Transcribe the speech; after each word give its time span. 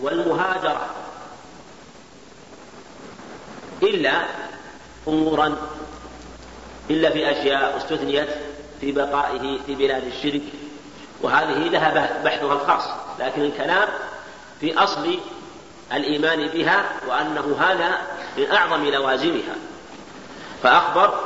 والمهاجرة. 0.00 0.86
إلا 3.82 4.22
أمورا 5.08 5.56
إلا 6.90 7.10
في 7.10 7.30
أشياء 7.30 7.76
استثنيت 7.76 8.28
في 8.80 8.92
بقائه 8.92 9.58
في 9.66 9.74
بلاد 9.74 10.04
الشرك. 10.04 10.42
وهذه 11.22 11.68
لها 11.68 12.22
بحثها 12.24 12.52
الخاص. 12.52 12.84
لكن 13.20 13.42
الكلام 13.42 13.88
في 14.60 14.78
أصل 14.78 15.18
الإيمان 15.92 16.48
بها 16.48 16.84
وأنه 17.08 17.56
هذا 17.60 17.98
من 18.36 18.50
أعظم 18.52 18.84
لوازمها. 18.84 19.54
فأخبر 20.62 21.20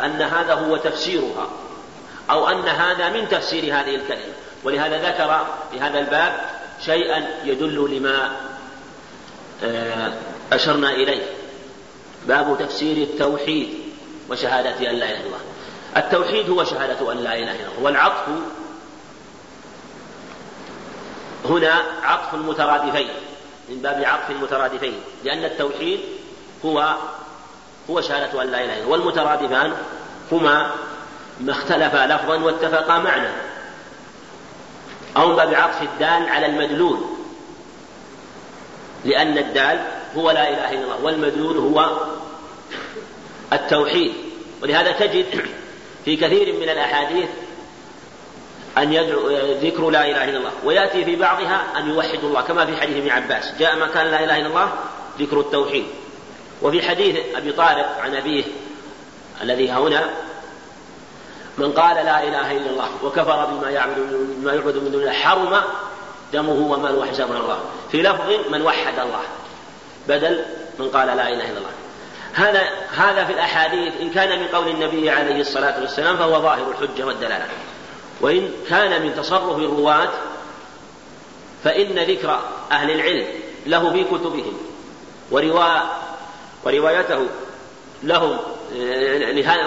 أن 0.00 0.22
هذا 0.22 0.54
هو 0.54 0.76
تفسيرها 0.76 1.48
أو 2.30 2.48
أن 2.48 2.68
هذا 2.68 3.08
من 3.08 3.28
تفسير 3.28 3.64
هذه 3.64 3.94
الكلمة. 3.94 4.34
ولهذا 4.64 4.98
ذكر 5.08 5.46
في 5.70 5.80
هذا 5.80 5.98
الباب 5.98 6.51
شيئا 6.86 7.26
يدل 7.44 7.96
لما 7.96 8.36
آه، 9.64 10.12
أشرنا 10.52 10.90
إليه. 10.90 11.22
باب 12.26 12.56
تفسير 12.58 12.96
التوحيد 12.96 13.68
وشهادة 14.30 14.90
أن 14.90 14.96
لا 14.96 15.06
إله 15.06 15.20
إلا 15.20 15.26
الله. 15.26 15.40
التوحيد 15.96 16.50
هو 16.50 16.64
شهادة 16.64 17.12
أن 17.12 17.16
لا 17.18 17.38
إله 17.38 17.52
إلا 17.52 17.52
الله. 17.52 17.82
والعطف 17.82 18.28
هنا 21.44 21.82
عطف 22.02 22.34
المترادفين 22.34 23.08
من 23.68 23.76
باب 23.82 24.04
عطف 24.04 24.30
المترادفين 24.30 24.94
لأن 25.24 25.44
التوحيد 25.44 26.00
هو 26.64 26.96
هو 27.90 28.00
شهادة 28.00 28.42
أن 28.42 28.50
لا 28.50 28.64
إله 28.64 28.74
إلا 28.74 28.84
الله. 28.84 28.88
والمترادفان 28.88 29.72
هما 30.32 30.70
ما 31.40 31.52
اختلفا 31.52 32.06
لفظا 32.06 32.36
واتفقا 32.36 32.98
معنى. 32.98 33.51
أو 35.16 35.28
من 35.28 35.36
باب 35.36 35.54
عطف 35.54 35.82
الدال 35.82 36.28
على 36.28 36.46
المدلول. 36.46 36.98
لأن 39.04 39.38
الدال 39.38 39.86
هو 40.16 40.30
لا 40.30 40.48
إله 40.48 40.72
إلا 40.72 40.84
الله 40.84 41.04
والمدلول 41.04 41.56
هو 41.56 41.96
التوحيد. 43.52 44.12
ولهذا 44.62 44.92
تجد 44.92 45.26
في 46.04 46.16
كثير 46.16 46.52
من 46.52 46.68
الأحاديث 46.68 47.28
أن 48.78 48.92
يدعو 48.92 49.28
ذكر 49.62 49.90
لا 49.90 50.10
إله 50.10 50.24
إلا 50.24 50.38
الله 50.38 50.52
ويأتي 50.64 51.04
في 51.04 51.16
بعضها 51.16 51.64
أن 51.76 51.90
يوحد 51.90 52.24
الله 52.24 52.40
كما 52.40 52.66
في 52.66 52.76
حديث 52.76 52.96
ابن 52.96 53.10
عباس 53.10 53.54
جاء 53.58 53.76
ما 53.76 53.86
كان 53.86 54.06
لا 54.06 54.24
إله 54.24 54.36
إلا 54.36 54.46
الله 54.46 54.72
ذكر 55.18 55.40
التوحيد. 55.40 55.84
وفي 56.62 56.82
حديث 56.82 57.16
أبي 57.36 57.52
طارق 57.52 57.98
عن 58.00 58.14
أبيه 58.14 58.44
الذي 59.42 59.70
هنا 59.70 60.10
من 61.58 61.72
قال 61.72 61.96
لا 61.96 62.24
إله 62.24 62.52
إلا 62.52 62.70
الله 62.70 62.88
وكفر 63.02 63.44
بما 63.44 63.70
يعبد 63.70 63.96
بما 64.38 64.52
يعبد 64.52 64.76
من 64.76 64.90
دون 64.92 65.00
الله 65.00 65.12
حرم 65.12 65.60
دمه 66.32 66.72
وماله 66.72 66.98
وحسابه 66.98 67.36
الله. 67.36 67.58
في 67.92 68.02
لفظ 68.02 68.50
من 68.50 68.62
وحد 68.62 68.98
الله 68.98 69.22
بدل 70.08 70.44
من 70.78 70.88
قال 70.88 71.06
لا 71.06 71.28
إله 71.28 71.50
إلا 71.50 71.58
الله. 71.58 71.70
هذا 72.34 72.62
هذا 72.96 73.24
في 73.24 73.32
الأحاديث 73.32 73.92
إن 74.00 74.10
كان 74.10 74.40
من 74.40 74.46
قول 74.46 74.68
النبي 74.68 75.10
عليه 75.10 75.40
الصلاة 75.40 75.80
والسلام 75.80 76.16
فهو 76.16 76.40
ظاهر 76.42 76.70
الحجة 76.70 77.06
والدلالة. 77.06 77.46
وإن 78.20 78.50
كان 78.68 79.02
من 79.02 79.14
تصرف 79.14 79.56
الرواة 79.56 80.10
فإن 81.64 81.98
ذكر 81.98 82.40
أهل 82.72 82.90
العلم 82.90 83.26
له 83.66 83.92
في 83.92 84.04
كتبهم 84.04 84.58
وروا 85.30 85.80
وروايته 86.64 87.26
لهم 88.02 88.38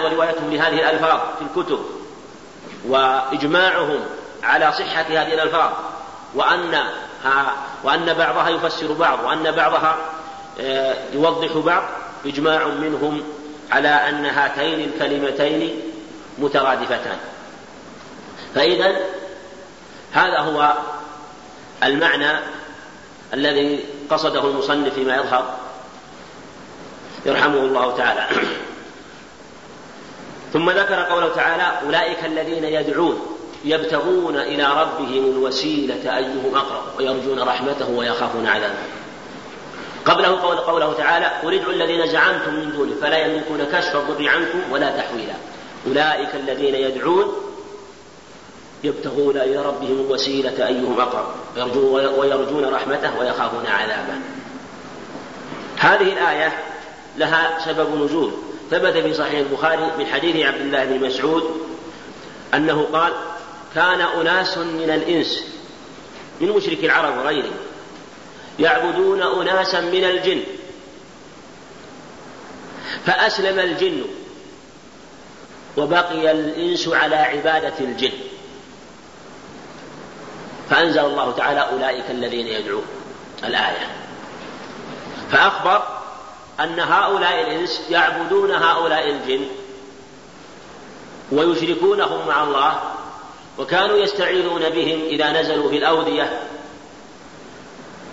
وروايتهم 0.04 0.50
لهذه 0.50 0.74
الألفاظ 0.74 1.20
في 1.38 1.44
الكتب 1.60 1.78
وإجماعهم 2.88 4.00
على 4.42 4.72
صحة 4.72 5.02
هذه 5.02 5.34
الألفاظ 5.34 5.72
وأن 6.34 6.84
وأن 7.84 8.14
بعضها 8.14 8.48
يفسر 8.48 8.92
بعض 8.92 9.24
وأن 9.24 9.50
بعضها 9.50 9.96
آه، 10.60 10.96
يوضح 11.12 11.56
بعض 11.56 11.82
إجماع 12.26 12.66
منهم 12.66 13.22
على 13.70 13.88
أن 13.88 14.26
هاتين 14.26 14.80
الكلمتين 14.80 15.80
مترادفتان. 16.38 17.18
فإذا 18.54 18.96
هذا 20.12 20.38
هو 20.38 20.74
المعنى 21.82 22.38
الذي 23.34 23.84
قصده 24.10 24.40
المصنف 24.40 24.94
فيما 24.94 25.16
يظهر. 25.16 25.54
يرحمه 27.26 27.58
الله 27.58 27.96
تعالى. 27.96 28.26
ثم 30.52 30.70
ذكر 30.70 30.94
قوله 30.94 31.34
تعالى 31.34 31.86
أولئك 31.86 32.24
الذين 32.24 32.64
يدعون 32.64 33.36
يبتغون 33.64 34.36
إلى 34.36 34.64
ربهم 34.64 35.30
الوسيلة 35.30 36.16
أيهم 36.16 36.54
أقرب 36.54 36.82
ويرجون 36.98 37.40
رحمته 37.40 37.90
ويخافون 37.90 38.46
عذابه. 38.46 38.74
قبله 40.04 40.40
قول 40.40 40.56
قوله 40.56 40.92
تعالى 40.92 41.26
قل 41.26 41.54
ادعوا 41.54 41.72
الذين 41.72 42.06
زعمتم 42.06 42.54
من 42.54 42.72
دونه 42.72 42.92
فلا 43.00 43.18
يملكون 43.18 43.64
كشف 43.72 43.96
الضر 43.96 44.28
عنكم 44.28 44.72
ولا 44.72 44.90
تحويلا. 44.90 45.34
أولئك 45.86 46.34
الذين 46.34 46.74
يدعون 46.74 47.32
يبتغون 48.84 49.36
إلى 49.36 49.56
ربهم 49.56 50.00
الوسيلة 50.06 50.66
أيهم 50.66 51.00
أقرب 51.00 51.26
ويرجون 52.18 52.64
رحمته 52.64 53.20
ويخافون 53.20 53.66
عذابه. 53.66 54.14
هذه 55.78 56.12
الآية 56.12 56.52
لها 57.16 57.58
سبب 57.64 58.04
نزول. 58.04 58.32
ثبت 58.70 58.96
في 58.96 59.14
صحيح 59.14 59.38
البخاري 59.38 59.90
من 59.98 60.06
حديث 60.06 60.46
عبد 60.46 60.60
الله 60.60 60.84
بن 60.84 61.06
مسعود 61.06 61.60
أنه 62.54 62.88
قال 62.92 63.12
كان 63.74 64.00
أناس 64.00 64.58
من 64.58 64.90
الإنس 64.90 65.44
من 66.40 66.48
مشرك 66.48 66.84
العرب 66.84 67.18
وغيرهم 67.18 67.56
يعبدون 68.58 69.22
أناسا 69.22 69.80
من 69.80 70.04
الجن 70.04 70.42
فأسلم 73.06 73.58
الجن 73.58 74.04
وبقي 75.76 76.30
الإنس 76.30 76.88
على 76.88 77.16
عبادة 77.16 77.74
الجن. 77.80 78.12
فأنزل 80.70 81.00
الله 81.00 81.32
تعالى 81.32 81.60
أولئك 81.60 82.10
الذين 82.10 82.46
يدعون 82.46 82.84
الآية. 83.44 83.90
فأخبر 85.32 85.95
أن 86.60 86.80
هؤلاء 86.80 87.40
الإنس 87.40 87.82
يعبدون 87.90 88.50
هؤلاء 88.50 89.10
الجن 89.10 89.46
ويشركونهم 91.32 92.28
مع 92.28 92.42
الله 92.44 92.80
وكانوا 93.58 93.96
يستعيذون 93.96 94.68
بهم 94.68 95.00
إذا 95.00 95.40
نزلوا 95.40 95.70
في 95.70 95.78
الأودية. 95.78 96.40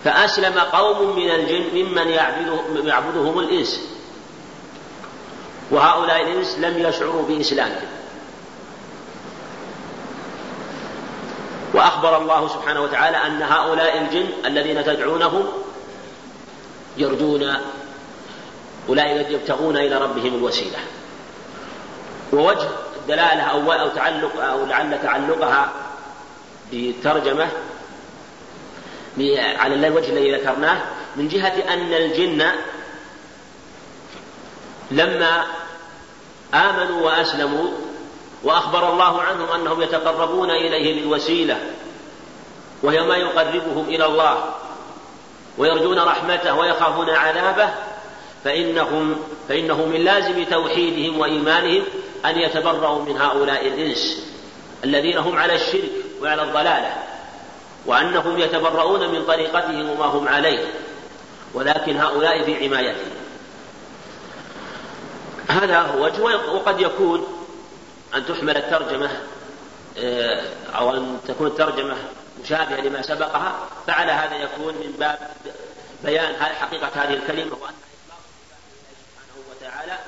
فأسلم 0.04 0.59
قوم 0.59 1.16
من 1.16 1.30
الجن 1.30 1.64
ممن 1.74 2.09
يعبدهم 2.88 3.40
الإنس. 3.40 3.81
وهؤلاء 5.72 6.22
الإنس 6.22 6.58
لم 6.60 6.80
يشعروا 6.80 7.24
بإسلامهم 7.28 7.88
وأخبر 11.74 12.18
الله 12.18 12.48
سبحانه 12.48 12.81
وتعالى 12.81 13.18
أن 13.18 13.42
هؤلاء 13.42 13.98
الجن 13.98 14.28
الذين 14.46 14.86
تدعونهم 14.86 15.48
يرجون 16.98 17.58
أولئك 18.89 19.29
يبتغون 19.29 19.77
إلى 19.77 19.97
ربهم 19.97 20.35
الوسيلة. 20.35 20.79
ووجه 22.33 22.67
الدلالة 23.01 23.41
أو 23.41 23.71
أو 23.71 23.89
تعلق 23.89 24.44
أو 24.44 24.66
لعل 24.66 25.01
تعلقها 25.03 25.71
بترجمة 26.73 27.47
على 29.57 29.88
الوجه 29.88 30.09
الذي 30.09 30.35
ذكرناه 30.35 30.81
من 31.16 31.27
جهة 31.27 31.73
أن 31.73 31.94
الجن 31.94 32.51
لما 34.91 35.45
آمنوا 36.53 37.05
وأسلموا 37.05 37.69
وأخبر 38.44 38.94
الله 38.94 39.21
عنهم 39.21 39.50
أنهم 39.50 39.81
يتقربون 39.81 40.50
إليه 40.50 41.01
بالوسيلة 41.01 41.59
وهي 42.83 43.01
ما 43.01 43.15
يقربهم 43.15 43.85
إلى 43.88 44.05
الله 44.05 44.53
ويرجون 45.57 46.00
رحمته 46.00 46.56
ويخافون 46.56 47.09
عذابه 47.09 47.69
فإنهم 48.44 49.16
فإنه 49.50 49.86
من 49.86 50.04
لازم 50.04 50.44
توحيدهم 50.44 51.19
وإيمانهم 51.19 51.84
أن 52.25 52.40
يتبرؤوا 52.40 53.06
من 53.06 53.18
هؤلاء 53.18 53.68
الإنس 53.68 54.24
الذين 54.84 55.18
هم 55.18 55.38
على 55.38 55.56
الشرك 55.56 55.92
وعلى 56.22 56.44
الضلالة 56.44 56.94
وأنهم 57.86 58.40
يتبرؤون 58.40 59.12
من 59.12 59.25
طريقتهم 59.25 59.90
وما 59.90 60.06
هم 60.06 60.28
عليه 60.28 60.66
ولكن 61.54 61.98
هؤلاء 61.98 62.44
في 62.44 62.66
عمايتهم. 62.66 63.12
هذا 65.50 65.80
هو 65.80 66.06
وجه 66.06 66.22
وقد 66.51 66.80
يكون 66.81 67.48
أن 68.16 68.25
تحمل 68.25 68.57
الترجمة 68.57 69.22
آه، 69.98 70.42
أو 70.75 70.94
أن 70.94 71.19
تكون 71.28 71.48
الترجمة 71.48 71.96
مشابهة 72.44 72.81
لما 72.81 73.01
سبقها 73.01 73.56
فعلى 73.88 74.12
هذا 74.12 74.36
يكون 74.36 74.74
من 74.74 74.96
باب 75.00 75.18
بيان 76.04 76.36
حقيقة 76.36 76.89
هذه 76.96 77.13
الكلمة. 77.13 77.57
وأن 77.62 77.74
سبحانه 79.16 79.44
وتعالى 79.51 80.00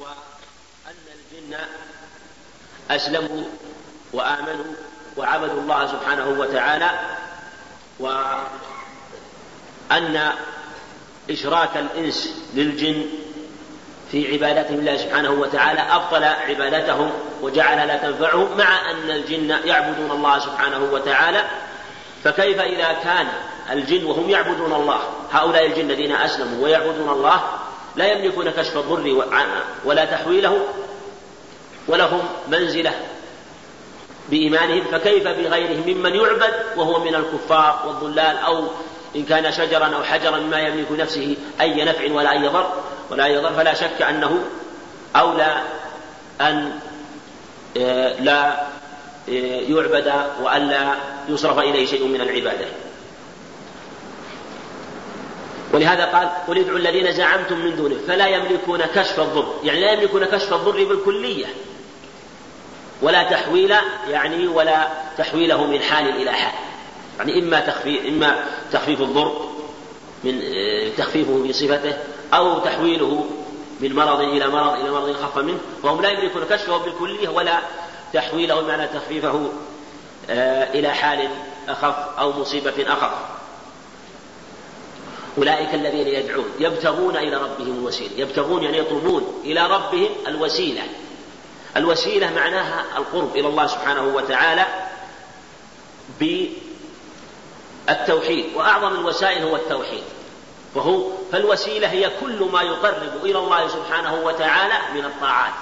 وأن 0.00 0.96
الجن 1.14 1.58
أسلموا 2.90 3.44
وآمنوا 4.12 4.74
وعبدوا 5.16 5.60
الله 5.60 5.86
سبحانه 5.86 6.28
وتعالى 6.28 6.90
وأن 7.98 8.44
إشراك 11.30 11.76
الإنس 11.76 12.42
للجن 12.54 13.06
في 14.10 14.32
عبادتهم 14.32 14.78
الله 14.78 14.96
سبحانه 14.96 15.30
وتعالى 15.30 15.80
أبطل 15.80 16.24
عبادتهم 16.24 17.12
وجعل 17.42 17.88
لا 17.88 17.96
تنفعهم 17.96 18.56
مع 18.56 18.90
أن 18.90 19.10
الجن 19.10 19.50
يعبدون 19.64 20.10
الله 20.10 20.38
سبحانه 20.38 20.88
وتعالى. 20.92 21.44
فكيف 22.24 22.60
إذا 22.60 22.92
كان 22.92 23.26
الجن 23.70 24.04
وهم 24.04 24.30
يعبدون 24.30 24.72
الله؟ 24.72 25.00
هؤلاء 25.32 25.66
الجن 25.66 25.90
الذين 25.90 26.12
أسلموا 26.12 26.64
ويعبدون 26.64 27.08
الله 27.08 27.42
لا 27.96 28.12
يملكون 28.12 28.50
كشف 28.50 28.76
الضر 28.76 29.24
ولا 29.84 30.04
تحويله 30.04 30.66
ولهم 31.88 32.22
منزلة 32.48 32.92
بإيمانهم 34.28 34.84
فكيف 34.92 35.28
بغيرهم 35.28 35.82
ممن 35.86 36.14
يعبد 36.14 36.52
وهو 36.76 37.04
من 37.04 37.14
الكفار 37.14 37.82
والضلال 37.86 38.36
أو 38.36 38.64
إن 39.16 39.24
كان 39.24 39.52
شجرا 39.52 39.86
أو 39.86 40.02
حجرا 40.02 40.38
مما 40.38 40.60
يملك 40.60 40.92
نفسه 40.92 41.36
أي 41.60 41.84
نفع 41.84 42.12
ولا 42.12 42.32
أي 42.32 42.48
ضر؟ 42.48 42.70
ولا 43.10 43.24
أي 43.24 43.36
ضر 43.36 43.52
فلا 43.52 43.74
شك 43.74 44.02
أنه 44.02 44.44
أولى 45.16 45.62
أن 46.40 46.78
آه، 47.76 48.20
لا 48.20 48.60
آه، 49.28 49.60
يعبد 49.68 50.12
وألا 50.42 50.94
يصرف 51.28 51.58
إليه 51.58 51.86
شيء 51.86 52.04
من 52.04 52.20
العبادة. 52.20 52.66
ولهذا 55.72 56.04
قال 56.04 56.28
قل 56.48 56.58
ادعوا 56.58 56.78
الذين 56.78 57.12
زعمتم 57.12 57.58
من 57.58 57.76
دونه 57.76 57.96
فلا 58.08 58.26
يملكون 58.26 58.82
كشف 58.94 59.20
الضر 59.20 59.54
يعني 59.64 59.80
لا 59.80 59.92
يملكون 59.92 60.24
كشف 60.24 60.52
الضر 60.52 60.84
بالكلية 60.84 61.46
ولا 63.02 63.22
تحويل 63.22 63.74
يعني 64.08 64.46
ولا 64.48 64.88
تحويله 65.18 65.66
من 65.66 65.80
حال 65.82 66.08
إلى 66.08 66.32
حال 66.32 66.52
يعني 67.18 67.38
إما 67.38 67.60
تخفيف 67.60 68.06
إما 68.06 68.44
تخفيف 68.72 69.00
الضر 69.00 69.50
من 70.24 70.42
آه، 70.42 70.88
تخفيفه 70.96 71.42
في 71.42 71.52
صفته 71.52 71.96
أو 72.34 72.58
تحويله 72.58 73.26
من 73.80 73.94
مرض 73.94 74.20
إلى 74.20 74.48
مرض 74.48 74.80
إلى 74.80 74.90
مرض 74.90 75.12
خف 75.12 75.38
منه 75.38 75.58
وهم 75.82 76.02
لا 76.02 76.08
يملكون 76.08 76.44
كشفه 76.50 76.76
بالكلية 76.76 77.28
ولا 77.28 77.58
تحويله 78.12 78.60
بمعنى 78.60 78.86
تخفيفه 78.86 79.50
آه، 80.30 80.72
إلى 80.74 80.88
حال 80.94 81.28
أخف 81.68 82.18
أو 82.18 82.40
مصيبة 82.40 82.74
أخف. 82.88 83.39
أولئك 85.40 85.74
الذين 85.74 86.06
يدعون 86.06 86.52
يبتغون 86.58 87.16
إلى 87.16 87.36
ربهم 87.36 87.78
الوسيلة 87.78 88.10
يبتغون 88.16 88.62
يعني 88.62 88.78
يطلبون 88.78 89.42
إلى 89.44 89.66
ربهم 89.66 90.08
الوسيلة. 90.26 90.82
الوسيلة 91.76 92.34
معناها 92.34 92.84
القرب 92.96 93.36
إلى 93.36 93.48
الله 93.48 93.66
سبحانه 93.66 94.02
وتعالى 94.02 94.66
بالتوحيد 97.88 98.44
وأعظم 98.54 98.94
الوسائل 98.94 99.42
هو 99.42 99.56
التوحيد. 99.56 100.02
فهو 100.74 101.02
فالوسيلة 101.32 101.90
هي 101.90 102.10
كل 102.20 102.48
ما 102.52 102.62
يقرب 102.62 103.24
إلى 103.24 103.38
الله 103.38 103.68
سبحانه 103.68 104.14
وتعالى 104.14 104.74
من 104.94 105.04
الطاعات 105.04 105.54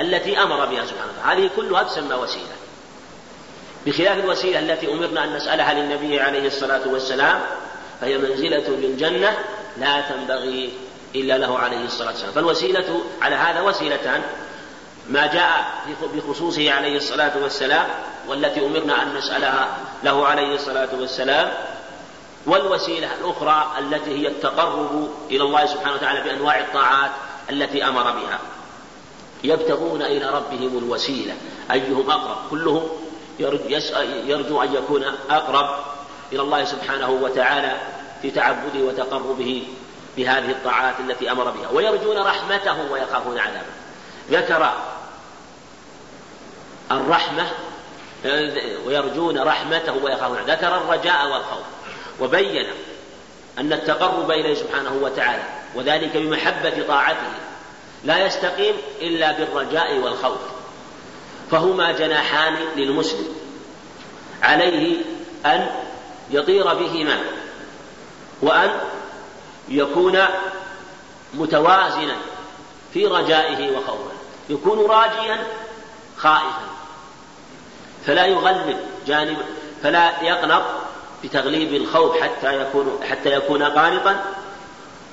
التي 0.00 0.42
أمر 0.42 0.66
بها 0.66 0.86
سبحانه 0.86 1.12
وتعالى. 1.18 1.42
هذه 1.42 1.50
كلها 1.56 1.82
تسمى 1.82 2.14
وسيلة. 2.14 2.54
بخلاف 3.86 4.24
الوسيلة 4.24 4.58
التي 4.58 4.92
أمرنا 4.92 5.24
أن 5.24 5.36
نسألها 5.36 5.74
للنبي 5.74 6.20
عليه 6.20 6.46
الصلاة 6.46 6.88
والسلام 6.88 7.40
فهي 8.00 8.18
منزلة 8.18 8.68
للجنة 8.68 9.36
لا 9.76 10.00
تنبغي 10.00 10.72
إلا 11.14 11.38
له 11.38 11.58
عليه 11.58 11.84
الصلاة 11.84 12.08
والسلام. 12.08 12.32
فالوسيلة 12.32 13.00
على 13.22 13.36
هذا 13.36 13.60
وسيلتان. 13.60 14.22
ما 15.08 15.26
جاء 15.26 15.64
بخصوصه 16.14 16.72
عليه 16.72 16.96
الصلاة 16.96 17.32
والسلام 17.42 17.86
والتي 18.28 18.66
أمرنا 18.66 19.02
أن 19.02 19.14
نسألها 19.14 19.78
له 20.04 20.26
عليه 20.26 20.54
الصلاة 20.54 20.88
والسلام. 21.00 21.52
والوسيلة 22.46 23.08
الأخرى 23.20 23.72
التي 23.78 24.10
هي 24.10 24.28
التقرب 24.28 25.10
إلى 25.30 25.42
الله 25.42 25.66
سبحانه 25.66 25.94
وتعالى 25.94 26.20
بأنواع 26.20 26.58
الطاعات 26.58 27.10
التي 27.50 27.84
أمر 27.84 28.02
بها. 28.02 28.38
يبتغون 29.44 30.02
إلى 30.02 30.30
ربهم 30.30 30.78
الوسيلة. 30.78 31.34
أيهم 31.72 32.10
أقرب؟ 32.10 32.36
كلهم 32.50 32.88
يرجو 34.26 34.62
أن 34.62 34.74
يكون 34.74 35.04
أقرب 35.30 35.93
إلى 36.34 36.42
الله 36.42 36.64
سبحانه 36.64 37.10
وتعالى 37.10 37.76
في 38.22 38.30
تعبده 38.30 38.80
وتقربه 38.80 39.66
بهذه 40.16 40.50
الطاعات 40.50 40.94
التي 41.00 41.30
أمر 41.30 41.50
بها. 41.50 41.68
ويرجون 41.72 42.18
رحمته 42.18 42.92
ويخافون 42.92 43.38
عذابه. 43.38 43.74
ذكر 44.30 44.72
الرحمة 46.90 47.46
ويرجون 48.86 49.38
رحمته 49.38 50.04
ويخافون 50.04 50.38
ذكر 50.38 50.76
الرجاء 50.76 51.26
والخوف. 51.32 51.64
وبين 52.20 52.66
أن 53.58 53.72
التقرب 53.72 54.30
إليه 54.30 54.54
سبحانه 54.54 54.92
وتعالى 55.02 55.42
وذلك 55.74 56.16
بمحبة 56.16 56.84
طاعته 56.88 57.32
لا 58.04 58.26
يستقيم 58.26 58.74
إلا 59.00 59.32
بالرجاء 59.32 59.98
والخوف. 59.98 60.40
فهما 61.50 61.92
جناحان 61.92 62.56
للمسلم. 62.76 63.36
عليه 64.42 64.96
أن 65.46 65.66
يطير 66.30 66.74
بهما 66.74 67.20
وأن 68.42 68.70
يكون 69.68 70.18
متوازنا 71.34 72.16
في 72.92 73.06
رجائه 73.06 73.76
وخوفه 73.76 74.14
يكون 74.48 74.78
راجيا 74.90 75.46
خائفا. 76.16 76.68
فلا 78.06 78.26
يغلب 78.26 78.76
جانب 79.06 79.38
فلا 79.82 80.22
يقنط 80.22 80.62
بتغليب 81.24 81.74
الخوف 81.74 82.20
حتى 82.22 82.60
يكون 82.60 83.00
حتى 83.10 83.32
يكون 83.32 83.62
قانطا. 83.62 84.24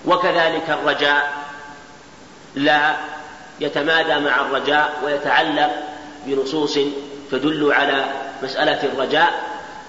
وكذلك 0.05 0.69
الرجاء 0.69 1.33
لا 2.55 2.95
يتمادى 3.59 4.19
مع 4.19 4.41
الرجاء 4.41 5.01
ويتعلق 5.05 5.71
بنصوص 6.25 6.79
تدل 7.31 7.73
على 7.73 8.05
مسألة 8.43 8.83
الرجاء 8.83 9.43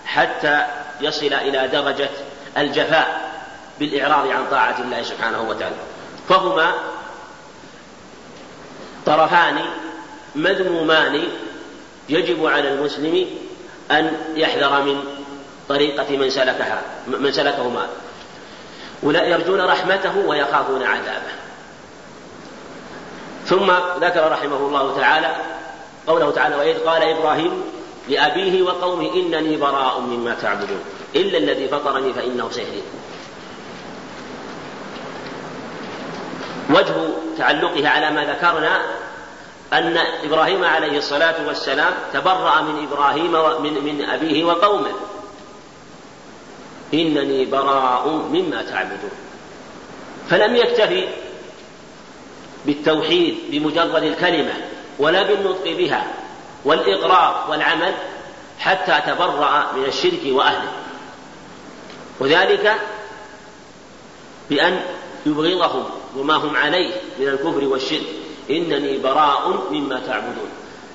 حتى 0.06 0.66
يصل 1.00 1.32
إلى 1.32 1.68
درجة 1.68 2.10
الجفاء 2.58 3.32
بالإعراض 3.78 4.28
عن 4.28 4.46
طاعة 4.50 4.76
الله 4.80 5.02
سبحانه 5.02 5.42
وتعالى. 5.42 5.76
فهما 6.28 6.72
طرفان 9.06 9.60
مذمومان 10.34 11.28
يجب 12.08 12.46
على 12.46 12.72
المسلم 12.72 13.26
أن 13.90 14.16
يحذر 14.36 14.82
من 14.82 15.04
طريقة 15.68 16.16
من 16.16 16.30
سلكها 16.30 16.82
من 17.06 17.32
سلكهما. 17.32 17.86
ولا 19.02 19.24
يرجون 19.24 19.60
رحمته 19.60 20.16
ويخافون 20.18 20.82
عذابه. 20.82 21.32
ثم 23.46 23.72
ذكر 24.00 24.32
رحمه 24.32 24.56
الله 24.56 24.96
تعالى 25.00 25.36
قوله 26.06 26.30
تعالى 26.30 26.56
وإذ 26.56 26.78
قال 26.78 27.02
إبراهيم 27.02 27.62
لأبيه 28.08 28.62
وقومه 28.62 29.14
إنني 29.14 29.56
براء 29.56 30.00
مما 30.00 30.34
تعبدون. 30.34 30.80
إلا 31.16 31.38
الذي 31.38 31.68
فطرني 31.68 32.12
فإنه 32.12 32.50
سيهدين 32.50 32.82
وجه 36.70 36.94
تعلقها 37.38 37.88
على 37.88 38.10
ما 38.10 38.24
ذكرنا 38.24 38.82
أن 39.72 39.96
إبراهيم 40.24 40.64
عليه 40.64 40.98
الصلاة 40.98 41.46
والسلام 41.46 41.92
تبرأ 42.12 42.60
من 42.60 42.86
إبراهيم 42.86 43.32
من, 43.62 43.84
من 43.84 44.04
أبيه 44.04 44.44
وقومه. 44.44 44.92
إنني 46.94 47.44
براء 47.44 48.08
مما 48.08 48.62
تعبدون. 48.62 49.10
فلم 50.30 50.56
يكتفي 50.56 51.08
بالتوحيد 52.66 53.38
بمجرد 53.50 54.02
الكلمة 54.02 54.52
ولا 54.98 55.22
بالنطق 55.22 55.64
بها 55.64 56.06
والإقرار 56.64 57.46
والعمل 57.50 57.94
حتى 58.58 59.00
تبرأ 59.06 59.72
من 59.76 59.84
الشرك 59.84 60.20
وأهله. 60.26 60.72
وذلك 62.20 62.74
بأن 64.50 64.80
يبغضهم 65.26 65.84
وما 66.16 66.34
هم 66.34 66.56
عليه 66.56 66.94
من 67.18 67.28
الكفر 67.28 67.64
والشرك. 67.64 68.06
إنني 68.50 68.98
براء 68.98 69.48
مما 69.70 70.00
تعبدون. 70.06 70.50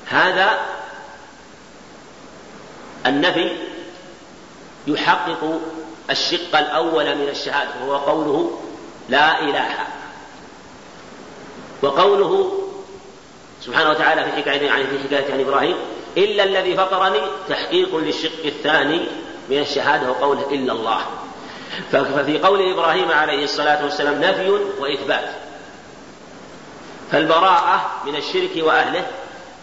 هذا 0.05 0.59
النفي 3.05 3.57
يحقق 4.87 5.59
الشق 6.09 6.57
الأول 6.57 7.15
من 7.15 7.29
الشهادة 7.29 7.69
وهو 7.85 7.97
قوله 7.97 8.59
لا 9.09 9.41
إله. 9.41 9.87
وقوله 11.81 12.63
سبحانه 13.67 13.89
وتعالى 13.89 14.23
في 14.23 14.31
حكاية 14.31 14.71
عن 14.71 14.87
في 14.87 14.99
حكاية 14.99 15.33
عن 15.33 15.39
إبراهيم 15.39 15.75
إلا 16.17 16.43
الذي 16.43 16.77
فطرني 16.77 17.21
تحقيق 17.49 17.95
للشق 17.95 18.45
الثاني 18.45 19.05
من 19.49 19.59
الشهادة 19.59 20.11
وقوله 20.11 20.47
إلا 20.51 20.73
الله. 20.73 20.99
ففي 21.91 22.37
قول 22.37 22.71
إبراهيم 22.71 23.11
عليه 23.11 23.43
الصلاة 23.43 23.83
والسلام 23.83 24.21
نفي 24.21 24.49
وإثبات. 24.79 25.29
فالبراءة 27.11 27.91
من 28.05 28.15
الشرك 28.15 28.51
وأهله 28.57 29.07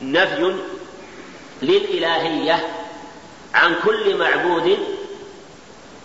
نفي 0.03 0.55
للإلهية 1.63 2.67
عن 3.55 3.75
كل 3.85 4.17
معبود 4.17 4.79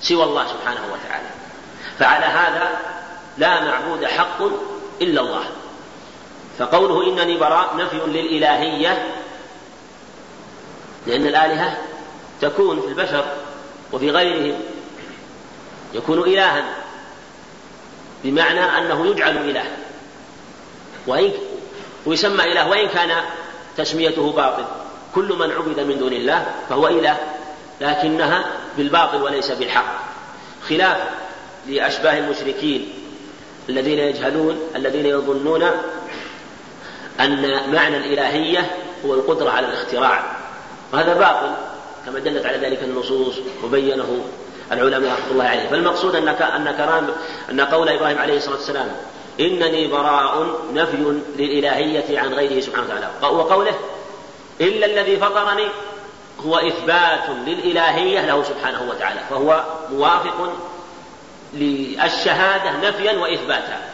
سوى 0.02 0.24
الله 0.24 0.48
سبحانه 0.48 0.82
وتعالى. 0.94 1.30
فعلى 2.00 2.26
هذا 2.26 2.80
لا 3.38 3.64
معبود 3.64 4.06
حق 4.06 4.42
إلا 5.02 5.22
الله. 5.22 5.44
فقوله 6.60 7.08
إنني 7.08 7.38
براء 7.38 7.76
نفي 7.78 7.98
للإلهية 8.08 9.16
لأن 11.08 11.28
الآلهة 11.28 11.78
تكون 12.42 12.82
في 12.82 12.88
البشر 12.88 13.26
وفي 13.94 14.12
غيرهم 14.12 14.60
يكون 15.94 16.20
إلها 16.20 16.64
بمعنى 18.24 18.60
أنه 18.60 19.08
يجعل 19.08 19.38
إله 19.38 19.66
وإن 21.08 21.32
ويسمى 22.06 22.44
إله 22.44 22.70
وإن 22.70 22.88
كان 22.88 23.24
تسميته 23.78 24.32
باطل. 24.32 24.66
كل 25.16 25.34
من 25.40 25.52
عبد 25.52 25.80
من 25.80 26.00
دون 26.00 26.14
الله 26.14 26.46
فهو 26.70 26.88
إله 26.88 27.18
لكنها 27.82 28.46
بالباطل 28.78 29.22
وليس 29.22 29.52
بالحق. 29.52 30.00
خلاف 30.70 30.98
لأشباه 31.68 32.18
المشركين 32.18 32.94
الذين 33.70 34.00
يجهلون 34.00 34.60
الذين 34.76 35.06
يظنون 35.06 35.72
أن 37.20 37.72
معنى 37.74 37.98
الإلهية 37.98 38.72
هو 39.06 39.14
القدرة 39.14 39.50
على 39.50 39.68
الاختراع. 39.68 40.24
وهذا 40.94 41.14
باطل 41.14 41.52
كما 42.06 42.20
دلت 42.20 42.46
على 42.46 42.58
ذلك 42.58 42.84
النصوص 42.84 43.36
وبينه 43.64 44.22
العلماء 44.72 45.12
رحمة 45.12 45.32
الله 45.32 45.44
عليه. 45.44 45.70
فالمقصود 45.70 46.16
أن 46.16 46.28
أن 46.28 46.76
كلام 46.78 47.08
أن 47.52 47.62
قول 47.62 47.90
إبراهيم 47.90 48.18
عليه 48.18 48.38
الصلاة 48.38 48.56
والسلام 48.56 48.92
إنني 49.40 49.88
براء 49.88 50.58
نفي 50.74 51.22
للإلهية 51.38 52.20
عن 52.20 52.34
غيره 52.34 52.60
سبحانه 52.60 52.86
وتعالى. 52.86 53.10
وقوله 53.22 53.74
إلا 54.62 54.86
الذي 54.86 55.18
فطرني 55.18 55.68
هو 56.46 56.58
إثبات 56.58 57.30
للإلهية 57.48 58.26
له 58.26 58.44
سبحانه 58.44 58.90
وتعالى. 58.90 59.20
فهو 59.30 59.64
موافق 59.92 60.54
للشهادة 61.54 62.90
نفيا 62.90 63.18
وإثباتا. 63.18 63.89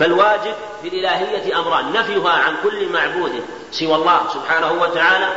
فالواجب 0.00 0.54
في 0.82 0.88
الإلهية 0.88 1.58
أمران 1.58 1.92
نفيها 1.92 2.30
عن 2.30 2.54
كل 2.62 2.88
معبود 2.88 3.44
سوى 3.70 3.94
الله 3.94 4.20
سبحانه 4.34 4.72
وتعالى 4.72 5.28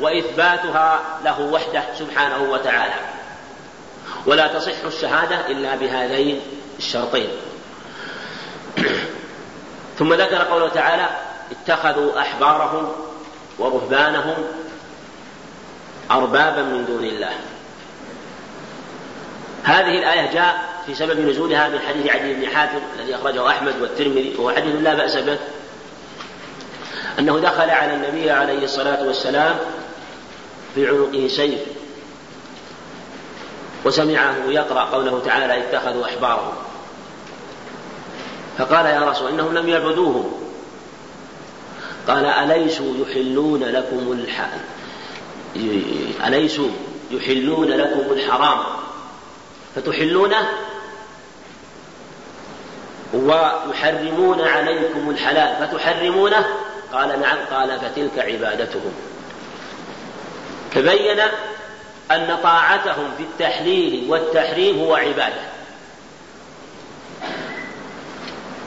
وإثباتها 0.00 1.00
له 1.24 1.40
وحده 1.40 1.84
سبحانه 1.98 2.42
وتعالى. 2.52 2.94
ولا 4.26 4.46
تصح 4.46 4.84
الشهادة 4.86 5.46
إلا 5.46 5.76
بهذين 5.76 6.40
الشرطين. 6.78 7.28
ثم 9.98 10.14
ذكر 10.14 10.42
قوله 10.42 10.68
تعالى 10.68 11.08
اتخذوا 11.50 12.20
أحبارهم 12.20 12.92
ورهبانهم 13.58 14.36
أربابا 16.10 16.62
من 16.62 16.84
دون 16.86 17.04
الله. 17.04 17.32
هذه 19.64 19.98
الآية 19.98 20.32
جاء 20.32 20.79
في 20.90 20.96
سبب 20.96 21.20
نزولها 21.20 21.68
من 21.68 21.78
حديث 21.78 22.06
عدي 22.06 22.34
بن 22.34 22.46
حاتم 22.46 22.80
الذي 22.98 23.14
أخرجه 23.14 23.48
أحمد 23.48 23.74
والترمذي 23.80 24.34
وهو 24.38 24.50
حديث 24.50 24.74
لا 24.74 24.94
بأس 24.94 25.16
به 25.16 25.38
أنه 27.18 27.38
دخل 27.38 27.70
على 27.70 27.94
النبي 27.94 28.30
عليه 28.30 28.64
الصلاة 28.64 29.06
والسلام 29.06 29.58
في 30.74 30.88
عنقه 30.88 31.28
سيف 31.28 31.60
وسمعه 33.84 34.34
يقرأ 34.48 34.80
قوله 34.80 35.22
تعالى 35.24 35.58
اتخذوا 35.58 36.04
أحبارهم 36.04 36.52
فقال 38.58 38.86
يا 38.86 39.10
رسول 39.10 39.30
إنهم 39.30 39.54
لم 39.54 39.68
يعبدوهم 39.68 40.32
قال 42.08 42.24
أليسوا 42.24 42.94
يحلون 43.06 43.64
لكم 43.64 44.12
الح... 44.12 44.50
أليسوا 46.26 46.68
يحلون 47.10 47.68
لكم 47.68 48.12
الحرام؟ 48.12 48.58
فتحلونه 49.76 50.48
ويحرمون 53.14 54.40
عليكم 54.40 55.10
الحلال 55.10 55.66
فتحرمونه؟ 55.66 56.46
قال 56.92 57.20
نعم 57.20 57.38
قال 57.50 57.80
فتلك 57.80 58.18
عبادتهم. 58.18 58.92
فبين 60.74 61.20
أن 62.10 62.38
طاعتهم 62.42 63.10
في 63.16 63.22
التحليل 63.22 64.06
والتحريم 64.08 64.78
هو 64.78 64.94
عبادة. 64.94 65.50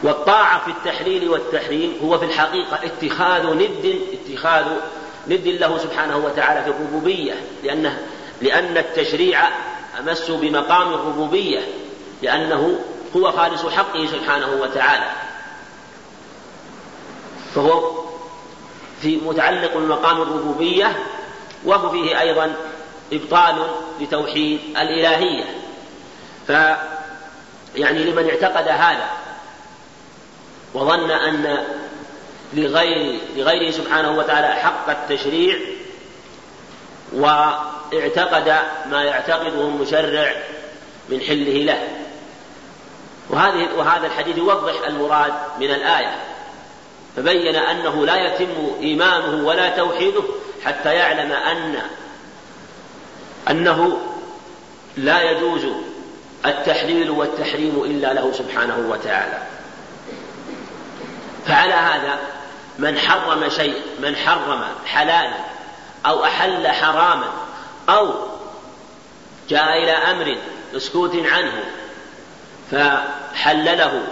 والطاعة 0.03 0.65
في 0.65 0.71
التحليل 0.71 1.29
والتحريم 1.29 1.93
هو 2.03 2.17
في 2.17 2.25
الحقيقة 2.25 2.79
اتخاذ 2.83 3.53
ند 3.53 3.95
اتخاذ 4.13 4.65
ند 5.27 5.47
له 5.47 5.77
سبحانه 5.77 6.17
وتعالى 6.17 6.63
في 6.63 6.69
الربوبية 6.69 7.33
لأنه 7.63 7.99
لأن 8.41 8.77
التشريع 8.77 9.39
أمس 9.99 10.31
بمقام 10.31 10.93
الربوبية 10.93 11.59
لأنه 12.21 12.79
هو 13.15 13.31
خالص 13.31 13.65
حقه 13.65 14.05
سبحانه 14.05 14.51
وتعالى. 14.61 15.11
فهو 17.55 18.03
في 19.01 19.15
متعلق 19.15 19.77
بمقام 19.77 20.21
الربوبية 20.21 21.05
وهو 21.63 21.89
فيه 21.89 22.21
أيضا 22.21 22.55
إبطال 23.13 23.55
لتوحيد 24.01 24.59
الإلهية. 24.77 25.43
ف 26.47 26.51
يعني 27.75 28.03
لمن 28.03 28.29
اعتقد 28.29 28.67
هذا 28.67 29.09
وظن 30.73 31.11
أن 31.11 31.63
لغير 32.53 33.19
لغيره 33.35 33.71
سبحانه 33.71 34.11
وتعالى 34.17 34.47
حق 34.47 34.89
التشريع 34.89 35.57
واعتقد 37.13 38.55
ما 38.91 39.03
يعتقده 39.03 39.61
المشرع 39.61 40.33
من 41.09 41.21
حله 41.21 41.63
له. 41.63 42.02
وهذه 43.29 43.69
وهذا 43.77 44.07
الحديث 44.07 44.37
يوضح 44.37 44.73
المراد 44.87 45.33
من 45.59 45.71
الآية. 45.71 46.15
فبين 47.15 47.55
أنه 47.55 48.05
لا 48.05 48.15
يتم 48.15 48.71
إيمانه 48.81 49.47
ولا 49.47 49.77
توحيده 49.77 50.23
حتى 50.65 50.93
يعلم 50.93 51.31
أن 51.31 51.81
أنه 53.49 53.97
لا 54.97 55.31
يجوز 55.31 55.61
التحليل 56.45 57.09
والتحريم 57.11 57.83
إلا 57.85 58.13
له 58.13 58.31
سبحانه 58.31 58.87
وتعالى. 58.89 59.43
فعلى 61.45 61.73
هذا 61.73 62.19
من 62.79 62.97
حرم 62.97 63.49
شيء 63.49 63.81
من 63.99 64.15
حرم 64.15 64.63
حلالا 64.85 65.37
أو 66.05 66.23
أحل 66.23 66.67
حراما 66.67 67.27
أو 67.89 68.13
جاء 69.49 69.83
إلى 69.83 69.91
أمر 69.91 70.37
مسكوت 70.73 71.15
عنه 71.15 71.63
فحلله 72.73 74.03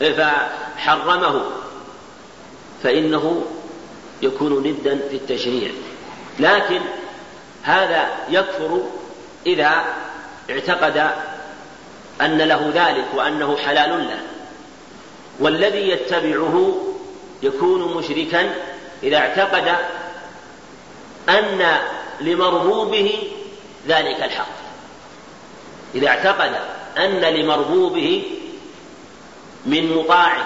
فحرمه 0.00 1.42
فإنه 2.82 3.44
يكون 4.22 4.66
ندا 4.66 4.98
في 5.10 5.16
التشريع. 5.16 5.70
لكن 6.38 6.80
هذا 7.62 8.08
يكفر 8.28 8.80
إذا 9.46 9.84
اعتقد 10.50 11.10
أن 12.20 12.38
له 12.38 12.70
ذلك 12.74 13.06
وأنه 13.14 13.56
حلال 13.56 14.08
له. 14.08 14.20
والذي 15.38 15.88
يتبعه 15.88 16.76
يكون 17.42 17.96
مشركا 17.96 18.54
إذا 19.02 19.16
اعتقد 19.16 19.74
أن 21.28 21.78
لمربوبه 22.20 23.32
ذلك 23.88 24.22
الحق. 24.22 24.58
إذا 25.94 26.08
اعتقد 26.08 26.52
أن 26.96 27.20
لمربوبه 27.20 28.22
من 29.66 29.96
مطاع 29.96 30.36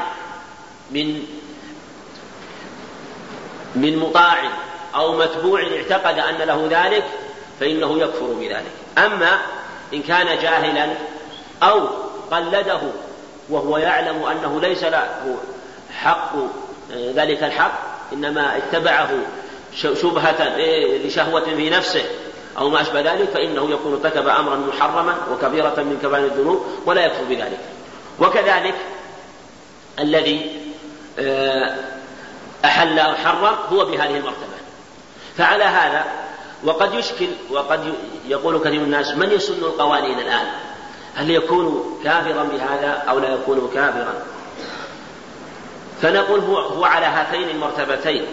من 0.90 1.26
من 3.76 3.98
مطاع 3.98 4.38
أو 4.94 5.18
متبوع 5.18 5.62
اعتقد 5.62 6.18
أن 6.18 6.46
له 6.46 6.68
ذلك 6.70 7.04
فإنه 7.60 7.98
يكفر 7.98 8.26
بذلك. 8.26 8.72
أما 8.98 9.38
إن 9.94 10.02
كان 10.02 10.38
جاهلا 10.42 10.94
أو 11.62 11.88
قلده 12.30 12.80
وهو 13.48 13.78
يعلم 13.78 14.22
أنه 14.24 14.60
ليس 14.60 14.84
له 14.84 15.38
حق 15.94 16.32
ذلك 16.92 17.42
الحق 17.42 17.72
إنما 18.12 18.56
اتبعه 18.56 19.10
شبهة 19.74 20.56
لشهوة 21.06 21.44
في 21.44 21.70
نفسه 21.70 22.04
أو 22.58 22.68
ما 22.68 22.80
أشبه 22.80 23.00
ذلك 23.00 23.28
فإنه 23.28 23.70
يكون 23.70 23.92
ارتكب 23.92 24.28
أمرا 24.28 24.56
محرما 24.56 25.16
وكبيرة 25.32 25.74
من 25.76 25.98
كبائر 26.02 26.24
الذنوب 26.24 26.66
ولا 26.86 27.06
يكفر 27.06 27.24
بذلك. 27.24 27.58
وكذلك 28.20 28.74
الذي 29.98 30.62
آه، 31.18 31.76
أحل 32.64 32.98
أو 32.98 33.14
حرم 33.14 33.44
هو 33.44 33.84
بهذه 33.84 34.16
المرتبة. 34.16 34.52
فعلى 35.36 35.64
هذا 35.64 36.04
وقد 36.64 36.94
يشكل 36.94 37.28
وقد 37.50 37.94
يقول 38.28 38.58
كثير 38.58 38.78
من 38.78 38.84
الناس 38.84 39.10
من 39.10 39.30
يسن 39.30 39.54
القوانين 39.54 40.18
الآن؟ 40.18 40.46
هل 41.14 41.30
يكون 41.30 41.98
كافرا 42.04 42.42
بهذا 42.42 43.04
أو 43.08 43.18
لا 43.18 43.34
يكون 43.34 43.70
كافرا؟ 43.74 44.14
فنقول 46.02 46.40
هو, 46.40 46.58
هو 46.58 46.84
على 46.84 47.06
هاتين 47.06 47.48
المرتبتين. 47.48 48.24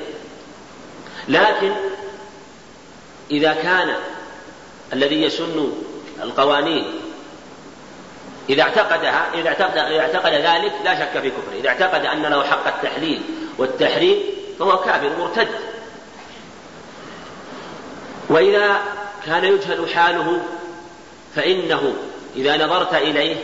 لكن 1.27 1.71
إذا 3.31 3.53
كان 3.53 3.95
الذي 4.93 5.23
يسن 5.23 5.71
القوانين 6.21 6.85
إذا 8.49 8.61
اعتقدها 8.61 9.25
إذا 9.33 9.49
اعتقد, 9.49 9.77
إذا 9.77 9.99
اعتقد 9.99 10.33
ذلك 10.33 10.73
لا 10.83 10.99
شك 10.99 11.21
في 11.21 11.29
كفره. 11.29 11.59
إذا 11.59 11.69
اعتقد 11.69 12.05
أن 12.05 12.21
له 12.21 12.43
حق 12.43 12.67
التحليل 12.67 13.21
والتحريم 13.57 14.17
فهو 14.59 14.77
كافر 14.77 15.09
مرتد. 15.19 15.47
وإذا 18.29 18.79
كان 19.25 19.43
يجهل 19.43 19.89
حاله 19.89 20.41
فإنه 21.35 21.93
إذا 22.35 22.65
نظرت 22.65 22.93
إليه 22.93 23.35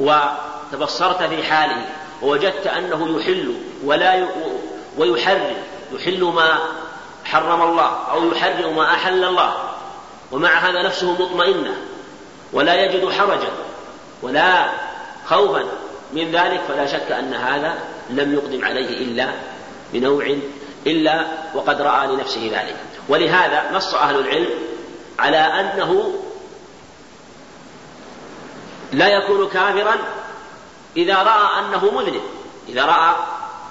وتبصرت 0.00 1.22
في 1.22 1.42
حاله 1.42 1.84
ووجدت 2.22 2.66
أنه 2.66 3.18
يحل 3.18 3.54
ولا 3.84 4.28
ويحرم 4.98 5.56
يحل 5.92 6.24
ما 6.24 6.58
حرم 7.28 7.62
الله 7.62 7.96
أو 8.10 8.32
يحرم 8.32 8.76
ما 8.76 8.94
أحل 8.94 9.24
الله 9.24 9.54
ومع 10.32 10.58
هذا 10.58 10.82
نفسه 10.82 11.12
مطمئنة 11.12 11.76
ولا 12.52 12.84
يجد 12.84 13.10
حرجا 13.10 13.50
ولا 14.22 14.68
خوفا 15.26 15.64
من 16.12 16.30
ذلك 16.30 16.60
فلا 16.68 16.86
شك 16.86 17.12
أن 17.12 17.34
هذا 17.34 17.78
لم 18.10 18.34
يقدم 18.34 18.64
عليه 18.64 18.88
إلا 18.88 19.28
بنوع 19.92 20.36
إلا 20.86 21.26
وقد 21.54 21.80
رأى 21.80 22.06
لنفسه 22.06 22.50
ذلك. 22.52 22.76
ولهذا 23.08 23.70
نص 23.72 23.94
أهل 23.94 24.18
العلم 24.18 24.50
على 25.18 25.36
أنه 25.36 26.14
لا 28.92 29.08
يكون 29.08 29.48
كافرا 29.48 29.96
إذا 30.96 31.22
رأى 31.22 31.58
أنه 31.58 31.90
مذنب 31.90 32.22
إذا 32.68 32.84
رأى 32.84 33.14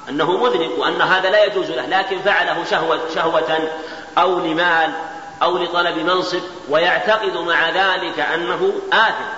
أنه 0.10 0.38
مذنب 0.38 0.72
وأن 0.78 1.02
هذا 1.02 1.30
لا 1.30 1.46
يجوز 1.46 1.72
له 1.72 1.86
لكن 1.86 2.20
فعله 2.20 2.64
شهوة, 2.64 3.00
شهوة 3.16 3.70
أو 4.18 4.40
لمال 4.40 4.94
أو 5.42 5.58
لطلب 5.58 5.98
منصب 5.98 6.42
ويعتقد 6.70 7.38
مع 7.38 7.70
ذلك 7.70 8.20
أنه 8.20 8.72
آثم 8.94 9.30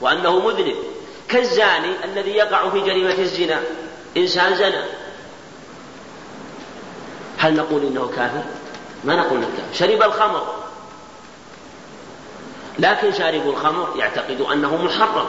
وأنه 0.00 0.38
مذنب. 0.38 0.76
كالزاني 1.28 2.04
الذي 2.04 2.30
يقع 2.30 2.70
في 2.70 2.80
جريمة 2.80 3.12
الزنا 3.18 3.60
إنسان 4.16 4.54
زنى. 4.54 4.84
هل 7.38 7.54
نقول 7.54 7.82
إنه 7.82 8.10
كافر؟ 8.16 8.42
ما 9.04 9.16
نقول 9.16 9.38
إنه 9.38 9.48
كافر. 9.56 9.74
شرب 9.74 10.02
الخمر. 10.02 10.54
لكن 12.78 13.12
شارب 13.12 13.48
الخمر 13.48 13.88
يعتقد 13.96 14.40
أنه 14.40 14.84
محرم 14.84 15.28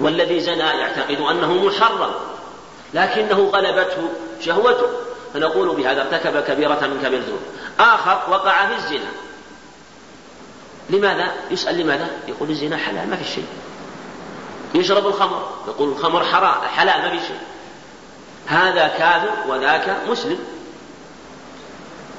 والذي 0.00 0.40
زنى 0.40 0.58
يعتقد 0.58 1.20
أنه 1.20 1.54
محرم. 1.54 2.10
لكنه 2.94 3.50
غلبته 3.54 4.08
شهوته 4.40 4.86
فنقول 5.34 5.76
بهذا 5.76 6.00
ارتكب 6.00 6.40
كبيرة 6.40 6.86
من 6.86 7.00
كبير 7.04 7.18
الذنوب. 7.18 7.40
آخر 7.80 8.22
وقع 8.30 8.66
في 8.66 8.74
الزنا. 8.74 9.10
لماذا؟ 10.90 11.32
يسأل 11.50 11.78
لماذا؟ 11.78 12.10
يقول 12.28 12.50
الزنا 12.50 12.76
حلال 12.76 13.10
ما 13.10 13.16
في 13.16 13.24
شيء. 13.24 13.46
يشرب 14.74 15.06
الخمر 15.06 15.50
يقول 15.68 15.88
الخمر 15.88 16.24
حرام 16.24 16.60
حلال 16.76 17.02
ما 17.02 17.10
في 17.10 17.26
شيء. 17.26 17.40
هذا 18.46 18.88
كافر 18.88 19.30
وذاك 19.48 19.96
مسلم. 20.08 20.38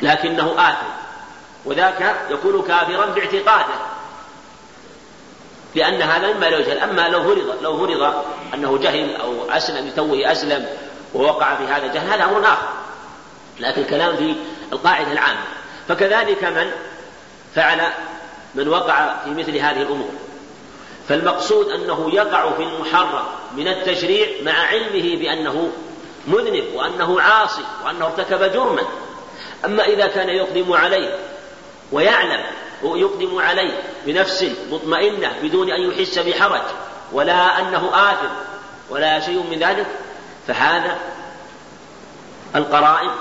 لكنه 0.01 0.53
آثم 0.57 0.87
وذاك 1.65 2.15
يكون 2.29 2.61
كافرا 2.61 3.05
باعتقاده. 3.05 3.73
لأن 5.75 6.01
هذا 6.01 6.33
مما 6.33 6.45
لا 6.45 6.57
يجهل 6.57 6.77
أما 6.79 7.01
لو 7.01 7.23
فرض 7.23 7.55
لو 7.61 7.77
فرض 7.77 8.13
أنه 8.53 8.77
جهل 8.77 9.15
أو 9.15 9.51
أسلم 9.51 9.87
لتوه 9.87 10.31
أسلم 10.31 10.65
ووقع 11.13 11.55
في 11.55 11.63
هذا 11.63 11.85
الجهل 11.85 12.07
هذا 12.07 12.23
أمر 12.23 12.43
آخر. 12.43 12.67
لكن 13.59 13.81
الكلام 13.81 14.15
في 14.15 14.35
القاعدة 14.73 15.11
العامة. 15.11 15.43
فكذلك 15.87 16.43
من 16.43 16.71
فعل 17.55 17.81
من 18.55 18.67
وقع 18.67 19.15
في 19.23 19.29
مثل 19.29 19.57
هذه 19.57 19.81
الأمور. 19.81 20.11
فالمقصود 21.09 21.67
أنه 21.69 22.09
يقع 22.13 22.51
في 22.51 22.63
المحرم 22.63 23.25
من 23.57 23.67
التشريع 23.67 24.27
مع 24.43 24.53
علمه 24.53 25.15
بأنه 25.15 25.71
مذنب 26.27 26.65
وأنه 26.73 27.21
عاصي 27.21 27.63
وأنه 27.85 28.05
ارتكب 28.05 28.51
جرما. 28.51 28.83
أما 29.65 29.83
إذا 29.85 30.07
كان 30.07 30.29
يقدم 30.29 30.73
عليه 30.73 31.17
ويعلم 31.91 32.43
ويقدم 32.83 33.37
عليه 33.39 33.81
بنفس 34.05 34.45
مطمئنة 34.71 35.35
بدون 35.43 35.71
أن 35.71 35.81
يحس 35.81 36.19
بحرج 36.19 36.61
ولا 37.11 37.59
أنه 37.59 37.91
آثم 37.93 38.33
ولا 38.89 39.19
شيء 39.19 39.43
من 39.51 39.59
ذلك 39.59 39.85
فهذا 40.47 40.97
القرائن 42.55 43.11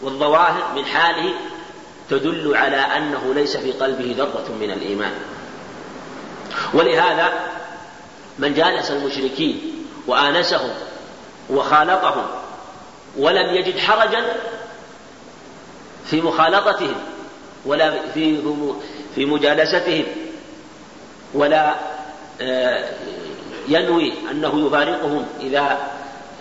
والظواهر 0.00 0.72
من 0.76 0.84
حاله 0.84 1.34
تدل 2.10 2.56
على 2.56 2.76
أنه 2.76 3.34
ليس 3.34 3.56
في 3.56 3.72
قلبه 3.72 4.14
ذرة 4.18 4.54
من 4.60 4.70
الإيمان. 4.70 5.12
ولهذا 6.74 7.32
من 8.38 8.54
جالس 8.54 8.90
المشركين 8.90 9.86
وآنسهم 10.06 10.70
وخالطهم 11.50 12.26
ولم 13.16 13.54
يجد 13.54 13.78
حرجا 13.78 14.36
في 16.06 16.20
مخالطتهم 16.20 16.94
ولا 17.66 17.92
في 18.14 18.38
في 19.14 19.24
مجالستهم 19.26 20.04
ولا 21.34 21.74
آه، 22.40 22.84
ينوي 23.68 24.12
أنه 24.30 24.66
يفارقهم 24.66 25.26
إذا 25.40 25.78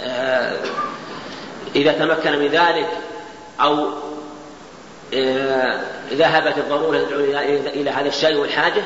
آه، 0.01 0.58
إذا 1.75 1.91
تمكن 1.91 2.39
من 2.39 2.47
ذلك 2.47 2.89
أو 3.62 3.89
آه، 5.13 5.80
ذهبت 6.12 6.58
الضرورة 6.58 6.97
إلى 7.67 7.89
هذا 7.89 8.08
الشيء 8.08 8.38
والحاجة 8.38 8.84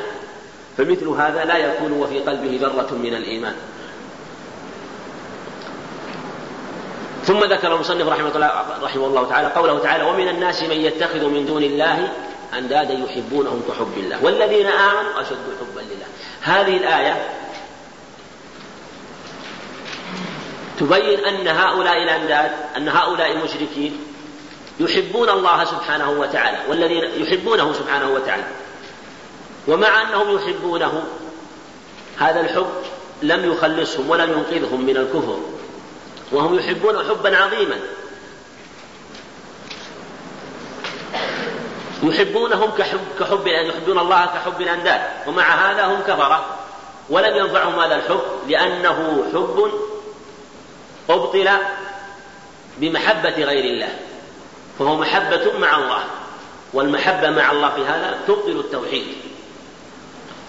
فمثل 0.77 1.07
هذا 1.07 1.45
لا 1.45 1.57
يكون 1.57 1.91
وفي 1.91 2.19
قلبه 2.19 2.59
ذرة 2.61 2.93
من 2.93 3.15
الإيمان. 3.15 3.55
ثم 7.31 7.43
ذكر 7.43 7.75
المصنف 7.75 8.07
رحمه 8.07 8.35
الله 8.35 8.51
رحمه 8.81 9.05
الله 9.05 9.29
تعالى 9.29 9.47
قوله 9.47 9.79
تعالى 9.79 10.03
ومن 10.03 10.27
الناس 10.27 10.63
من 10.63 10.81
يتخذ 10.81 11.25
من 11.25 11.45
دون 11.45 11.63
الله 11.63 12.11
أندادا 12.57 12.93
يحبونهم 12.93 13.63
كحب 13.69 13.97
الله 13.97 14.23
والذين 14.23 14.67
آمنوا 14.67 15.21
أشد 15.21 15.37
حبا 15.59 15.79
لله. 15.79 16.05
هذه 16.41 16.77
الآية 16.77 17.29
تبين 20.79 21.25
أن 21.25 21.47
هؤلاء 21.47 22.03
الأنداد 22.03 22.51
أن 22.77 22.89
هؤلاء 22.89 23.31
المشركين 23.31 23.99
يحبون 24.79 25.29
الله 25.29 25.65
سبحانه 25.65 26.11
وتعالى 26.11 26.57
والذين 26.69 27.03
يحبونه 27.03 27.73
سبحانه 27.73 28.11
وتعالى 28.11 28.43
ومع 29.67 30.01
أنهم 30.01 30.35
يحبونه 30.35 31.03
هذا 32.17 32.39
الحب 32.39 32.71
لم 33.21 33.51
يخلصهم 33.51 34.09
ولم 34.09 34.29
ينقذهم 34.31 34.85
من 34.85 34.97
الكفر. 34.97 35.61
وهم 36.31 36.59
يحبون 36.59 37.09
حبا 37.09 37.37
عظيما. 37.37 37.79
يحبونهم 42.03 42.71
كحب 42.71 42.99
كحب 43.19 43.47
يحبون 43.47 43.99
الله 43.99 44.25
كحب 44.25 44.61
الأنداد 44.61 45.01
ومع 45.27 45.71
هذا 45.71 45.85
هم 45.85 46.01
كفرة. 46.01 46.45
ولم 47.09 47.37
ينفعهم 47.37 47.79
هذا 47.79 47.95
الحب 47.95 48.21
لأنه 48.47 49.23
حب 49.33 49.71
أبطل 51.09 51.49
بمحبة 52.77 53.43
غير 53.43 53.65
الله 53.65 53.95
فهو 54.79 54.95
محبة 54.95 55.59
مع 55.59 55.77
الله. 55.77 56.03
والمحبة 56.73 57.29
مع 57.29 57.51
الله 57.51 57.69
في 57.69 57.85
هذا 57.85 58.17
تبطل 58.27 58.59
التوحيد. 58.59 59.07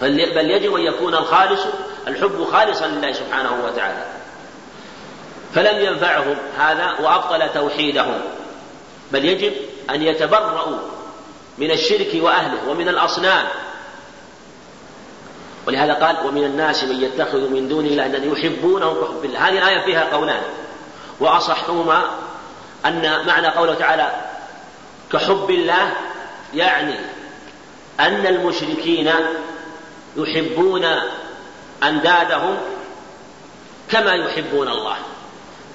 بل 0.00 0.50
يجب 0.50 0.74
أن 0.74 0.82
يكون 0.82 1.14
الخالص 1.14 1.60
الحب 2.08 2.44
خالصا 2.52 2.86
لله 2.86 3.12
سبحانه 3.12 3.64
وتعالى. 3.64 4.21
فلم 5.54 5.86
ينفعهم 5.86 6.36
هذا 6.58 6.94
وأبطل 7.00 7.52
توحيدهم. 7.54 8.20
بل 9.12 9.24
يجب 9.24 9.52
أن 9.90 10.02
يتبرؤوا 10.02 10.78
من 11.58 11.70
الشرك 11.70 12.10
وأهله 12.14 12.68
ومن 12.68 12.88
الأصنام. 12.88 13.46
ولهذا 15.66 15.92
قال 15.92 16.16
ومن 16.26 16.44
الناس 16.44 16.84
من 16.84 17.02
يتخذ 17.02 17.38
من 17.38 17.68
دون 17.68 17.86
الله 17.86 18.06
الذي 18.06 18.28
يحبونه 18.28 18.94
كحب 18.94 19.24
الله. 19.24 19.48
هذه 19.48 19.58
الآية 19.58 19.84
فيها 19.84 20.16
قولان. 20.16 20.42
وأصحهما 21.20 22.02
أن 22.86 23.26
معنى 23.26 23.48
قوله 23.48 23.74
تعالى 23.74 24.12
كحب 25.12 25.50
الله 25.50 25.92
يعني 26.54 26.94
أن 28.00 28.26
المشركين 28.26 29.10
يحبون 30.16 30.84
أندادهم 31.82 32.56
كما 33.90 34.12
يحبون 34.12 34.68
الله. 34.68 34.96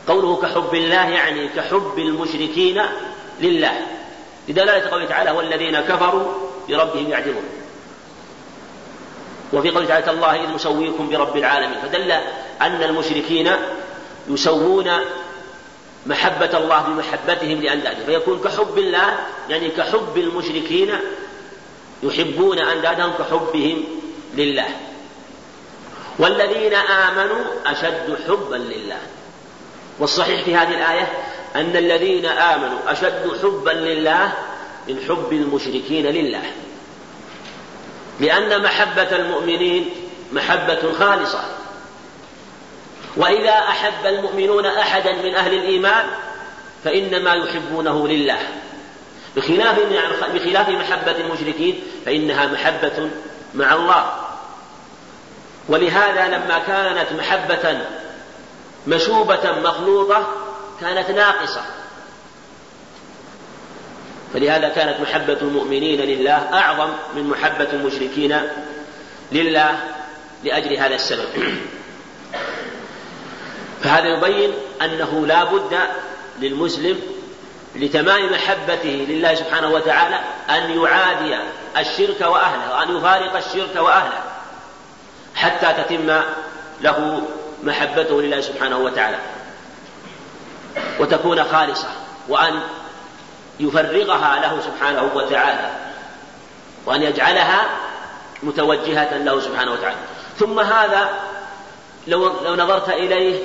قوله 0.07 0.41
كحب 0.41 0.75
الله 0.75 1.09
يعني 1.09 1.47
كحب 1.47 1.93
المشركين 1.97 2.81
لله. 3.41 3.73
لدلالة 4.47 4.89
قوله 4.89 5.05
تعالى 5.05 5.31
والذين 5.31 5.79
كفروا 5.79 6.33
بربهم 6.69 7.09
يعدلون 7.09 7.43
وفي 9.53 9.69
قوله 9.69 9.85
تعالى 9.85 10.11
الله 10.11 10.43
إذ 10.43 10.55
نسويكم 10.55 11.09
برب 11.09 11.37
العالمين 11.37 11.77
فدل 11.81 12.11
أن 12.61 12.83
المشركين 12.83 13.51
يسوون 14.27 14.91
محبة 16.05 16.57
الله 16.57 16.81
بمحبتهم 16.81 17.61
لأنداده 17.61 18.05
فيكون 18.05 18.39
كحب 18.39 18.77
الله 18.77 19.19
يعني 19.49 19.69
كحب 19.69 20.17
المشركين 20.17 20.91
يحبون 22.03 22.59
أندادهم 22.59 23.13
كحبهم 23.19 23.83
لله. 24.35 24.67
والذين 26.19 26.73
آمنوا 26.73 27.43
أشد 27.65 28.17
حبا 28.27 28.55
لله. 28.55 28.97
والصحيح 29.99 30.41
في 30.41 30.55
هذه 30.55 30.69
الآية 30.69 31.07
أن 31.55 31.77
الذين 31.77 32.25
آمنوا 32.25 32.79
أشد 32.87 33.37
حبا 33.43 33.71
لله 33.71 34.33
من 34.87 34.99
حب 35.07 35.33
المشركين 35.33 36.05
لله. 36.05 36.51
لأن 38.19 38.63
محبة 38.63 39.15
المؤمنين 39.15 39.89
محبة 40.31 40.93
خالصة. 40.99 41.43
وإذا 43.17 43.51
أحب 43.51 44.05
المؤمنون 44.05 44.65
أحدا 44.65 45.11
من 45.13 45.35
أهل 45.35 45.53
الإيمان 45.53 46.05
فإنما 46.83 47.33
يحبونه 47.33 48.07
لله. 48.07 48.39
بخلاف 49.35 49.79
بخلاف 50.33 50.69
محبة 50.69 51.15
المشركين 51.17 51.81
فإنها 52.05 52.45
محبة 52.45 53.09
مع 53.53 53.73
الله. 53.73 54.13
ولهذا 55.69 56.27
لما 56.27 56.59
كانت 56.67 57.11
محبة 57.19 57.81
مشوبة 58.87 59.51
مخلوطة 59.63 60.27
كانت 60.81 61.11
ناقصة. 61.11 61.61
فلهذا 64.33 64.69
كانت 64.69 65.01
محبة 65.01 65.37
المؤمنين 65.41 66.01
لله 66.01 66.53
أعظم 66.53 66.89
من 67.15 67.23
محبة 67.23 67.67
المشركين 67.73 68.41
لله 69.31 69.79
لأجل 70.43 70.77
هذا 70.77 70.95
السبب. 70.95 71.27
فهذا 73.83 74.07
يبين 74.07 74.53
أنه 74.81 75.25
لا 75.27 75.43
بد 75.43 75.77
للمسلم 76.39 76.99
لتمام 77.75 78.31
محبته 78.31 79.05
لله 79.09 79.35
سبحانه 79.35 79.69
وتعالى 79.69 80.19
أن 80.49 80.81
يعادي 80.81 81.37
الشرك 81.77 82.21
وأهله 82.21 82.71
وأن 82.71 82.97
يفارق 82.97 83.35
الشرك 83.35 83.75
وأهله 83.75 84.23
حتى 85.35 85.83
تتم 85.83 86.21
له 86.81 87.27
محبته 87.63 88.21
لله 88.21 88.41
سبحانه 88.41 88.77
وتعالى. 88.77 89.17
وتكون 90.99 91.43
خالصة 91.43 91.87
وأن 92.29 92.59
يفرغها 93.59 94.39
له 94.39 94.61
سبحانه 94.61 95.11
وتعالى 95.15 95.71
وأن 96.85 97.03
يجعلها 97.03 97.65
متوجهة 98.43 99.17
له 99.17 99.39
سبحانه 99.39 99.71
وتعالى. 99.71 99.97
ثم 100.39 100.59
هذا 100.59 101.09
لو 102.07 102.41
لو 102.43 102.55
نظرت 102.55 102.89
إليه 102.89 103.39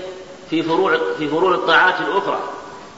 في 0.51 0.63
فروع 0.63 0.99
في 1.19 1.29
فروع 1.29 1.55
الطاعات 1.55 2.01
الأخرى 2.01 2.41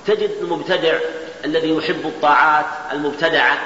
تجد 0.06 0.30
المبتدع 0.40 0.98
الذي 1.44 1.76
يحب 1.76 2.06
الطاعات 2.06 2.64
المبتدعة 2.92 3.58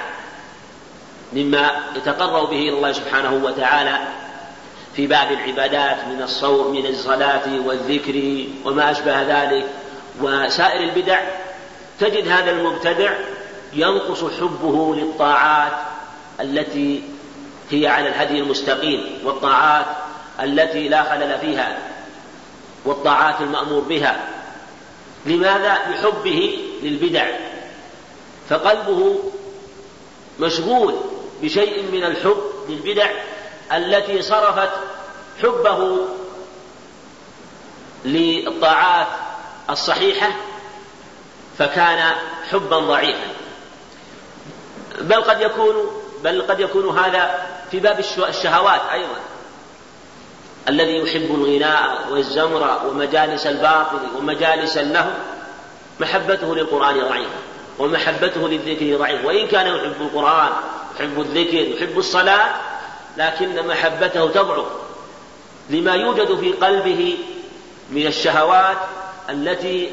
مما 1.33 1.71
يتقرب 1.97 2.51
به 2.51 2.57
إلى 2.57 2.77
الله 2.77 2.93
سبحانه 2.93 3.41
وتعالى 3.45 3.99
في 4.99 5.07
باب 5.07 5.33
العبادات 5.33 5.97
من 6.09 6.23
الصوم 6.23 6.73
من 6.73 6.87
الصلاة 6.87 7.67
والذكر 7.67 8.45
وما 8.65 8.91
أشبه 8.91 9.23
ذلك. 9.23 9.67
وسائر 10.23 10.81
البدع 10.81 11.21
تجد 12.01 12.29
هذا 12.29 12.51
المبتدع 12.51 13.13
ينقص 13.73 14.25
حبه 14.41 14.95
للطاعات 14.97 15.73
التي 16.41 17.03
هي 17.71 17.87
على 17.87 18.09
الهدي 18.09 18.39
المستقيم 18.39 19.19
والطاعات 19.25 19.87
التي 20.43 20.89
لا 20.89 21.03
خلل 21.03 21.39
فيها 21.39 21.79
والطاعات 22.85 23.41
المأمور 23.41 23.81
بها. 23.81 24.17
لماذا؟ 25.27 25.79
لحبه 25.91 26.59
للبدع. 26.83 27.27
فقلبه 28.49 29.19
مشغول 30.41 30.95
بشيء 31.43 31.83
من 31.93 32.05
الحب 32.05 32.43
للبدع 32.69 33.11
التي 33.73 34.23
صرفت 34.23 34.71
حبه 35.43 35.99
للطاعات 38.05 39.07
الصحيحة 39.71 40.29
فكان 41.59 42.13
حبا 42.51 42.79
ضعيفا. 42.79 43.27
بل 45.01 45.23
قد 45.23 45.41
يكون 45.41 45.75
بل 46.25 46.43
قد 46.43 46.61
يكون 46.61 46.99
هذا 46.99 47.47
في 47.71 47.81
باب 47.81 48.01
الشهوات 48.29 48.81
أيضا. 48.93 49.21
الذي 50.69 50.97
يحب 50.97 51.35
الغناء 51.35 52.07
والزمر 52.11 52.81
ومجالس 52.87 53.47
الباطل 53.47 53.99
ومجالس 54.19 54.77
اللهو 54.77 55.11
محبته 56.01 56.55
للقرآن 56.55 57.01
ضعيفة 57.01 57.31
ومحبته 57.79 58.49
للذكر 58.49 58.97
ضعيف 58.97 59.25
وإن 59.25 59.47
كان 59.47 59.67
يحب 59.67 60.01
القرآن 60.01 60.49
يحب 60.97 61.21
الذكر 61.21 61.55
يحب 61.55 61.99
الصلاة 61.99 62.55
لكن 63.19 63.67
محبته 63.67 64.29
تضعف 64.29 64.67
لما 65.71 65.95
يوجد 65.95 66.39
في 66.41 66.53
قلبه 66.53 67.19
من 67.91 68.07
الشهوات 68.07 68.77
التي 69.31 69.91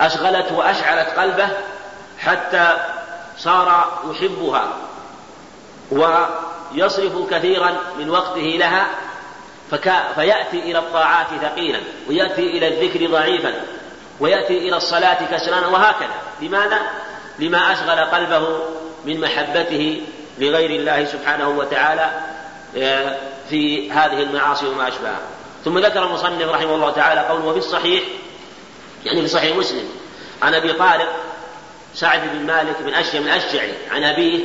أشغلت 0.00 0.52
وأشعلت 0.52 1.08
قلبه 1.08 1.48
حتى 2.18 2.76
صار 3.38 4.00
يحبها 4.10 4.68
ويصرف 5.90 7.30
كثيرا 7.30 7.78
من 7.98 8.10
وقته 8.10 8.40
لها 8.40 8.86
فيأتي 10.14 10.58
إلى 10.58 10.78
الطاعات 10.78 11.26
ثقيلا 11.42 11.80
ويأتي 12.08 12.42
إلى 12.42 12.68
الذكر 12.68 13.10
ضعيفا 13.10 13.54
ويأتي 14.20 14.58
إلى 14.58 14.76
الصلاة 14.76 15.18
كسلانا 15.36 15.66
وهكذا 15.66 16.14
لماذا؟ 16.40 16.80
لما 17.38 17.72
أشغل 17.72 18.04
قلبه 18.04 18.58
من 19.04 19.20
محبته 19.20 20.02
لغير 20.38 20.70
الله 20.70 21.04
سبحانه 21.04 21.48
وتعالى 21.48 22.10
آه، 22.76 23.18
في 23.50 23.90
هذه 23.90 24.22
المعاصي 24.22 24.66
وما 24.66 24.88
أشبهها. 24.88 25.20
ثم 25.64 25.78
ذكر 25.78 26.04
المصنف 26.04 26.48
رحمه 26.48 26.74
الله 26.74 26.90
تعالى 26.90 27.20
قوله 27.20 27.44
وفي 27.44 27.58
الصحيح 27.58 28.02
يعني 29.04 29.22
في 29.22 29.28
صحيح 29.28 29.56
مسلم 29.56 29.88
عن 30.42 30.54
أبي 30.54 30.72
طارق 30.72 31.12
سعد 31.94 32.20
بن 32.32 32.46
مالك 32.46 32.76
بن 32.80 32.94
أشيم 32.94 33.22
الأشجعي 33.22 33.74
عن 33.90 34.04
أبيه 34.04 34.44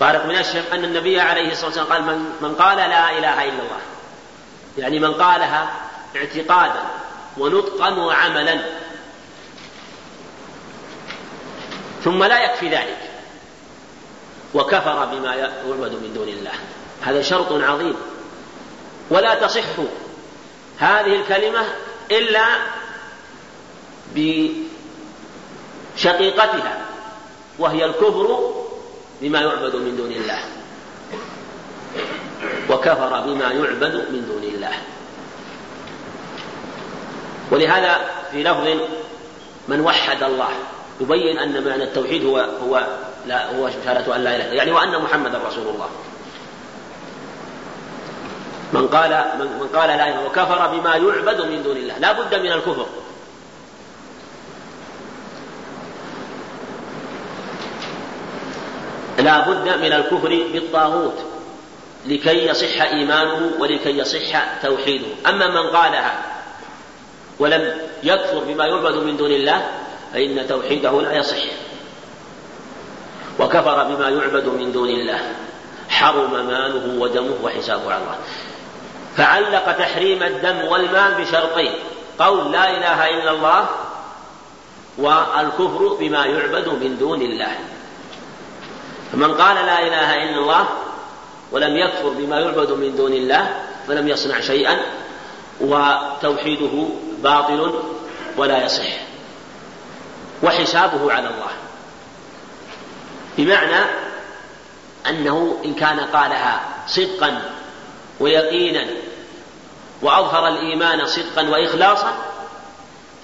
طارق 0.00 0.26
بن 0.26 0.34
أشيم 0.34 0.62
أن 0.72 0.84
النبي 0.84 1.20
عليه 1.20 1.52
الصلاة 1.52 1.66
والسلام 1.66 1.86
قال 1.86 2.02
من, 2.02 2.32
من 2.40 2.54
قال 2.54 2.76
لا 2.76 3.18
إله 3.18 3.44
إلا 3.44 3.62
الله. 3.62 3.80
يعني 4.78 4.98
من 4.98 5.14
قالها 5.14 5.68
اعتقادا 6.16 6.82
ونطقا 7.38 7.90
وعملا. 7.90 8.60
ثم 12.04 12.24
لا 12.24 12.44
يكفي 12.44 12.68
ذلك. 12.68 13.05
وكفر 14.54 15.04
بما 15.04 15.34
يعبد 15.34 15.92
من 15.92 16.12
دون 16.14 16.28
الله. 16.28 16.52
هذا 17.02 17.22
شرط 17.22 17.52
عظيم. 17.52 17.96
ولا 19.10 19.34
تصح 19.34 19.64
هذه 20.78 21.14
الكلمة 21.20 21.64
إلا 22.10 22.44
بشقيقتها 25.96 26.84
وهي 27.58 27.84
الكفر 27.84 28.52
بما 29.20 29.40
يعبد 29.40 29.76
من 29.76 29.96
دون 29.96 30.12
الله. 30.12 30.38
وكفر 32.70 33.20
بما 33.20 33.52
يعبد 33.52 33.94
من 33.94 34.26
دون 34.28 34.42
الله. 34.54 34.72
ولهذا 37.50 38.00
في 38.32 38.42
لفظ 38.42 38.66
من 39.68 39.80
وحد 39.80 40.22
الله 40.22 40.48
يبين 41.00 41.38
أن 41.38 41.64
معنى 41.64 41.84
التوحيد 41.84 42.24
هو 42.24 42.38
هو 42.38 42.86
لا 43.26 43.56
هو 43.56 43.70
شهادة 43.70 44.16
أن 44.16 44.24
لا 44.24 44.36
إله 44.36 44.44
يعني 44.44 44.72
وأن 44.72 45.02
محمدا 45.02 45.40
رسول 45.48 45.68
الله. 45.68 45.88
من 48.72 48.88
قال 48.88 49.24
من 49.38 49.68
قال 49.74 49.88
لا 49.88 50.08
إله 50.08 50.26
وكفر 50.26 50.66
بما 50.66 50.96
يعبد 50.96 51.40
من 51.40 51.62
دون 51.62 51.76
الله. 51.76 51.98
لا 51.98 52.12
بد 52.12 52.34
من 52.34 52.52
الكفر. 52.52 52.86
لا 59.18 59.50
بد 59.50 59.68
من 59.68 59.92
الكفر 59.92 60.44
بالطاغوت 60.52 61.18
لكي 62.06 62.46
يصح 62.46 62.82
إيمانه 62.82 63.50
ولكي 63.58 63.98
يصح 63.98 64.44
توحيده. 64.62 65.06
أما 65.26 65.48
من 65.48 65.70
قالها 65.70 66.22
ولم 67.38 67.78
يكفر 68.02 68.38
بما 68.38 68.66
يعبد 68.66 68.94
من 68.94 69.16
دون 69.16 69.30
الله 69.30 69.66
فإن 70.12 70.46
توحيده 70.48 71.02
لا 71.02 71.12
يصح. 71.12 71.42
وكفر 73.38 73.84
بما 73.84 74.08
يعبد 74.08 74.46
من 74.46 74.72
دون 74.72 74.88
الله. 74.88 75.20
حرم 75.88 76.46
ماله 76.46 77.00
ودمه 77.00 77.34
وحسابه 77.44 77.92
على 77.92 78.02
الله. 78.02 78.18
فعلق 79.16 79.72
تحريم 79.78 80.22
الدم 80.22 80.64
والمال 80.68 81.14
بشرطين. 81.14 81.72
قول 82.18 82.52
لا 82.52 82.70
إله 82.70 83.08
إلا 83.08 83.30
الله 83.30 83.66
والكفر 84.98 85.96
بما 86.00 86.24
يعبد 86.26 86.68
من 86.68 86.96
دون 86.98 87.22
الله. 87.22 87.58
فمن 89.12 89.34
قال 89.34 89.56
لا 89.56 89.86
إله 89.86 90.14
إلا 90.14 90.38
الله 90.38 90.66
ولم 91.52 91.76
يكفر 91.76 92.08
بما 92.08 92.40
يعبد 92.40 92.70
من 92.70 92.96
دون 92.96 93.12
الله 93.12 93.62
فلم 93.88 94.08
يصنع 94.08 94.40
شيئا 94.40 94.80
وتوحيده 95.60 96.88
باطل 97.22 97.74
ولا 98.36 98.64
يصح. 98.64 98.88
وحسابه 100.42 101.12
على 101.12 101.28
الله. 101.28 101.50
بمعنى 103.36 103.84
أنه 105.08 105.58
إن 105.64 105.74
كان 105.74 106.00
قالها 106.00 106.60
صدقا 106.86 107.42
ويقينا 108.20 108.86
وأظهر 110.02 110.48
الإيمان 110.48 111.06
صدقا 111.06 111.48
وإخلاصا 111.48 112.12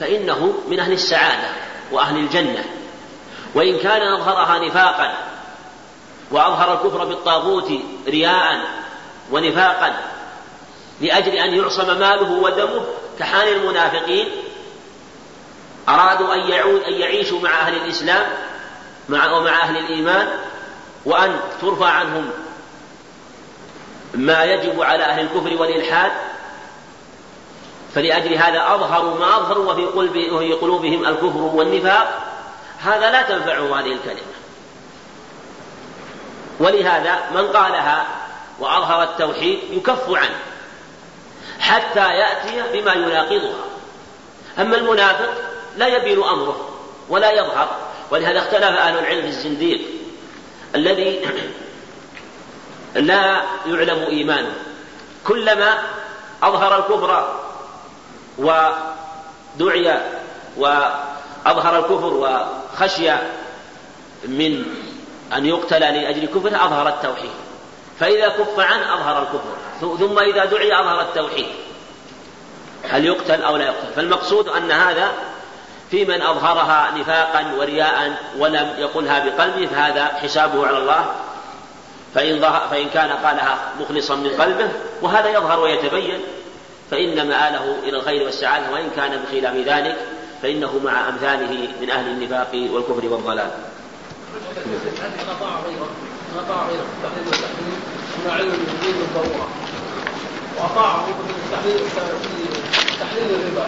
فإنه 0.00 0.54
من 0.68 0.80
أهل 0.80 0.92
السعادة 0.92 1.48
وأهل 1.92 2.16
الجنة. 2.16 2.64
وإن 3.54 3.78
كان 3.78 4.02
أظهرها 4.02 4.58
نفاقا 4.58 5.14
وأظهر 6.30 6.72
الكفر 6.72 7.04
بالطاغوت 7.04 7.72
رياء 8.08 8.60
ونفاقا 9.30 9.94
لأجل 11.00 11.32
أن 11.32 11.54
يعصم 11.54 11.86
ماله 11.86 12.32
ودمه 12.32 12.84
كحال 13.18 13.48
المنافقين 13.48 14.28
أرادوا 15.88 16.34
أن 16.34 16.50
يعود 16.50 16.82
أن 16.82 16.92
يعيشوا 16.92 17.40
مع 17.40 17.50
أهل 17.60 17.76
الإسلام 17.76 18.26
مع 19.08 19.32
ومع 19.32 19.62
أهل 19.62 19.76
الإيمان 19.76 20.28
وأن 21.04 21.40
ترفع 21.60 21.88
عنهم 21.88 22.30
ما 24.14 24.44
يجب 24.44 24.82
على 24.82 25.04
أهل 25.04 25.20
الكفر 25.20 25.60
والإلحاد. 25.60 26.12
فلأجل 27.94 28.34
هذا 28.34 28.74
أظهروا 28.74 29.18
ما 29.18 29.36
أظهروا 29.36 29.72
وفي, 29.72 30.52
قلوبهم 30.52 31.06
الكفر 31.06 31.38
والنفاق. 31.38 32.22
هذا 32.82 33.10
لا 33.10 33.22
تنفعه 33.22 33.80
هذه 33.80 33.92
الكلمة. 33.92 34.32
ولهذا 36.60 37.18
من 37.34 37.46
قالها 37.46 38.06
وأظهر 38.58 39.02
التوحيد 39.02 39.58
يكف 39.70 40.10
عنه 40.10 40.38
حتى 41.60 42.10
يأتي 42.10 42.62
بما 42.72 42.92
يناقضها. 42.92 43.64
أما 44.58 44.76
المنافق 44.76 45.32
لا 45.76 45.86
يبين 45.86 46.22
أمره 46.22 46.68
ولا 47.08 47.30
يظهر. 47.30 47.76
ولهذا 48.12 48.38
اختلف 48.38 48.64
أهل 48.64 48.98
العلم 48.98 49.22
في 49.22 49.28
الزنديق 49.28 49.80
الذي 50.74 51.20
لا 52.94 53.42
يعلم 53.66 54.02
إيمانه. 54.02 54.52
كلما 55.24 55.78
أظهر 56.42 56.78
الكفر 56.78 57.38
ودعي 58.38 60.00
وأظهر 60.56 61.78
الكفر 61.78 62.14
وخشي 62.14 63.10
من 64.24 64.64
أن 65.32 65.46
يقتل 65.46 65.80
لأجل 65.80 66.26
كفره 66.26 66.64
أظهر 66.64 66.88
التوحيد. 66.88 67.32
فإذا 68.00 68.28
كف 68.28 68.58
عنه 68.60 68.94
أظهر 68.94 69.22
الكفر. 69.22 69.96
ثم 70.06 70.18
إذا 70.18 70.44
دعي 70.44 70.80
أظهر 70.80 71.00
التوحيد. 71.00 71.46
هل 72.88 73.04
يقتل 73.04 73.42
أو 73.42 73.56
لا 73.56 73.64
يقتل؟ 73.64 73.92
فالمقصود 73.96 74.48
أن 74.48 74.70
هذا 74.70 75.12
في 75.92 76.04
من 76.04 76.22
أظهرها 76.22 76.90
نفاقا 76.98 77.52
ورياء 77.58 78.16
ولم 78.38 78.74
يقلها 78.78 79.18
بقلبه 79.24 79.66
فهذا 79.66 80.06
حسابه 80.06 80.66
على 80.66 80.78
الله 80.78 81.14
فإن, 82.14 82.40
فإن 82.70 82.88
كان 82.88 83.10
قالها 83.10 83.58
مخلصا 83.80 84.14
من 84.14 84.30
قلبه 84.30 84.68
وهذا 85.02 85.28
يظهر 85.30 85.60
ويتبين 85.60 86.20
فإن 86.90 87.28
مآله 87.28 87.76
إلى 87.82 87.96
الخير 87.96 88.22
والسعادة 88.22 88.72
وإن 88.72 88.90
كان 88.96 89.22
بخلاف 89.22 89.54
ذلك 89.54 89.96
فإنه 90.42 90.80
مع 90.84 91.08
أمثاله 91.08 91.68
من 91.80 91.90
أهل 91.90 92.06
النفاق 92.06 92.68
والكفر 92.70 93.08
والضلال. 93.08 93.50
علم 98.26 98.52
الدين 98.52 98.94
بالضروره 98.98 99.48
واطاعه 100.58 101.06
في 101.06 101.12
تحليل 101.52 101.80
تحليل 103.00 103.34
الربا 103.34 103.66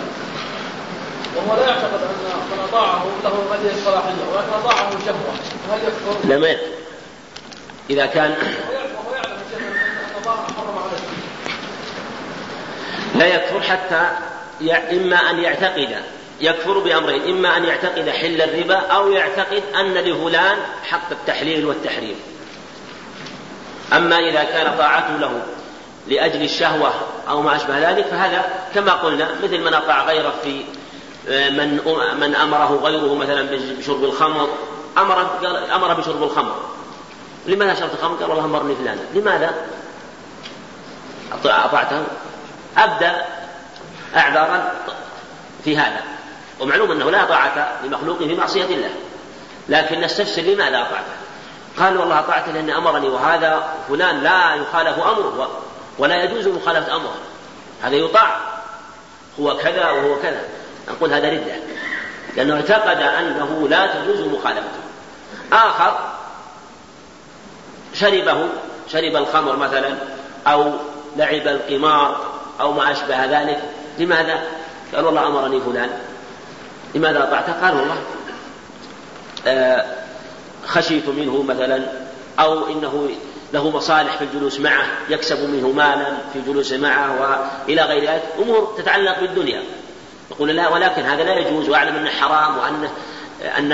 وهو 1.37 1.57
لا 1.57 1.67
يعتقد 1.67 2.01
أن 2.03 2.09
من 2.53 2.59
اطاعه 2.69 3.05
له 3.25 3.55
هذه 3.55 3.73
الصلاحيه 3.75 4.13
ولكن 4.33 4.53
اطاعه 4.65 4.91
شهوه 4.91 5.35
هل 5.73 5.79
يكفر؟ 5.83 6.29
لا 6.29 6.39
ما 6.39 6.49
يكفر 6.49 6.67
إذا 7.91 8.07
كان 8.07 8.31
وهو 8.31 9.15
يعلم 9.15 9.39
أن 9.57 10.21
الله 10.21 10.37
حرم 10.57 10.79
عليه. 10.79 11.05
لا 13.15 13.27
يكفر 13.27 13.61
حتى 13.61 14.09
إما 14.93 15.31
أن 15.31 15.39
يعتقد 15.39 15.97
يكفر 16.41 16.79
بأمرين 16.79 17.23
إما 17.23 17.57
أن 17.57 17.65
يعتقد 17.65 18.09
حل 18.09 18.43
الربا 18.43 18.77
أو 18.77 19.13
يعتقد 19.13 19.63
أن 19.75 19.95
لفلان 19.95 20.57
حق 20.91 21.11
التحليل 21.11 21.67
والتحريم. 21.67 22.17
أما 23.93 24.17
إذا 24.17 24.45
كان 24.45 24.79
طاعته 24.79 25.17
له 25.17 25.43
لأجل 26.09 26.43
الشهوة 26.43 26.93
أو 27.29 27.43
ما 27.43 27.57
أشبه 27.57 27.91
ذلك 27.91 28.07
فهذا 28.07 28.45
كما 28.75 28.93
قلنا 28.93 29.29
مثل 29.43 29.61
من 29.61 29.75
أطاع 29.75 30.05
غيره 30.05 30.35
في 30.45 30.65
من 31.29 31.81
من 32.21 32.35
أمره 32.35 32.81
غيره 32.85 33.15
مثلا 33.15 33.43
بشرب 33.79 34.05
الخمر 34.05 34.49
أمر 34.99 35.27
أمر 35.75 35.95
بشرب 35.95 36.23
الخمر. 36.23 36.55
لماذا 37.47 37.75
شربت 37.75 37.95
الخمر؟ 37.95 38.17
قال 38.17 38.31
والله 38.31 38.45
أمرني 38.45 38.75
فلانا. 38.75 39.01
لماذا؟ 39.15 39.55
أطعته. 41.45 42.03
أبدأ 42.79 43.25
أعذارا 44.17 44.73
في 45.65 45.77
هذا. 45.77 46.01
ومعلوم 46.61 46.91
أنه 46.91 47.11
لا 47.11 47.25
طاعة 47.25 47.73
لمخلوق 47.85 48.19
في 48.19 48.35
معصية 48.35 48.65
الله. 48.65 48.91
لكن 49.69 50.01
نستفسر 50.01 50.43
لماذا 50.43 50.81
أطعته. 50.81 51.15
قال 51.79 51.99
والله 51.99 52.19
أطعت 52.19 52.49
لأن 52.49 52.71
أمرني 52.71 53.09
وهذا 53.09 53.69
فلان 53.89 54.21
لا 54.21 54.55
يخالف 54.55 54.99
أمره 54.99 55.51
ولا 55.99 56.25
يجوز 56.25 56.49
مخالفة 56.49 56.97
أمره. 56.97 57.17
هذا 57.83 57.97
يطاع. 57.97 58.37
هو 59.41 59.57
كذا 59.57 59.91
وهو 59.91 60.17
كذا. 60.23 60.45
نقول 60.89 61.13
هذا 61.13 61.29
ردة 61.29 61.55
لأنه 62.37 62.55
اعتقد 62.55 63.03
أنه 63.03 63.69
لا 63.69 63.87
تجوز 63.87 64.21
مخالفته. 64.21 64.81
آخر 65.53 65.99
شربه 67.95 68.49
شرب 68.93 69.17
الخمر 69.17 69.57
مثلا 69.57 69.95
أو 70.47 70.73
لعب 71.17 71.49
القمار 71.49 72.21
أو 72.61 72.73
ما 72.73 72.91
أشبه 72.91 73.25
ذلك. 73.25 73.61
لماذا؟ 73.99 74.43
قال 74.95 75.05
والله 75.05 75.27
أمرني 75.27 75.61
فلان. 75.61 75.91
لماذا 76.95 77.23
أطعته؟ 77.23 77.53
قال 77.53 77.77
والله 77.77 77.97
آه 79.47 79.85
خشيت 80.67 81.09
منه 81.09 81.43
مثلا 81.43 81.85
أو 82.39 82.67
إنه 82.67 83.09
له 83.53 83.71
مصالح 83.71 84.17
في 84.17 84.25
الجلوس 84.25 84.61
معه 84.61 84.87
يكسب 85.09 85.49
منه 85.49 85.69
مالا 85.69 86.17
في 86.33 86.39
الجلوس 86.39 86.73
معه 86.73 87.21
وإلى 87.21 87.83
غير 87.83 88.11
ذلك. 88.11 88.23
أمور 88.39 88.75
تتعلق 88.79 89.21
بالدنيا. 89.21 89.63
يقول 90.35 90.49
لا 90.49 90.69
ولكن 90.69 91.03
هذا 91.03 91.23
لا 91.23 91.39
يجوز. 91.39 91.69
وأعلم 91.69 91.97
أنه 91.97 92.11
حرام 92.11 92.59
وأنه 92.59 92.91
أن 93.59 93.73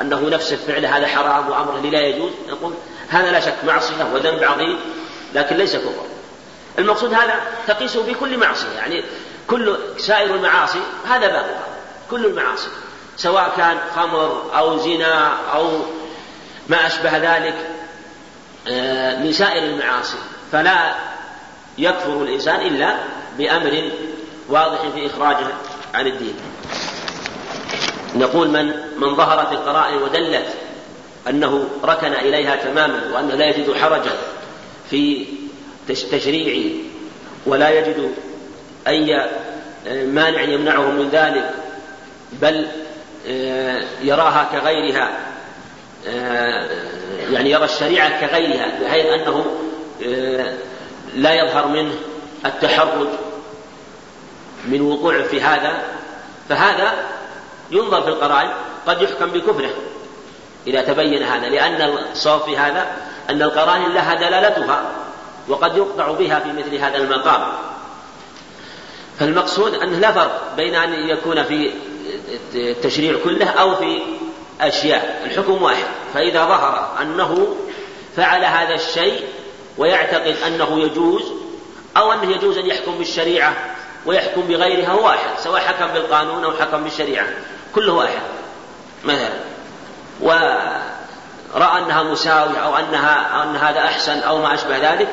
أنه 0.00 0.28
نفس 0.28 0.52
الفعل 0.52 0.86
هذا 0.86 1.06
حرام 1.06 1.50
وأمره 1.50 1.80
لا 1.80 2.00
يجوز. 2.00 2.30
نقول 2.48 2.72
هذا 3.08 3.30
لا 3.30 3.40
شك 3.40 3.54
معصية 3.66 4.04
وذنب 4.14 4.44
عظيم 4.44 4.78
لكن 5.34 5.56
ليس 5.56 5.76
كفر. 5.76 6.06
المقصود 6.78 7.14
هذا 7.14 7.34
تقيسه 7.66 8.02
في 8.02 8.14
كل 8.14 8.38
معصية 8.38 8.72
يعني 8.76 9.04
كل 9.46 9.76
سائر 9.98 10.34
المعاصي 10.34 10.80
هذا 11.08 11.26
بابها. 11.26 11.66
كل 12.10 12.26
المعاصي 12.26 12.68
سواء 13.16 13.52
كان 13.56 13.78
خمر 13.96 14.42
أو 14.56 14.78
زنا 14.78 15.32
أو 15.54 15.80
ما 16.68 16.86
أشبه 16.86 17.16
ذلك 17.16 17.54
آه، 18.68 19.18
من 19.18 19.32
سائر 19.32 19.62
المعاصي. 19.62 20.16
فلا 20.52 20.94
يكفر 21.78 22.22
الإنسان 22.22 22.60
إلا 22.60 22.96
بأمر 23.38 23.90
واضح 24.48 24.88
في 24.94 25.06
إخراجه 25.06 25.46
عن 25.94 26.06
الدين. 26.06 26.34
نقول 28.16 28.48
من 28.48 28.72
من 28.98 29.14
ظهرت 29.14 29.52
القرائن 29.52 30.02
ودلت 30.02 30.46
أنه 31.28 31.68
ركن 31.84 32.12
إليها 32.12 32.56
تماما 32.56 33.00
وأنه 33.14 33.34
لا 33.34 33.46
يجد 33.46 33.72
حرجا 33.72 34.12
في 34.90 35.26
تشريعه 35.88 36.74
ولا 37.46 37.70
يجد 37.70 38.12
أي 38.88 39.28
مانع 39.86 40.40
يمنعه 40.40 40.90
من 40.90 41.08
ذلك 41.12 41.54
بل 42.32 42.66
آه، 43.28 43.84
يراها 44.02 44.48
كغيرها 44.52 45.10
آه، 46.08 46.68
يعني 47.30 47.50
يرى 47.50 47.64
الشريعة 47.64 48.26
كغيرها 48.26 48.78
بحيث 48.82 49.06
أنه 49.06 49.46
آه، 50.06 50.54
لا 51.14 51.34
يظهر 51.34 51.66
منه 51.68 51.94
التحرج 52.46 53.08
من 54.66 54.80
وقوع 54.80 55.22
في 55.22 55.42
هذا 55.42 55.82
فهذا 56.48 56.94
ينظر 57.70 58.02
في 58.02 58.08
القرائن 58.08 58.50
قد 58.86 59.02
يحكم 59.02 59.26
بكفره 59.26 59.70
إذا 60.66 60.82
تبين 60.82 61.22
هذا 61.22 61.48
لأن 61.48 61.98
الصواب 62.12 62.40
في 62.40 62.56
هذا 62.56 62.86
أن 63.30 63.42
القرائن 63.42 63.92
لها 63.92 64.14
دلالتها 64.14 64.92
وقد 65.48 65.76
يقطع 65.76 66.10
بها 66.12 66.40
في 66.40 66.52
مثل 66.52 66.74
هذا 66.74 66.96
المقام. 66.96 67.52
فالمقصود 69.18 69.74
أنه 69.74 69.98
لا 69.98 70.12
فرق 70.12 70.52
بين 70.56 70.74
أن 70.74 71.08
يكون 71.08 71.44
في 71.44 71.72
التشريع 72.54 73.16
كله 73.24 73.46
أو 73.46 73.74
في 73.74 73.98
أشياء 74.60 75.22
الحكم 75.24 75.62
واحد. 75.62 75.84
فإذا 76.14 76.44
ظهر 76.44 76.96
أنه 77.02 77.56
فعل 78.16 78.44
هذا 78.44 78.74
الشيء 78.74 79.24
ويعتقد 79.78 80.36
أنه 80.46 80.80
يجوز 80.80 81.22
أو 81.96 82.12
أنه 82.12 82.30
يجوز 82.30 82.58
أن 82.58 82.66
يحكم 82.66 82.98
بالشريعة 82.98 83.75
ويحكم 84.06 84.40
بغيرها 84.40 84.92
واحد 84.92 85.38
سواء 85.38 85.60
حكم 85.60 85.86
بالقانون 85.86 86.44
أو 86.44 86.52
حكم 86.52 86.84
بالشريعة 86.84 87.26
كله 87.74 87.92
واحد 87.92 88.22
مثلا. 89.04 89.28
ورأى 90.20 91.78
أنها 91.78 92.02
مساوية 92.02 92.58
أو 92.58 92.76
أنها 92.76 93.42
أن 93.42 93.56
هذا 93.56 93.80
أحسن 93.80 94.18
أو 94.18 94.38
ما 94.38 94.54
أشبه 94.54 94.92
ذلك 94.92 95.08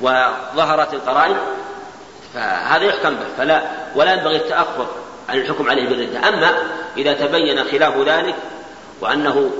وظهرت 0.00 0.94
القرائن 0.94 1.36
فهذا 2.34 2.84
يحكم 2.84 3.10
به 3.10 3.26
فلا 3.38 3.62
ولا 3.94 4.12
ينبغي 4.12 4.36
التأخر 4.36 4.86
عن 5.28 5.38
الحكم 5.38 5.70
عليه 5.70 5.88
بالردة. 5.88 6.28
أما 6.28 6.52
إذا 6.96 7.12
تبين 7.12 7.64
خلاف 7.64 7.96
ذلك 7.96 8.34
وأنه 9.00 9.50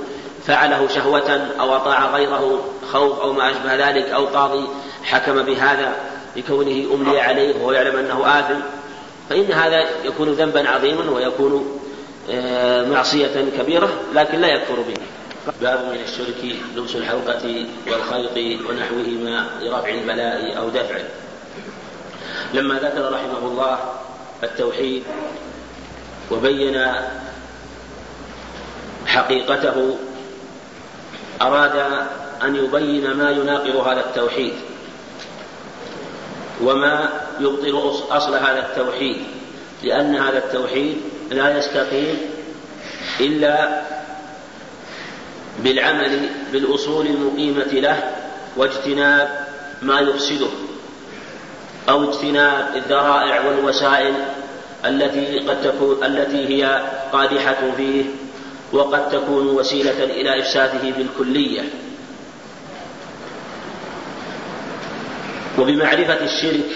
فعله 0.47 0.87
شهوة 0.87 1.47
أو 1.59 1.75
أطاع 1.75 2.05
غيره 2.05 2.63
خوف 2.93 3.19
أو 3.19 3.33
ما 3.33 3.51
أشبه 3.51 3.75
ذلك 3.75 4.09
أو 4.09 4.25
قاضي 4.25 4.67
حكم 5.03 5.41
بهذا 5.41 5.93
لكونه 6.35 6.87
أملي 6.93 7.19
عليه 7.19 7.55
وهو 7.55 7.71
يعلم 7.71 7.95
أنه 7.95 8.39
آثم 8.39 8.59
فإن 9.29 9.51
هذا 9.51 9.85
يكون 10.03 10.29
ذنبا 10.29 10.69
عظيما 10.69 11.11
ويكون 11.11 11.79
آه، 12.31 12.89
معصية 12.89 13.45
كبيرة 13.57 13.89
لكن 14.13 14.41
لا 14.41 14.47
يكفر 14.47 14.75
به. 14.75 14.93
باب 15.61 15.79
من 15.91 15.99
الشرك 16.03 16.55
لبس 16.75 16.95
الحلقة 16.95 17.65
والخيط 17.87 18.61
ونحوهما 18.69 19.47
لرفع 19.61 19.89
البلاء 19.89 20.57
أو 20.57 20.69
دفعه 20.69 21.03
لما 22.53 22.75
ذكر 22.75 23.11
رحمه 23.13 23.47
الله 23.47 23.79
التوحيد 24.43 25.03
وبين 26.31 26.85
حقيقته 29.05 29.97
أراد 31.41 31.75
أن 32.43 32.55
يبين 32.55 33.11
ما 33.11 33.31
يناقض 33.31 33.75
هذا 33.75 33.99
التوحيد. 33.99 34.53
وما 36.63 37.09
يبطل 37.39 37.91
أصل 38.11 38.35
هذا 38.35 38.59
التوحيد 38.69 39.17
لأن 39.83 40.15
هذا 40.15 40.37
التوحيد 40.37 40.97
لا 41.31 41.57
يستقيم 41.57 42.17
إلا 43.19 43.81
بالعمل 45.59 46.29
بالأصول 46.51 47.05
المقيمة 47.05 47.63
له 47.63 48.11
واجتناب 48.57 49.47
ما 49.81 49.99
يفسده 49.99 50.47
أو 51.89 52.09
اجتناب 52.09 52.75
الذرائع 52.75 53.45
والوسائل 53.47 54.13
التي 54.85 55.39
قد 55.39 55.61
تكون 55.61 56.03
التي 56.03 56.47
هي 56.47 56.81
قادحة 57.13 57.71
فيه 57.77 58.03
وقد 58.73 59.09
تكون 59.09 59.47
وسيلة 59.47 60.03
إلى 60.03 60.39
إفساده 60.39 60.91
بالكلية. 60.97 61.61
وبمعرفة 65.59 66.23
الشرك 66.23 66.69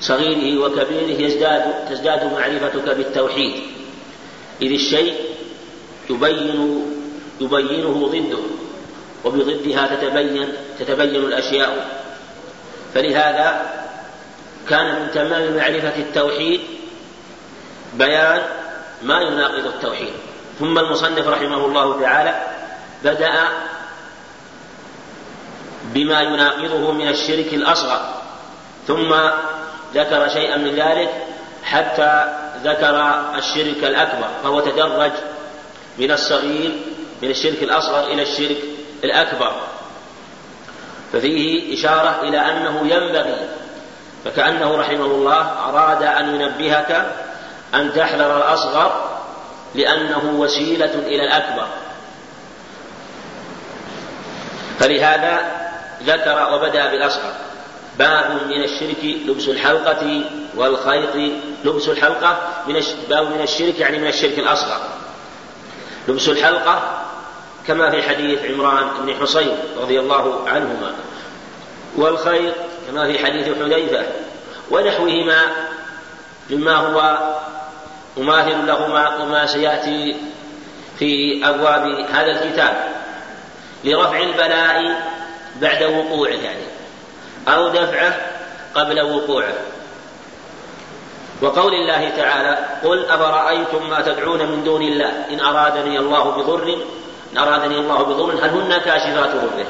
صغيره 0.00 0.64
وكبيره 0.64 1.22
يزداد 1.22 1.88
تزداد 1.90 2.32
معرفتك 2.32 2.96
بالتوحيد. 2.96 3.54
إذ 4.62 4.72
الشيء 4.72 5.14
يبين 6.10 6.86
يبينه 7.40 8.10
ضده 8.12 8.38
وبضدها 9.24 9.86
تتبين 9.86 10.48
تتبين 10.78 11.16
الأشياء. 11.24 12.00
فلهذا 12.94 13.72
كان 14.68 14.86
من 14.86 15.10
تمام 15.14 15.56
معرفة 15.56 15.96
التوحيد 15.96 16.60
بيان 17.94 18.42
ما 19.02 19.20
يناقض 19.20 19.66
التوحيد. 19.66 20.12
ثم 20.58 20.78
المصنف 20.78 21.28
رحمه 21.28 21.66
الله 21.66 22.00
تعالى 22.00 22.42
بدأ 23.04 23.48
بما 25.84 26.20
يناقضه 26.20 26.92
من 26.92 27.08
الشرك 27.08 27.54
الأصغر. 27.54 28.00
ثم 28.86 29.14
ذكر 29.94 30.28
شيئا 30.28 30.56
من 30.56 30.74
ذلك 30.74 31.10
حتى 31.64 32.24
ذكر 32.64 33.24
الشرك 33.38 33.84
الأكبر 33.84 34.28
فهو 34.42 34.60
تدرج 34.60 35.12
من 35.98 36.10
الصغير 36.10 36.72
من 37.22 37.30
الشرك 37.30 37.62
الأصغر 37.62 38.06
إلى 38.06 38.22
الشرك 38.22 38.58
الأكبر. 39.04 39.52
ففيه 41.12 41.74
إشارة 41.74 42.20
إلى 42.22 42.38
أنه 42.38 42.80
ينبغي 42.80 43.48
فكأنه 44.24 44.76
رحمه 44.76 45.04
الله 45.04 45.40
أراد 45.68 46.02
أن 46.02 46.40
ينبهك 46.40 47.06
أن 47.74 47.92
تحذر 47.92 48.36
الأصغر 48.36 49.20
لأنه 49.74 50.34
وسيلة 50.38 50.94
إلى 50.94 51.24
الأكبر. 51.24 51.66
فلهذا 54.78 55.59
ذكر 56.06 56.54
وبدأ 56.54 56.90
بالأصغر. 56.90 57.32
باب 57.98 58.40
من 58.46 58.64
الشرك 58.64 59.04
لبس 59.04 59.48
الحلقة 59.48 60.22
والخيط. 60.56 61.32
لبس 61.64 61.88
الحلقة 61.88 62.38
من 62.66 62.82
باب 63.08 63.30
من 63.30 63.42
الشرك 63.42 63.78
يعني 63.78 63.98
من 63.98 64.06
الشرك 64.06 64.38
الأصغر. 64.38 64.80
لبس 66.08 66.28
الحلقة 66.28 67.02
كما 67.66 67.90
في 67.90 68.02
حديث 68.02 68.38
عمران 68.44 68.88
بن 69.00 69.14
حصين 69.14 69.56
رضي 69.80 70.00
الله 70.00 70.48
عنهما. 70.48 70.92
والخيط 71.96 72.54
كما 72.88 73.12
في 73.12 73.26
حديث 73.26 73.48
حذيفة 73.58 74.06
ونحوهما 74.70 75.42
مما 76.50 76.76
هو 76.76 77.18
مماثل 78.16 78.66
لهما 78.66 79.16
وما 79.16 79.46
سيأتي 79.46 80.16
في 80.98 81.40
أبواب 81.44 82.06
هذا 82.12 82.30
الكتاب. 82.30 82.90
لرفع 83.84 84.18
البلاء 84.18 85.02
بعد 85.56 85.82
وقوعه 85.82 86.30
يعني 86.30 86.64
أو 87.48 87.68
دفعه 87.68 88.16
قبل 88.74 89.00
وقوعه. 89.00 89.54
وقول 91.42 91.74
الله 91.74 92.10
تعالى 92.16 92.58
قل 92.84 93.04
أفرأيتم 93.04 93.90
ما 93.90 94.00
تدعون 94.00 94.38
من 94.38 94.64
دون 94.64 94.82
الله؟ 94.82 95.12
إن 95.30 95.40
أرادني 95.40 95.98
الله 95.98 96.30
بضر 96.30 96.76
إن 97.32 97.38
أرادني 97.38 97.78
الله 97.78 98.02
بضر 98.02 98.32
هل 98.32 98.50
هن 98.50 98.78
كاشفات 98.78 99.30
ضره 99.30 99.66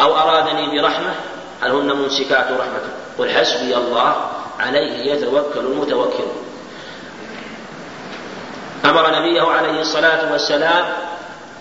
أو 0.00 0.16
أرادني 0.16 0.80
برحمة 0.80 1.14
هل 1.62 1.70
هن 1.70 1.92
ممسكات 1.92 2.46
رحمته؟ 2.46 2.90
قل 3.18 3.30
حسبي 3.30 3.76
الله 3.76 4.16
عليه 4.60 5.12
يتوكل 5.12 5.60
المتوكلون 5.60 6.44
أمر 8.84 9.10
نبيه 9.20 9.42
عليه 9.42 9.80
الصلاة 9.80 10.32
والسلام 10.32 10.84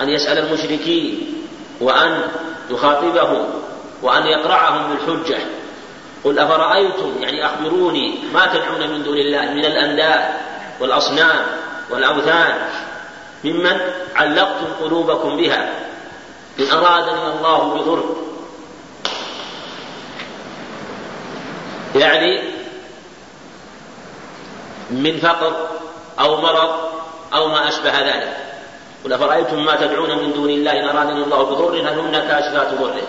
أن 0.01 0.09
يسأل 0.09 0.37
المشركين 0.37 1.33
وأن 1.81 2.21
يخاطبهم 2.69 3.45
وأن 4.01 4.25
يقرعهم 4.25 4.95
بالحجة. 4.95 5.37
قل 6.23 6.39
أفرأيتم 6.39 7.13
يعني 7.21 7.45
أخبروني 7.45 8.19
ما 8.33 8.45
تدعون 8.45 8.89
من 8.89 9.03
دون 9.03 9.17
الله 9.17 9.41
من 9.41 9.65
الأنداد 9.65 10.23
والأصنام 10.79 11.45
والأوثان. 11.89 12.69
ممن 13.43 13.79
علقتم 14.15 14.67
قلوبكم 14.81 15.37
بها 15.37 15.69
إن 16.59 16.71
أرادني 16.71 17.27
الله 17.27 17.73
بضر. 17.73 18.15
يعني 21.95 22.53
من 24.89 25.17
فقر 25.17 25.67
أو 26.19 26.41
مرض 26.41 26.75
أو 27.33 27.47
ما 27.47 27.67
أشبه 27.67 27.99
ذلك. 27.99 28.52
قل 29.05 29.13
أفرأيتم 29.13 29.65
ما 29.65 29.75
تدعون 29.75 30.17
من 30.17 30.33
دون 30.33 30.49
الله 30.49 30.71
إن 30.71 30.89
أرادني 30.89 31.23
الله 31.23 31.43
بضر؟ 31.43 31.73
هل 31.73 31.99
هن 31.99 32.11
كاشفات 32.11 32.73
ضره؟ 32.73 33.01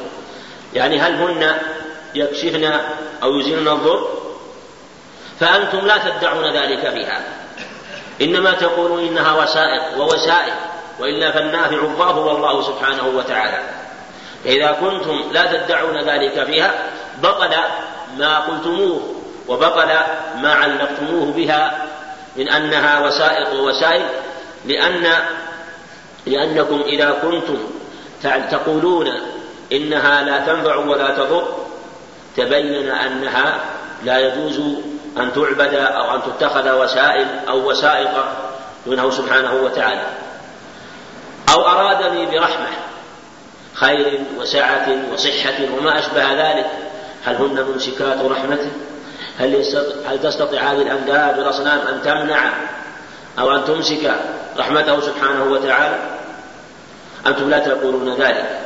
يعني 0.75 1.01
هل 1.01 1.15
هن 1.15 1.57
يكشفن 2.15 2.73
أو 3.23 3.39
يزيلن 3.39 3.69
الضر؟ 3.69 4.09
فأنتم 5.41 5.87
لا 5.87 5.99
تدعون 5.99 6.57
ذلك 6.57 6.91
فيها 6.91 7.21
إنما 8.23 8.53
تقولون 8.53 9.07
إنها 9.07 9.43
وسائط 9.43 9.99
ووسائل 9.99 10.55
وإلا 11.01 11.31
فالنافع 11.31 11.77
الله 11.77 12.63
سبحانه 12.63 13.09
وتعالى. 13.17 13.59
فإذا 14.45 14.73
كنتم 14.73 15.23
لا 15.33 15.53
تدعون 15.53 16.01
ذلك 16.05 16.45
فيها 16.45 16.75
بطل 17.23 17.51
ما 18.19 18.39
قلتموه 18.39 19.15
وبطل 19.49 19.89
ما 20.37 20.55
علقتموه 20.55 21.33
بها 21.33 21.87
من 22.37 22.49
أنها 22.49 23.07
وسائط 23.07 23.53
ووسائل 23.55 24.03
لأن 24.65 25.13
لأنكم 26.27 26.81
إذا 26.87 27.11
كنتم 27.23 27.59
تقولون 28.51 29.09
إنها 29.73 30.23
لا 30.23 30.47
تنفع 30.47 30.77
ولا 30.77 31.11
تضر 31.11 31.49
تبين 32.37 32.91
أنها 32.91 33.61
لا 34.05 34.19
يجوز 34.19 34.61
أن 35.17 35.33
تعبد 35.35 35.75
أو 35.75 36.15
أن 36.15 36.21
تتخذ 36.23 36.83
وسائل 36.83 37.27
أو 37.49 37.71
وسائط 37.71 38.09
دونه 38.87 39.11
سبحانه 39.11 39.55
وتعالى. 39.55 40.07
أو 41.55 41.61
أرادني 41.61 42.27
برحمة 42.27 42.69
خير 43.75 44.21
وسعة 44.39 44.89
وصحة 45.13 45.59
وما 45.79 45.99
أشبه 45.99 46.33
ذلك. 46.33 46.67
هل 47.25 47.37
هن 47.37 47.67
ممسكات 47.73 48.19
رحمته؟ 48.31 48.71
هل, 49.39 49.65
هل 50.07 50.21
تستطيع 50.23 50.73
هذه 50.73 50.83
الأنداد 50.83 51.39
والأصنام 51.39 51.79
أن 51.79 52.03
تمنع 52.05 52.53
أو 53.39 53.57
أن 53.57 53.65
تمسك 53.65 54.15
رحمته 54.59 55.01
سبحانه 55.01 55.45
وتعالى؟ 55.45 55.99
أنتم 57.27 57.51
لا 57.51 57.59
تقولون 57.59 58.15
ذلك 58.15 58.61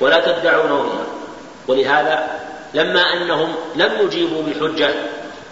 ولا 0.00 0.20
تدعونه 0.20 1.04
ولهذا 1.68 2.40
لما 2.74 3.00
أنهم 3.00 3.54
لم 3.76 3.92
يجيبوا 4.00 4.42
بحجة 4.42 4.94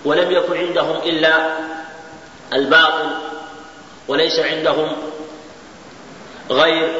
ولم 0.04 0.30
يكن 0.30 0.56
عندهم 0.56 0.96
إلا 0.96 1.56
الباطل 2.52 3.10
وليس 4.08 4.38
عندهم 4.38 4.96
غير 6.50 6.92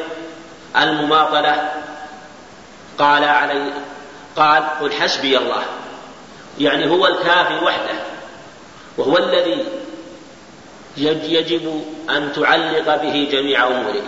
المماطلة 0.77 1.69
قال 2.97 3.23
علي 3.23 3.73
قال 4.35 4.63
قل 4.81 4.93
حسبي 4.93 5.37
الله. 5.37 5.63
يعني 6.59 6.89
هو 6.89 7.07
الكافي 7.07 7.65
وحده 7.65 7.99
وهو 8.97 9.17
الذي 9.17 9.65
يجب 10.97 11.83
أن 12.09 12.33
تعلق 12.33 13.01
به 13.01 13.29
جميع 13.31 13.67
أمورك. 13.67 14.03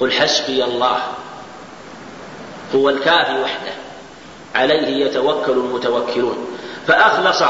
قل 0.00 0.12
حسبي 0.12 0.64
الله. 0.64 1.02
هو 2.74 2.88
الكافي 2.88 3.40
وحده. 3.40 3.72
عليه 4.54 5.06
يتوكل 5.06 5.52
المتوكلون. 5.52 6.58
فأخلص 6.86 7.42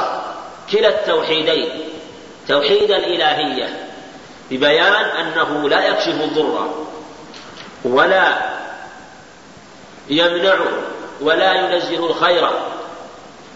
كلا 0.73 0.89
التوحيدين. 0.89 1.71
توحيد 2.49 2.91
الإلهية. 2.91 3.91
ببيان 4.51 5.05
أنه 5.05 5.69
لا 5.69 5.87
يكشف 5.87 6.21
الضر 6.21 6.85
ولا 7.85 8.55
يمنع 10.11 10.59
ولا 11.21 11.53
ينزل 11.53 12.05
الخير 12.05 12.51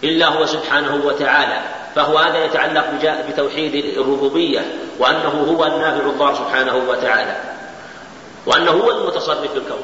إلا 0.03 0.27
هو 0.27 0.45
سبحانه 0.45 1.01
وتعالى. 1.05 1.61
فهو 1.95 2.17
هذا 2.17 2.45
يتعلق 2.45 2.85
بتوحيد 3.29 3.75
الربوبية 3.75 4.73
وأنه 4.99 5.29
هو 5.29 5.65
النافع 5.65 6.09
الضار 6.09 6.35
سبحانه 6.35 6.75
وتعالى 6.89 7.35
وأنه 8.45 8.71
هو 8.71 8.91
المتصرف 8.91 9.51
في 9.51 9.57
الكون. 9.57 9.83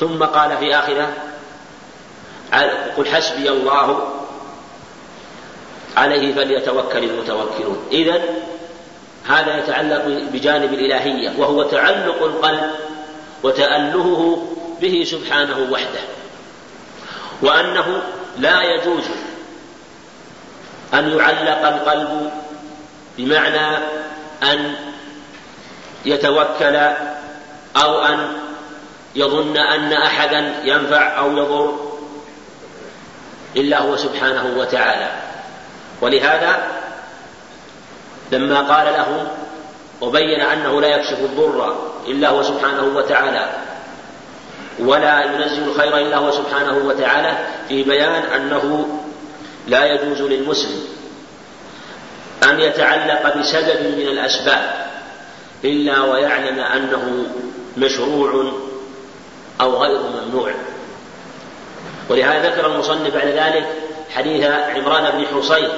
ثم 0.00 0.24
قال 0.24 0.56
في 0.56 0.76
آخره 0.76 1.12
قل 2.96 3.06
حسبي 3.06 3.50
الله 3.50 4.08
عليه 5.96 6.34
فليتوكل 6.34 7.04
المتوكلون. 7.04 7.86
إذا 7.92 8.22
هذا 9.28 9.58
يتعلق 9.58 10.04
بجانب 10.32 10.74
الإلهية 10.74 11.32
وهو 11.38 11.62
تعلق 11.62 12.22
القلب 12.22 12.70
وتألهه 13.42 14.52
به 14.80 15.04
سبحانه 15.06 15.68
وحده 15.72 16.00
وأنه 17.42 18.02
لا 18.38 18.62
يجوز 18.62 19.04
أن 20.94 21.18
يعلق 21.18 21.66
القلب 21.66 22.30
بمعنى 23.18 23.76
أن 24.42 24.74
يتوكل 26.04 26.76
أو 27.76 28.02
أن 28.04 28.28
يظن 29.14 29.56
أن 29.56 29.92
أحدا 29.92 30.54
ينفع 30.64 31.18
أو 31.18 31.36
يضر 31.36 31.78
إلا 33.56 33.78
هو 33.78 33.96
سبحانه 33.96 34.54
وتعالى. 34.58 35.08
ولهذا 36.00 36.58
لما 38.32 38.60
قال 38.60 38.86
له 38.86 39.26
وبين 40.00 40.40
أنه 40.40 40.80
لا 40.80 40.88
يكشف 40.88 41.18
الضر 41.20 41.76
إلا 42.06 42.28
هو 42.28 42.42
سبحانه 42.42 42.82
وتعالى 42.82 43.48
ولا 44.78 45.24
ينزل 45.24 45.68
الخير 45.68 45.98
إلا 45.98 46.16
هو 46.16 46.30
سبحانه 46.30 46.76
وتعالى 46.76 47.38
في 47.68 47.82
بيان 47.82 48.12
أنه 48.12 48.88
لا 49.66 49.84
يجوز 49.84 50.22
للمسلم 50.22 50.80
أن 52.42 52.60
يتعلق 52.60 53.36
بسبب 53.38 53.80
من 53.98 54.08
الأسباب 54.08 54.86
إلا 55.64 56.02
ويعلم 56.02 56.58
أنه 56.58 57.26
مشروع 57.76 58.52
أو 59.60 59.82
غير 59.82 60.00
ممنوع. 60.00 60.50
ولهذا 62.08 62.50
ذكر 62.50 62.66
المصنف 62.66 63.14
بعد 63.14 63.26
ذلك 63.26 63.66
حديث 64.10 64.44
عمران 64.44 65.10
بن 65.10 65.26
حصين 65.26 65.68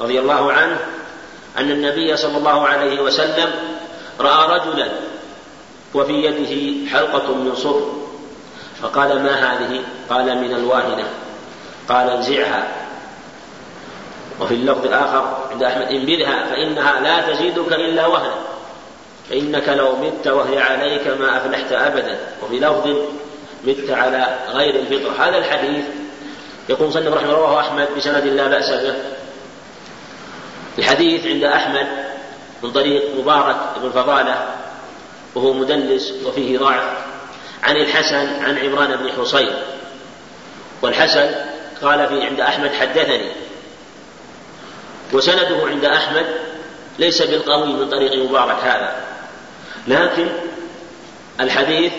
رضي 0.00 0.20
الله 0.20 0.52
عنه 0.52 0.76
أن 1.58 1.70
النبي 1.70 2.16
صلى 2.16 2.36
الله 2.36 2.68
عليه 2.68 3.00
وسلم 3.00 3.50
رأى 4.20 4.58
رجلا 4.58 4.88
وفي 5.94 6.12
يده 6.12 6.90
حلقة 6.90 7.34
من 7.34 7.54
صفر 7.54 7.92
فقال 8.82 9.22
ما 9.22 9.34
هذه؟ 9.34 9.80
قال 10.10 10.38
من 10.38 10.54
الواهنة. 10.54 11.04
قال 11.88 12.10
انزعها. 12.10 12.83
وفي 14.40 14.54
اللفظ 14.54 14.86
الآخر 14.86 15.48
عند 15.50 15.62
أحمد 15.62 15.86
انبذها 15.86 16.44
فإنها 16.44 17.00
لا 17.00 17.32
تزيدك 17.32 17.72
إلا 17.72 18.06
وهنا 18.06 18.34
فإنك 19.30 19.68
لو 19.68 19.96
مت 19.96 20.26
وهي 20.26 20.58
عليك 20.58 21.06
ما 21.06 21.36
أفلحت 21.36 21.72
أبدا. 21.72 22.18
وفي 22.42 22.58
لفظ 22.60 22.88
مت 23.64 23.90
على 23.90 24.38
غير 24.52 24.74
الفطرة 24.74 25.28
هذا 25.28 25.38
الحديث 25.38 25.84
يقول 26.68 26.92
صلى 26.92 27.08
رحمه 27.08 27.34
الله 27.34 27.60
أحمد 27.60 27.88
بسند 27.96 28.24
لا 28.24 28.48
بأس 28.48 28.70
به. 28.70 28.94
الحديث 30.78 31.26
عند 31.26 31.44
أحمد 31.44 31.86
من 32.62 32.72
طريق 32.72 33.02
مبارك 33.18 33.56
بن 33.82 33.90
فضالة 33.90 34.46
وهو 35.34 35.52
مدلس 35.52 36.12
وفيه 36.26 36.58
ضعف. 36.58 36.82
عن 37.62 37.76
الحسن 37.76 38.44
عن 38.44 38.58
عمران 38.58 38.96
بن 38.96 39.10
حصين. 39.12 39.52
والحسن 40.82 41.34
قال 41.82 42.06
في 42.08 42.22
عند 42.22 42.40
أحمد 42.40 42.72
حدثني. 42.74 43.43
وسنده 45.14 45.66
عند 45.66 45.84
أحمد 45.84 46.26
ليس 46.98 47.22
بالقوي 47.22 47.72
من 47.72 47.88
طريق 47.88 48.24
مبارك 48.24 48.58
هذا. 48.64 48.96
لكن 49.88 50.28
الحديث 51.40 51.92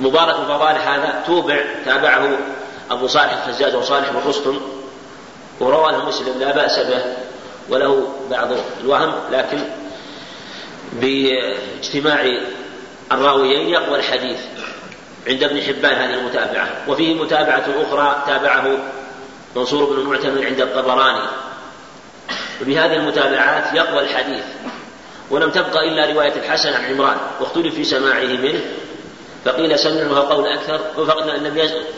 مبارك 0.00 0.34
فضالة 0.34 0.94
هذا 0.94 1.22
توبع 1.26 1.60
تابعه 1.84 2.38
أبو 2.90 3.06
صالح 3.06 3.32
الخزاز 3.32 3.74
وصالح 3.74 4.10
بن 4.10 4.28
رستم 4.28 4.60
وروى 5.60 5.92
له 5.92 6.08
مسلم 6.08 6.38
لا 6.40 6.52
بأس 6.52 6.78
به 6.78 7.02
وله 7.68 8.08
بعض 8.30 8.48
الوهم 8.80 9.14
لكن 9.32 9.58
باجتماع 10.92 12.32
الراويين 13.12 13.68
يقوى 13.68 13.98
الحديث 13.98 14.40
عند 15.26 15.42
ابن 15.42 15.62
حبان 15.62 15.94
هذه 15.94 16.14
المتابعة. 16.14 16.68
وفيه 16.88 17.14
متابعة 17.14 17.64
أخرى 17.82 18.22
تابعه 18.26 18.78
منصور 19.56 19.84
بن 19.84 20.00
المعتمر 20.00 20.46
عند 20.46 20.60
الطبراني. 20.60 21.26
وبهذه 22.60 22.94
المتابعات 22.94 23.74
يقوى 23.74 24.00
الحديث. 24.00 24.44
ولم 25.30 25.50
تبقى 25.50 25.88
إلا 25.88 26.12
رواية 26.12 26.36
الحسن 26.36 26.72
عن 26.72 26.84
عمران 26.84 27.16
واختلف 27.40 27.74
في 27.74 27.84
سماعه 27.84 28.24
منه 28.24 28.60
فقيل 29.44 29.78
سمع 29.78 30.10
وهو 30.10 30.22
قول 30.22 30.46
أكثر 30.46 30.80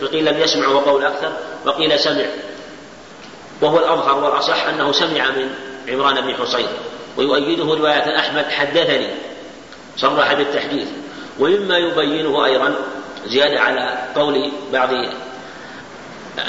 فقيل 0.00 0.24
لم 0.24 0.38
يسمع 0.38 0.68
وهو 0.68 0.78
قول 0.78 1.04
أكثر 1.04 1.32
وقيل 1.66 1.98
سمع. 1.98 2.24
وهو 3.62 3.78
الأظهر 3.78 4.24
والأصح 4.24 4.66
أنه 4.66 4.92
سمع 4.92 5.30
من 5.30 5.54
عمران 5.88 6.20
بن 6.20 6.34
حصين 6.34 6.66
ويؤيده 7.16 7.64
رواية 7.64 8.18
أحمد 8.18 8.44
حدثني 8.44 9.08
صرح 9.96 10.32
بالتحديث. 10.32 10.88
ومما 11.38 11.78
يبينه 11.78 12.44
أيضا 12.44 12.74
زيادة 13.26 13.60
على 13.60 13.98
قول 14.14 14.52
بعض 14.72 14.90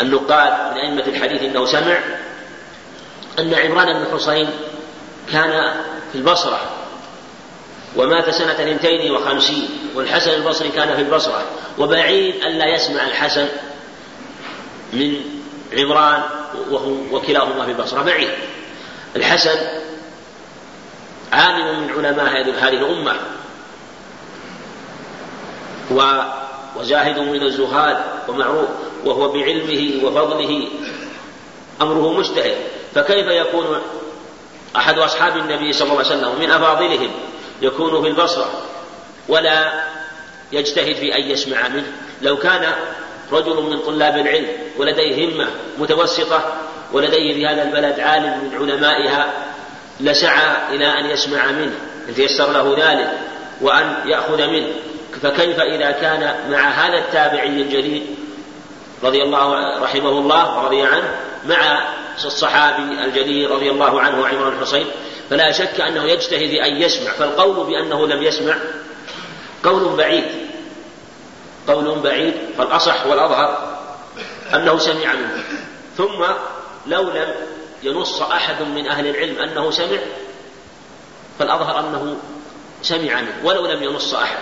النقاد 0.02 0.74
من 0.74 0.78
أئمة 0.78 1.04
الحديث 1.08 1.44
أنه 1.44 1.66
سمع 1.66 2.00
أن 3.40 3.54
عمران 3.54 3.94
بن 3.94 4.12
حصين 4.14 4.50
كان 5.32 5.74
في 6.12 6.18
البصرة 6.18 6.60
ومات 7.96 8.30
سنة 8.30 8.52
اثنتين 8.52 9.12
وخمسين 9.12 9.70
والحسن 9.96 10.32
البصري 10.32 10.70
كان 10.70 10.96
في 10.96 11.02
البصرة 11.02 11.44
وبعيد 11.78 12.36
ألا 12.36 12.66
يسمع 12.76 13.04
الحسن 13.08 13.48
من 14.94 15.22
عمران 15.78 16.24
وهو 16.70 16.92
وكلاهما 17.12 17.66
في 17.66 17.72
البصرة 17.72 18.02
بعيد. 18.02 18.30
الحسن 19.16 19.60
عالم 21.32 21.80
من 21.80 21.90
علماء 21.90 22.42
هذه 22.60 22.70
الأمة 22.70 23.14
وزاهد 26.76 27.20
من 27.20 27.44
الزهاد 27.44 27.98
ومعروف 28.28 28.70
وهو 29.06 29.32
بعلمه 29.32 30.06
وفضله 30.06 30.68
أمره 31.82 32.14
مجتهد. 32.14 32.58
فكيف 32.96 33.28
يكون 33.28 33.82
أحد 34.76 35.00
أصحاب 35.00 35.38
النبي 35.38 35.74
صلى 35.74 35.92
الله 35.92 35.98
عليه 35.98 36.08
وسلم 36.08 36.30
ومن 36.30 36.52
أفاضلهم 36.52 37.12
يكون 37.62 38.02
في 38.02 38.08
البصرة 38.08 38.52
ولا 39.28 39.84
يجتهد 40.52 40.96
في 40.96 41.16
أن 41.16 41.22
يسمع 41.22 41.68
منه؟ 41.68 41.92
لو 42.22 42.38
كان 42.38 42.74
رجل 43.32 43.62
من 43.62 43.80
طلاب 43.80 44.18
العلم 44.18 44.48
ولديه 44.78 45.26
همة 45.30 45.48
متوسطة 45.78 46.54
ولديه 46.94 47.34
في 47.34 47.48
هذا 47.48 47.64
البلد 47.64 48.00
عالم 48.00 48.44
من 48.44 48.58
علمائها 48.58 49.34
لسعى 50.00 50.76
إلى 50.76 51.00
أن 51.00 51.06
يسمع 51.06 51.52
منه 51.52 51.76
إن 52.10 52.16
تيسر 52.16 52.52
له 52.52 52.76
ذلك 52.78 53.12
وأن 53.62 53.96
يأخذ 54.06 54.48
منه 54.48 54.68
فكيف 55.22 55.60
إذا 55.60 55.92
كان 55.92 56.36
مع 56.52 56.70
هذا 56.70 56.98
التابعي 56.98 57.48
الجليل 57.48 58.06
رضي 59.04 59.24
الله 59.24 59.80
رحمه 59.84 60.10
الله 60.10 60.58
ورضي 60.58 60.82
عنه 60.82 61.10
مع 61.46 61.88
الصحابي 62.26 63.06
الجليل 63.06 63.52
رضي 63.52 63.72
الله 63.72 64.02
عنه 64.02 64.22
وعمر 64.22 64.50
الحصين 64.50 64.88
فلا 65.30 65.52
شك 65.52 65.82
أنه 65.82 66.04
يجتهد 66.04 66.52
أن 66.52 66.82
يسمع 66.82 67.12
فالقول 67.12 67.68
بأنه 67.68 68.08
لم 68.08 68.24
يسمع 68.24 68.56
قول 69.64 69.96
بعيد 69.98 70.26
قول 71.68 72.00
بعيد 72.00 72.34
فالأصح 72.58 73.06
والأظهر 73.06 73.78
أنه 74.54 74.78
سمع 74.78 75.14
منه. 75.14 75.44
ثم 75.98 76.26
لو 76.88 77.02
لم 77.02 77.34
ينص 77.84 78.22
أحد 78.22 78.62
من 78.62 78.88
أهل 78.88 79.08
العلم 79.08 79.40
أنه 79.40 79.72
سمع 79.72 79.98
فالأظهر 81.40 81.80
أنه 81.80 82.18
سمع 82.82 83.22
منه 83.22 83.42
ولو 83.44 83.66
لم 83.66 83.84
ينص 83.84 84.14
أحد. 84.14 84.38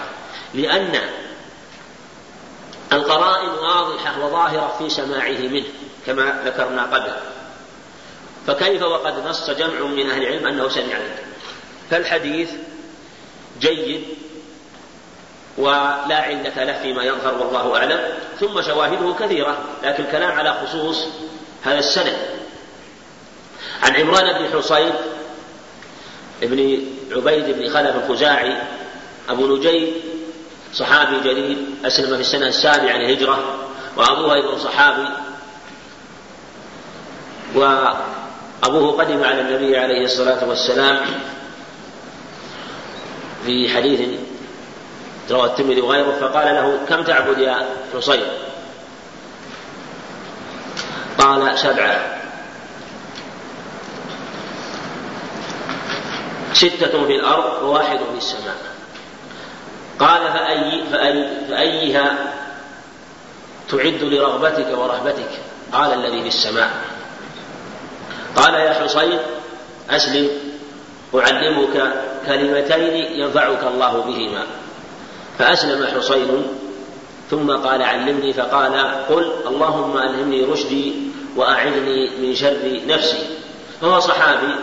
لأن 0.53 0.99
القرائن 2.93 3.49
واضحة 3.49 4.26
وظاهرة 4.26 4.76
في 4.78 4.89
سماعه 4.89 5.39
منه 5.39 5.65
كما 6.05 6.41
ذكرنا 6.45 6.84
قبل. 6.84 7.13
فكيف 8.48 8.82
وقد 8.82 9.28
نص 9.28 9.50
جمع 9.50 9.80
من 9.80 10.10
أهل 10.10 10.24
العلم 10.24 10.48
أنه 10.48 10.70
سمع 10.70 10.84
منه 10.84 11.18
فالحديث 11.89 12.50
جيد 13.62 14.04
ولا 15.58 16.16
علة 16.16 16.64
له 16.64 16.80
فيما 16.82 17.04
يظهر 17.04 17.38
والله 17.38 17.78
أعلم 17.78 18.00
ثم 18.39 18.62
شواهده 18.62 19.16
كثيرة 19.20 19.58
لكن 19.84 20.04
الكلام 20.04 20.32
على 20.32 20.54
خصوص 20.54 21.08
هذا 21.64 21.80
السند. 21.80 22.18
عن 23.84 23.96
عمران 23.96 24.39
بن 24.39 24.58
حصين 24.58 24.91
ابن 26.44 26.82
عبيد 27.12 27.46
بن 27.46 27.70
خلف 27.70 27.96
الخزاعي 27.96 28.58
أبو 29.30 29.56
نجيب 29.56 29.94
صحابي 30.74 31.20
جليل 31.20 31.66
أسلم 31.86 32.16
في 32.16 32.22
السنة 32.22 32.48
السابعة 32.48 32.98
للهجرة 32.98 33.68
وأبوه 33.98 34.34
أيضا 34.34 34.58
صحابي 34.58 35.10
وأبوه 38.64 38.91
قدم 38.91 39.24
على 39.24 39.41
النبي 39.41 39.78
عليه 39.78 40.05
الصلاة 40.05 40.49
والسلام 40.49 40.99
في 43.45 43.70
حديث 43.70 44.20
رواه 45.32 45.45
الترمذي 45.45 45.82
وغيره 45.82 46.11
فقال 46.22 46.55
له 46.55 46.80
كم 46.89 47.03
تعبد 47.03 47.38
يا 47.38 47.66
حصين؟ 47.93 48.24
قال 51.18 51.59
سبعة. 51.59 52.20
ستة 56.53 57.05
في 57.05 57.16
الأرض 57.16 57.64
وواحد 57.64 57.97
في 57.97 58.18
السماء. 58.18 58.55
قال 59.99 60.34
فأي 60.34 60.84
فأي 60.91 61.30
فأيها 61.49 62.34
تعد 63.72 64.03
لرغبتك 64.03 64.78
ورهبتك؟ 64.78 65.30
قال 65.74 65.93
الذي 65.93 66.22
في 66.22 66.28
السماء. 66.28 66.93
قال 68.36 68.53
يا 68.53 68.73
حصين 68.73 69.19
أسلم 69.89 70.29
أعلمك 71.15 71.93
كلمتين 72.25 72.95
ينفعك 73.19 73.63
الله 73.63 74.01
بهما. 74.01 74.43
فأسلم 75.39 75.86
حصين 75.86 76.47
ثم 77.31 77.51
قال 77.51 77.81
علمني 77.81 78.34
فقال 78.34 78.75
قل 79.09 79.34
اللهم 79.47 79.97
ألهمني 79.97 80.43
رشدي 80.43 80.93
وأعني 81.36 82.09
من 82.19 82.36
شر 82.36 82.81
نفسي. 82.88 83.38
فهو 83.81 83.99
صحابي 83.99 84.55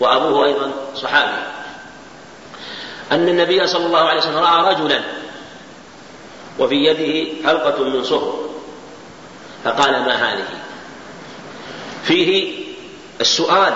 وأبوه 0.00 0.46
أيضا 0.46 0.70
صحابي. 0.96 1.42
أن 3.12 3.28
النبي 3.28 3.66
صلى 3.66 3.86
الله 3.86 3.98
عليه 3.98 4.20
وسلم 4.20 4.36
رأى 4.36 4.74
رجلا 4.74 5.00
وفي 6.58 6.74
يده 6.74 7.42
حلقة 7.48 7.84
من 7.84 8.04
صهر 8.04 8.48
فقال 9.64 9.92
ما 9.92 10.12
هذه؟ 10.12 10.44
فيه 12.04 12.54
السؤال 13.20 13.74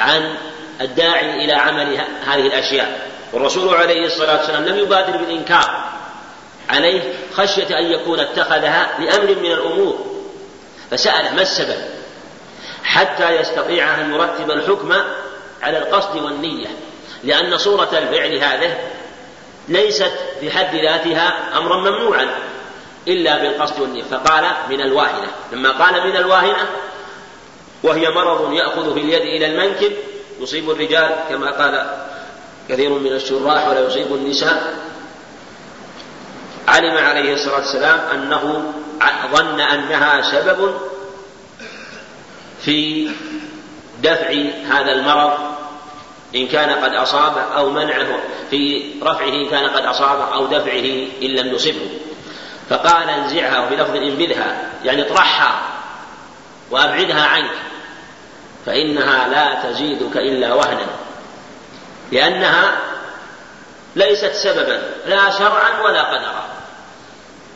عن 0.00 0.34
الداعي 0.80 1.44
إلى 1.44 1.52
عمل 1.52 2.00
هذه 2.26 2.46
الأشياء. 2.46 3.10
والرسول 3.32 3.74
عليه 3.74 4.06
الصلاة 4.06 4.36
والسلام 4.36 4.64
لم 4.64 4.78
يبادر 4.78 5.16
بالإنكار 5.16 5.84
عليه 6.68 7.14
خشية 7.34 7.78
أن 7.78 7.84
يكون 7.84 8.20
اتخذها 8.20 8.88
لأمر 8.98 9.34
من 9.34 9.52
الأمور. 9.52 10.06
فسأله 10.90 11.34
ما 11.34 11.42
السبب؟ 11.42 11.96
حتى 12.84 13.30
يستطيع 13.30 13.94
أن 13.94 14.14
يرتب 14.14 14.50
الحكم 14.50 14.92
على 15.62 15.78
القصد 15.78 16.16
والنية 16.16 16.68
لأن 17.24 17.58
صورة 17.58 17.88
الفعل 17.92 18.34
هذه 18.34 18.78
ليست 19.68 20.12
في 20.40 20.50
حد 20.50 20.74
ذاتها 20.74 21.58
أمرا 21.58 21.76
ممنوعا 21.76 22.28
إلا 23.08 23.38
بالقصد 23.42 23.80
والنية. 23.80 24.02
فقال 24.02 24.44
من 24.70 24.80
الواهنة. 24.80 25.28
لما 25.52 25.70
قال 25.70 26.08
من 26.08 26.16
الواهنة 26.16 26.66
وهي 27.86 28.10
مرض 28.10 28.52
يأخذ 28.52 28.94
في 28.94 29.00
اليد 29.00 29.22
إلى 29.22 29.46
المنكب 29.46 29.92
يصيب 30.40 30.70
الرجال 30.70 31.16
كما 31.28 31.50
قال 31.50 31.86
كثير 32.68 32.90
من 32.90 33.12
الشراح 33.12 33.68
ولا 33.68 33.80
يصيب 33.80 34.14
النساء. 34.14 34.74
علم 36.68 36.98
عليه 36.98 37.34
الصلاة 37.34 37.56
والسلام 37.56 37.98
أنه 37.98 38.72
ظن 39.32 39.60
أنها 39.60 40.22
سبب 40.30 40.74
في 42.62 43.10
دفع 44.02 44.30
هذا 44.68 44.92
المرض 44.92 45.32
إن 46.34 46.46
كان 46.46 46.70
قد 46.70 46.92
أصابه 46.92 47.40
أو 47.40 47.70
منعه 47.70 48.18
في 48.50 48.90
رفعه 49.02 49.28
إن 49.28 49.48
كان 49.48 49.68
قد 49.68 49.84
أصابه 49.84 50.34
أو 50.34 50.46
دفعه 50.46 51.06
إن 51.22 51.28
لم 51.28 51.54
يصبه. 51.54 51.90
فقال 52.70 53.10
انزعها 53.10 53.66
وفي 53.66 53.76
لفظ 53.76 53.96
انبذها 53.96 54.70
يعني 54.84 55.02
اطرحها 55.02 55.62
وأبعدها 56.70 57.26
عنك. 57.26 57.65
فإنها 58.66 59.28
لا 59.28 59.70
تزيدك 59.70 60.16
إلا 60.16 60.54
وهنا 60.54 60.86
لأنها 62.12 62.76
ليست 63.96 64.32
سببا 64.32 64.82
لا 65.06 65.30
شرعا 65.30 65.82
ولا 65.82 66.02
قدرا 66.02 66.44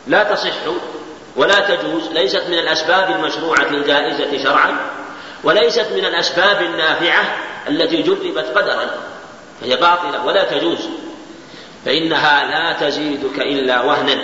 لا 0.07 0.23
تصح 0.23 0.53
ولا 1.35 1.59
تجوز 1.59 2.07
ليست 2.11 2.43
من 2.47 2.59
الأسباب 2.59 3.09
المشروعة 3.09 3.67
الجائزة 3.67 4.43
شرعا 4.43 4.77
وليست 5.43 5.87
من 5.91 6.05
الأسباب 6.05 6.61
النافعة 6.61 7.37
التي 7.67 8.01
جربت 8.01 8.57
قدرا 8.57 8.85
فهي 9.61 9.75
باطلة 9.75 10.25
ولا 10.25 10.43
تجوز 10.43 10.89
فإنها 11.85 12.45
لا 12.45 12.87
تزيدك 12.87 13.39
إلا 13.39 13.81
وهنا 13.81 14.21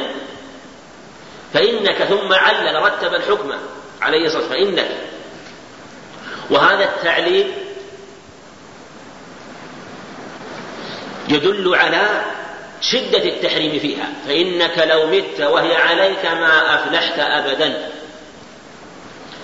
فإنك 1.53 2.03
ثم 2.03 2.33
علل 2.33 2.83
رتب 2.83 3.13
الحكم 3.13 3.53
عليه 4.01 4.25
الصلاة 4.25 4.41
والسلام 4.41 4.75
فإنك 4.75 4.89
وهذا 6.49 6.83
التعليل 6.83 7.51
يدل 11.29 11.75
على 11.75 12.21
شدة 12.81 13.23
التحريم 13.23 13.79
فيها. 13.79 14.09
فإنك 14.27 14.77
لو 14.77 15.07
مت 15.07 15.41
وهي 15.41 15.75
عليك 15.75 16.25
ما 16.25 16.75
أفلحت 16.75 17.19
أبدا. 17.19 17.89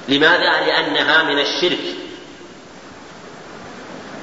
لماذا؟ 0.07 0.65
لأنها 0.65 1.23
من 1.23 1.39
الشرك. 1.39 1.95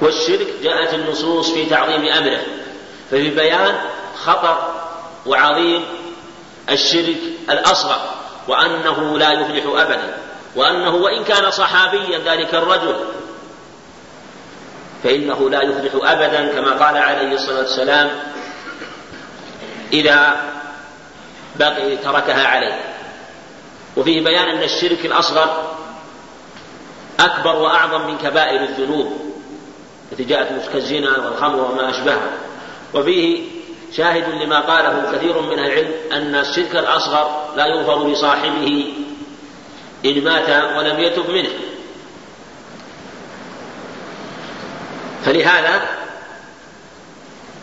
والشرك 0.01 0.47
جاءت 0.63 0.93
النصوص 0.93 1.51
في 1.51 1.65
تعظيم 1.65 2.05
أمره. 2.05 2.41
ففي 3.11 3.29
بيان 3.29 3.75
خطر 4.15 4.83
وعظيم 5.25 5.85
الشرك 6.69 7.17
الأصغر 7.49 8.09
وأنه 8.47 9.17
لا 9.17 9.31
يفلح 9.31 9.63
أبدا. 9.65 10.17
وأنه 10.55 10.95
وإن 10.95 11.23
كان 11.23 11.51
صحابيا 11.51 12.19
ذلك 12.19 12.55
الرجل 12.55 12.95
فإنه 15.03 15.49
لا 15.49 15.63
يفلح 15.63 15.91
أبدا 16.11 16.47
كما 16.47 16.85
قال 16.85 16.97
عليه 16.97 17.33
الصلاة 17.33 17.59
والسلام 17.59 18.09
إذا 19.93 20.35
بقي 21.55 21.97
تركها 21.97 22.47
عليه. 22.47 22.79
وفيه 23.97 24.23
بيان 24.23 24.49
أن 24.49 24.63
الشرك 24.63 25.05
الأصغر 25.05 25.75
أكبر 27.19 27.55
وأعظم 27.55 28.07
من 28.07 28.17
كبائر 28.17 28.63
الذنوب 28.63 29.33
التي 30.11 30.23
جاءت 30.23 30.69
كالزنا 30.73 31.17
والخمر 31.17 31.71
وما 31.71 31.89
أشبهها. 31.89 32.31
وفيه 32.93 33.43
شاهد 33.97 34.43
لما 34.43 34.59
قاله 34.59 35.11
كثير 35.11 35.41
من 35.41 35.59
العلم 35.59 35.91
أن 36.11 36.35
الشرك 36.35 36.75
الأصغر 36.75 37.53
لا 37.55 37.65
يغفر 37.65 38.07
لصاحبه 38.07 38.93
إن 40.05 40.23
مات 40.23 40.77
ولم 40.77 40.99
يتب 40.99 41.29
منه. 41.29 41.49
فلهذا 45.25 45.81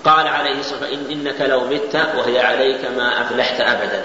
قال 0.04 0.26
عليه 0.26 0.60
الصلاة 0.60 0.80
والسلام 0.80 1.10
إنك 1.10 1.40
لو 1.40 1.60
مت 1.60 1.94
وهي 2.16 2.40
عليك 2.40 2.80
ما 2.96 3.22
أفلحت 3.22 3.60
أبدا. 3.60 4.04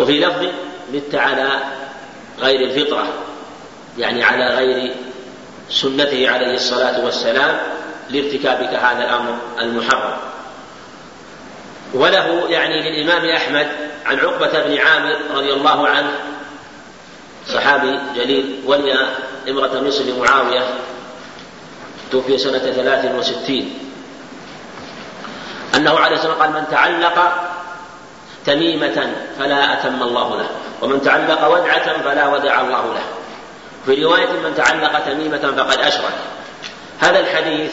وفي 0.00 0.20
لفظ 0.20 0.46
مت 0.92 1.14
على 1.14 1.48
غير 2.38 2.60
الفطرة 2.60 3.08
يعني 3.98 4.24
على 4.24 4.46
غير 4.46 4.94
سنته 5.70 6.30
عليه 6.30 6.54
الصلاة 6.54 7.04
والسلام 7.04 7.58
لارتكابك 8.10 8.74
هذا 8.74 9.04
الأمر 9.04 9.38
المحرم. 9.60 10.16
وله 11.94 12.50
يعني 12.50 12.90
للإمام 12.90 13.28
أحمد 13.28 13.85
عن 14.06 14.18
عقبة 14.18 14.60
بن 14.62 14.78
عامر 14.78 15.16
رضي 15.34 15.52
الله 15.52 15.88
عنه 15.88 16.10
صحابي 17.48 17.98
جليل 18.14 18.62
ولي 18.66 19.08
امرأة 19.48 19.80
مصر 19.80 20.04
لمعاوية 20.04 20.74
توفي 22.10 22.38
سنة 22.38 22.58
ثلاث 22.58 23.14
وستين. 23.14 23.78
أنه 25.74 25.98
عليه 25.98 26.16
الصلاة 26.16 26.32
والسلام 26.32 26.54
قال 26.54 26.62
من 26.62 26.68
تعلق 26.70 27.32
تميمة 28.46 29.12
فلا 29.38 29.72
أتم 29.72 30.02
الله 30.02 30.36
له 30.36 30.48
ومن 30.82 31.02
تعلق 31.02 31.46
ودعة 31.48 32.02
فلا 32.02 32.26
ودع 32.26 32.60
الله 32.60 32.94
له. 32.94 33.04
في 33.86 34.04
رواية 34.04 34.32
من 34.32 34.54
تعلق 34.56 34.98
تميمة 34.98 35.52
فقد 35.56 35.78
أشرك. 35.78 36.14
هذا 37.00 37.20
الحديث 37.20 37.72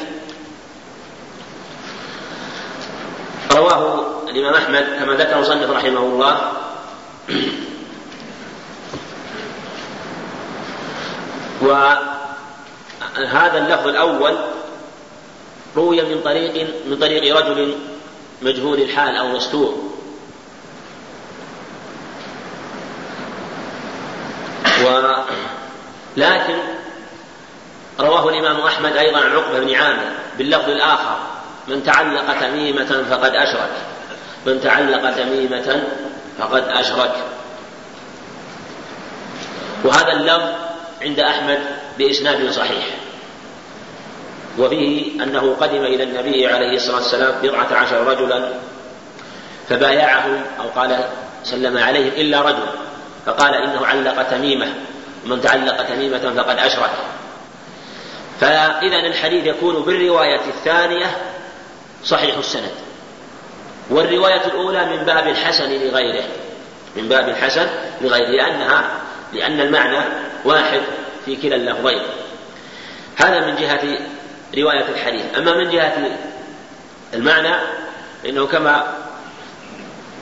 رواه 3.52 4.06
الإمام 4.34 4.54
أحمد 4.54 4.86
كما 5.00 5.14
ذكر 5.14 5.40
مصنف 5.40 5.70
رحمه 5.70 6.00
الله. 6.00 6.52
وهذا 11.62 13.58
اللفظ 13.58 13.88
الأول 13.88 14.38
روي 15.76 16.02
من 16.02 16.22
طريق 16.22 16.68
من 16.88 16.98
طريق 16.98 17.38
رجل 17.38 17.76
مجهول 18.42 18.82
الحال 18.82 19.18
أو 19.18 19.28
مستور. 19.28 19.94
ولكن 26.18 26.58
رواه 28.00 28.30
الإمام 28.30 28.60
أحمد 28.62 28.98
أيضا 28.98 29.20
عن 29.20 29.32
عقبة 29.32 29.60
بن 29.60 29.76
عامر 29.76 30.12
باللفظ 30.38 30.70
الآخر 30.70 31.18
من 31.68 31.84
تعلق 31.84 32.40
تميمة 32.40 33.06
فقد 33.10 33.36
أشرك. 33.36 33.72
من 34.46 34.62
تعلق 34.62 35.12
تميمة 35.12 35.84
فقد 36.40 36.64
أشرك. 36.68 37.16
وهذا 39.84 40.12
اللفظ 40.12 40.50
عند 41.02 41.20
أحمد 41.20 41.60
بإسناد 41.98 42.52
صحيح. 42.52 42.86
وفيه 44.60 45.24
أنه 45.24 45.56
قدم 45.62 45.84
إلى 45.84 46.04
النبي 46.04 46.48
عليه 46.48 46.76
الصلاة 46.76 46.96
والسلام 46.96 47.36
بضعة 47.44 47.74
عشر 47.74 48.08
رجلا 48.08 48.50
فبايعهم 49.70 50.42
أو 50.60 50.70
قال 50.76 51.06
سلم 51.44 51.78
عليهم 51.78 52.08
إلا 52.08 52.42
رجل 52.42 52.66
فقال 53.26 53.54
إنه 53.54 53.86
علق 53.86 54.24
تميمة 54.24 54.74
ومن 55.26 55.42
تعلق 55.42 55.84
تميمة 55.84 56.34
فقد 56.38 56.58
أشرك. 56.60 56.92
فإذا 58.40 59.00
الحديث 59.08 59.46
يكون 59.46 59.76
بالرواية 59.76 60.42
الثانية 60.48 61.18
صحيح 62.06 62.38
السند. 62.38 62.72
والرواية 63.94 64.46
الأولى 64.46 64.86
من 64.86 65.04
باب 65.04 65.28
الحسن 65.28 65.70
لغيره 65.70 66.24
من 66.96 67.10
باب 67.10 67.30
الحسن 67.30 67.68
لغيره 68.02 68.30
لأنها 68.30 68.84
لأن 69.34 69.60
المعنى 69.62 70.00
واحد 70.46 70.82
في 71.26 71.36
كلا 71.36 71.56
اللفظين. 71.56 72.02
هذا 73.16 73.46
من 73.46 73.56
جهة 73.56 73.98
رواية 74.58 74.90
الحديث. 74.90 75.38
أما 75.38 75.54
من 75.58 75.70
جهة 75.70 76.18
المعنى 77.14 77.56
فإنه 78.24 78.48
كما 78.48 78.84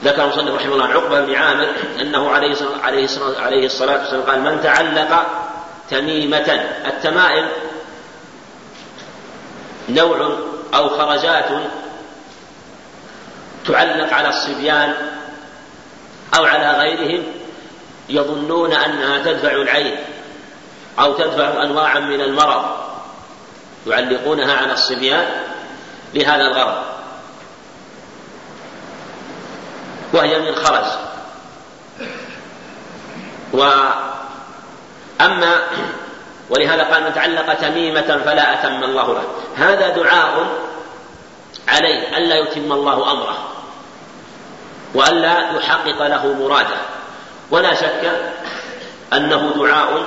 ذكر 0.04 0.24
المصنف 0.24 0.54
رحمه 0.54 0.74
الله 0.74 0.86
عقبة 0.86 1.20
بن 1.20 1.34
عامر 1.34 1.68
أنه 2.00 2.28
عليه 2.28 2.56
عليه 2.82 3.08
عليه 3.38 3.66
الصلاة 3.66 3.98
والسلام 3.98 4.22
قال 4.22 4.40
من 4.40 4.62
تعلق 4.62 5.26
تميمة 5.90 6.64
التمائم 6.86 7.48
نوع 9.88 10.38
أو 10.74 10.88
خرزات 10.88 11.48
تعلق 13.66 14.12
على 14.14 14.28
الصبيان 14.28 14.94
أو 16.38 16.44
على 16.44 16.70
غيرهم 16.70 17.24
يظنون 18.08 18.72
أنها 18.72 19.18
تدفع 19.18 19.50
العين 19.52 19.96
أو 20.98 21.12
تدفع 21.12 21.62
أنواعا 21.62 21.98
من 21.98 22.20
المرض 22.20 22.64
يعلقونها 23.86 24.56
على 24.56 24.72
الصبيان 24.72 25.26
لهذا 26.14 26.42
الغرض. 26.42 26.82
وهي 30.12 30.38
من 30.38 30.54
خرز. 30.54 30.86
وأما 33.52 34.02
ولهذا 36.50 36.82
قال 36.82 37.04
من 37.04 37.14
تعلق 37.14 37.54
تميمة 37.54 38.20
فلا 38.24 38.52
أتم 38.52 38.84
الله 38.84 39.14
له. 39.14 39.24
هذا 39.56 39.88
دعاء 39.88 40.46
عليه 41.68 42.18
ألا 42.18 42.36
يتم 42.38 42.72
الله 42.72 43.12
أمره 43.12 43.48
وألا 44.94 45.50
يحقق 45.56 46.06
له 46.06 46.26
مراده. 46.26 46.80
ولا 47.50 47.74
شك 47.74 48.32
أنه 49.12 49.52
دعاء 49.56 50.06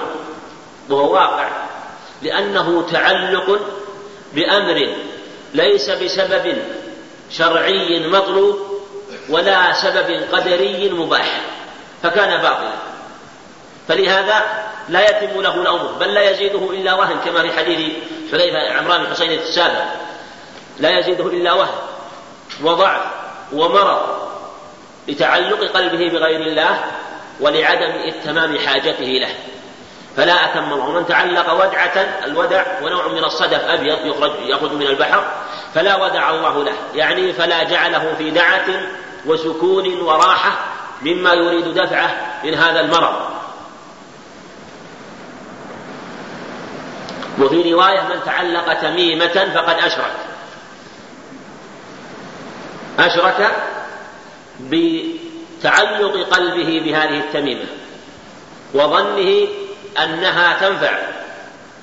وهو 0.90 1.14
واقع 1.14 1.50
لأنه 2.22 2.88
تعلق 2.92 3.60
بأمر 4.34 4.96
ليس 5.54 5.90
بسبب 5.90 6.58
شرعي 7.32 8.08
مطلوب 8.08 8.60
ولا 9.30 9.74
سبب 9.74 10.24
قدري 10.32 10.90
مباح 10.90 11.42
فكان 12.04 12.42
باطلا. 12.42 12.74
فلهذا 13.88 14.66
لا 14.90 15.10
يتم 15.10 15.42
له 15.42 15.62
الأمر 15.62 15.92
بل 16.00 16.14
لا 16.14 16.30
يزيده 16.30 16.70
إلا 16.72 16.94
وهن 16.94 17.18
كما 17.26 17.42
في 17.42 17.52
حديث 17.52 17.94
حذيفة 18.32 18.78
عمران 18.78 19.04
بن 19.04 19.12
حسين 19.12 19.32
السابق 19.32 20.05
لا 20.80 21.00
يزيده 21.00 21.28
إلا 21.28 21.54
وهن 21.54 21.76
وضعف 22.64 23.02
ومرض 23.54 24.02
لتعلق 25.08 25.72
قلبه 25.72 26.10
بغير 26.10 26.42
الله 26.42 26.80
ولعدم 27.40 27.92
اتمام 28.08 28.58
حاجته 28.60 29.06
له. 29.06 29.36
فلا 30.18 30.46
أتم 30.46 30.74
الله 30.74 30.86
ومن 30.86 31.06
تعلق 31.08 31.54
ودعة 31.54 31.98
الودع 32.26 32.64
ونوع 32.82 33.08
من 33.08 33.24
الصدف 33.24 33.62
أبيض 33.64 34.06
يخرج 34.06 34.32
يخرج 34.40 34.72
من 34.72 34.88
البحر 34.88 35.24
فلا 35.74 35.96
ودع 36.04 36.30
الله 36.30 36.64
له. 36.64 36.74
يعني 36.96 37.34
فلا 37.34 37.64
جعله 37.64 38.14
في 38.18 38.32
دعة 38.32 38.66
وسكون 39.26 40.02
وراحة 40.02 40.58
مما 41.02 41.34
يريد 41.34 41.74
دفعه 41.74 42.16
من 42.44 42.54
هذا 42.54 42.80
المرض. 42.80 43.16
وفي 47.40 47.74
رواية 47.74 48.02
من 48.02 48.20
تعلق 48.26 48.74
تميمة 48.74 49.52
فقد 49.56 49.76
أشرك. 49.76 50.12
أشرك 53.00 53.56
بتعلق 54.60 56.28
قلبه 56.32 56.80
بهذه 56.80 57.20
التميمة 57.20 57.66
وظنه 58.74 59.48
أنها 60.04 60.58
تنفع 60.60 60.98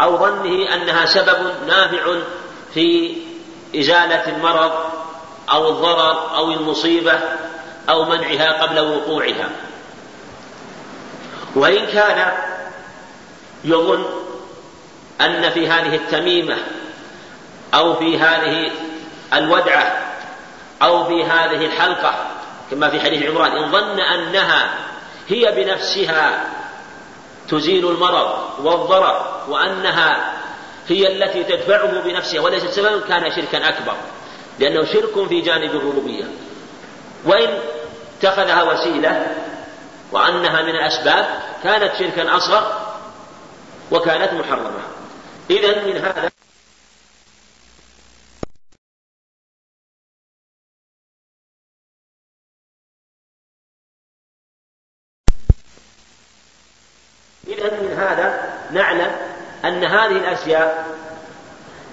أو 0.00 0.18
ظنه 0.18 0.74
أنها 0.74 1.06
سبب 1.06 1.52
نافع 1.66 2.18
في 2.74 3.16
إزالة 3.76 4.28
المرض 4.28 4.72
أو 5.50 5.68
الضرر 5.68 6.36
أو 6.36 6.52
المصيبة 6.52 7.20
أو 7.88 8.04
منعها 8.04 8.62
قبل 8.62 8.80
وقوعها. 8.80 9.50
وإن 11.54 11.86
كان 11.86 12.32
يظن 13.64 14.04
أن 15.20 15.50
في 15.50 15.68
هذه 15.68 15.94
التميمة 15.94 16.56
أو 17.74 17.94
في 17.94 18.18
هذه 18.18 18.70
الودعة 19.34 20.01
أو 20.82 21.04
في 21.04 21.24
هذه 21.24 21.66
الحلقة 21.66 22.14
كما 22.70 22.90
في 22.90 23.00
حديث 23.00 23.30
عمران 23.30 23.52
إن 23.52 23.72
ظن 23.72 24.00
أنها 24.00 24.74
هي 25.28 25.52
بنفسها 25.52 26.44
تزيل 27.48 27.88
المرض 27.88 28.38
والضرر 28.58 29.44
وأنها 29.48 30.32
هي 30.88 31.06
التي 31.12 31.44
تدفعه 31.44 32.00
بنفسها 32.00 32.40
وليست 32.40 32.70
سببا 32.70 33.00
كان 33.08 33.32
شركا 33.36 33.68
أكبر 33.68 33.94
لأنه 34.58 34.84
شرك 34.84 35.28
في 35.28 35.40
جانب 35.40 35.70
الربوبية. 35.70 36.24
وإن 37.24 37.58
اتخذها 38.18 38.62
وسيلة 38.62 39.26
وأنها 40.12 40.62
من 40.62 40.70
الأسباب 40.70 41.26
كانت 41.64 41.92
شركا 41.98 42.36
أصغر 42.36 42.94
وكانت 43.90 44.32
محرمة. 44.32 44.82
إذا 45.50 45.84
من 45.84 45.96
هذا 45.96 46.30
إذا 57.46 57.80
من 57.82 57.92
هذا 57.92 58.58
نعلم 58.70 59.16
أن 59.82 59.88
هذه 59.88 60.16
الأشياء 60.16 60.86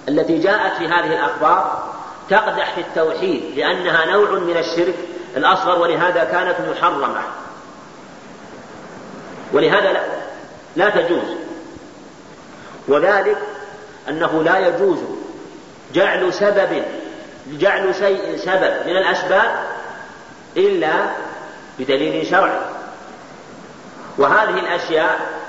التي 0.08 0.38
جاءت 0.38 0.76
في 0.78 0.88
هذه 0.88 1.12
الأخبار 1.12 1.90
تقدح 2.30 2.74
في 2.74 2.80
التوحيد 2.80 3.58
لأنها 3.58 4.04
نوع 4.06 4.30
من 4.30 4.56
الشرك 4.56 4.94
الأصغر 5.36 5.78
ولهذا 5.78 6.24
كانت 6.24 6.56
محرمة. 6.70 7.22
ولهذا 9.52 9.92
لا, 9.92 10.00
لا 10.76 10.90
تجوز. 10.90 11.36
وذلك 12.88 13.38
أنه 14.08 14.42
لا 14.42 14.68
يجوز 14.68 14.98
جعل 15.94 16.34
سبب 16.34 16.82
جعل 17.46 17.94
شيء 17.94 18.36
سبب 18.36 18.86
من 18.86 18.96
الأسباب 18.96 19.64
إلا 20.56 20.92
بدليل 21.78 22.26
شرعي. 22.26 22.60
وهذه 24.18 24.58
الأشياء 24.58 25.39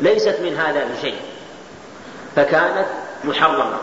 ليست 0.00 0.36
من 0.42 0.56
هذا 0.56 0.84
بشيء 0.84 1.20
فكانت 2.36 2.86
محرمة. 3.24 3.78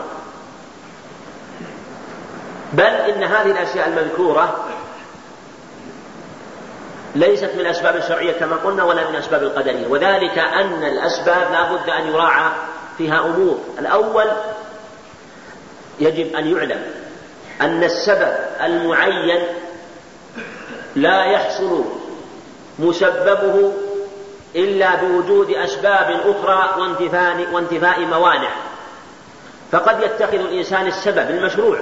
بل 2.72 2.82
إن 2.84 3.22
هذه 3.22 3.50
الأشياء 3.50 3.88
المذكورة 3.88 4.64
ليست 7.14 7.50
من 7.54 7.60
الأسباب 7.60 7.96
الشرعية 7.96 8.32
كما 8.32 8.56
قلنا 8.56 8.84
ولا 8.84 9.10
من 9.10 9.14
الأسباب 9.14 9.42
القدرية. 9.42 9.86
وذلك 9.86 10.38
أن 10.38 10.84
الأسباب 10.84 11.52
لا 11.52 11.72
بد 11.72 11.90
أن 11.90 12.06
يراعى 12.06 12.50
فيها 12.98 13.20
أمور. 13.20 13.58
الأول 13.78 14.26
يجب 16.00 16.36
أن 16.36 16.56
يعلم 16.56 16.82
أن 17.60 17.84
السبب 17.84 18.34
المعين 18.60 19.46
لا 20.96 21.24
يحصل 21.24 21.84
مسببه 22.78 23.72
إلا 24.56 24.94
بوجود 24.94 25.50
أسباب 25.50 26.20
أخرى 26.26 26.80
وانتفاء, 26.80 27.48
وانتفاء 27.52 28.00
موانع. 28.00 28.50
فقد 29.72 30.02
يتخذ 30.02 30.34
الإنسان 30.34 30.86
السبب 30.86 31.30
المشروع. 31.30 31.78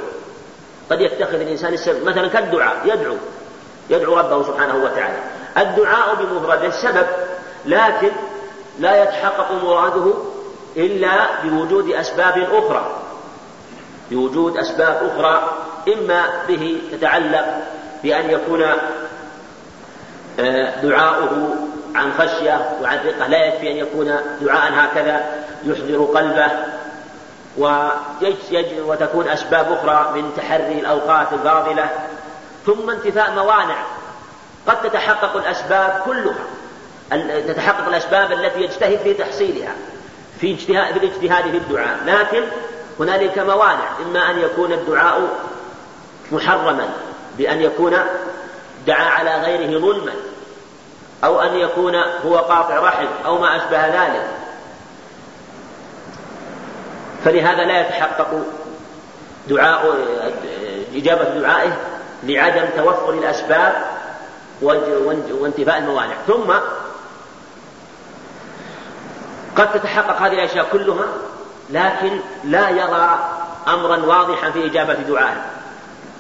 قد 0.91 1.01
يتخذ 1.01 1.35
الإنسان 1.35 1.73
السبب. 1.73 2.05
مثلا 2.05 2.29
كالدعاء 2.29 2.77
يدعو. 2.85 3.17
يدعو 3.91 4.17
ربه 4.17 4.43
سبحانه 4.43 4.85
وتعالى. 4.85 5.19
الدعاء 5.57 6.15
بمفرده 6.15 6.71
سبب 6.71 7.07
لكن 7.67 8.11
لا 8.79 9.03
يتحقق 9.03 9.53
مراده 9.65 10.15
إلا 10.77 11.43
بوجود 11.45 11.91
أسباب 11.91 12.39
أخرى. 12.53 13.03
بوجود 14.11 14.57
أسباب 14.57 15.11
أخرى 15.11 15.57
إما 15.89 16.25
به 16.49 16.83
تتعلق 16.93 17.47
بأن 18.03 18.31
يكون 18.31 18.63
آه، 20.41 20.83
دعاؤه 20.83 21.57
عن 21.95 22.13
خشية 22.13 22.79
وعن 22.83 22.99
ثقة 22.99 23.27
لا 23.27 23.47
يكفي 23.47 23.71
أن 23.71 23.77
يكون 23.77 24.17
دعاء 24.41 24.73
هكذا 24.75 25.45
يحضر 25.65 26.05
قلبه 26.05 26.51
وتكون 28.87 29.29
أسباب 29.29 29.73
أخرى 29.73 30.23
من 30.23 30.33
تحري 30.37 30.79
الأوقات 30.81 31.33
الفاضلة. 31.33 31.91
ثم 32.67 32.91
انتفاء 32.91 33.31
موانع. 33.31 33.77
قد 34.67 34.83
تتحقق 34.83 35.37
الأسباب 35.37 36.03
كلها. 36.05 36.45
تتحقق 37.41 37.89
الأسباب 37.89 38.33
التي 38.33 38.61
يجتهد 38.61 38.99
في 38.99 39.15
تحصيلها 39.15 39.73
في 40.41 40.55
اجتهاد 40.55 40.99
في 40.99 41.05
الاجتهاد 41.05 41.51
في 41.51 41.57
الدعاء. 41.57 41.99
لكن 42.07 42.43
هنالك 43.01 43.39
موانع. 43.39 43.89
إما 44.07 44.31
أن 44.31 44.39
يكون 44.39 44.73
الدعاء 44.73 45.29
محرما 46.33 46.89
بأن 47.39 47.63
يكون 47.63 47.97
دعا 48.87 49.05
على 49.05 49.35
غيره 49.35 49.79
ظلما. 49.79 50.13
أو 51.25 51.41
أن 51.41 51.57
يكون 51.57 51.95
هو 52.27 52.37
قاطع 52.39 52.79
رحم 52.79 53.07
أو 53.25 53.39
ما 53.39 53.57
أشبه 53.57 53.87
ذلك. 53.87 54.27
فلهذا 57.25 57.65
لا 57.65 57.81
يتحقق 57.81 58.45
دعاء 59.49 59.95
إجابة 60.95 61.25
دعائه 61.25 61.77
لعدم 62.23 62.65
توفر 62.77 63.11
الأسباب 63.11 63.75
وانتفاء 65.41 65.79
الموانع. 65.79 66.15
ثم 66.27 66.53
قد 69.57 69.73
تتحقق 69.73 70.23
هذه 70.23 70.33
الأشياء 70.33 70.67
كلها 70.73 71.07
لكن 71.71 72.19
لا 72.45 72.69
يرى 72.71 73.19
أمرا 73.69 73.97
واضحا 73.97 74.51
في 74.51 74.67
إجابة 74.67 74.95
دعائه. 74.95 75.45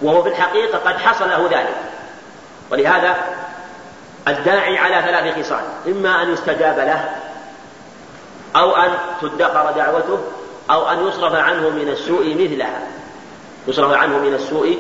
وهو 0.03 0.23
في 0.23 0.29
الحقيقة 0.29 0.79
قد 0.79 0.99
حصل 0.99 1.29
له 1.31 1.49
ذلك. 1.51 1.77
ولهذا 2.71 3.17
الداعي 4.29 4.79
على 4.79 5.03
ثلاث 5.03 5.39
خصال 5.39 5.65
إما 5.87 6.23
أن 6.23 6.33
يستجاب 6.33 6.79
له 6.79 7.11
أو 8.57 8.77
أن 8.77 8.91
تدخر 9.23 9.73
دعوته 9.73 10.19
أو 10.71 10.89
أن 10.89 11.09
يصرف 11.09 11.35
عنه 11.35 11.69
من 11.69 11.89
السوء 11.89 12.35
مثلها. 12.35 12.83
يصرف 13.69 13.93
عنه 13.93 14.19
من 14.19 14.35
السوء 14.35 14.79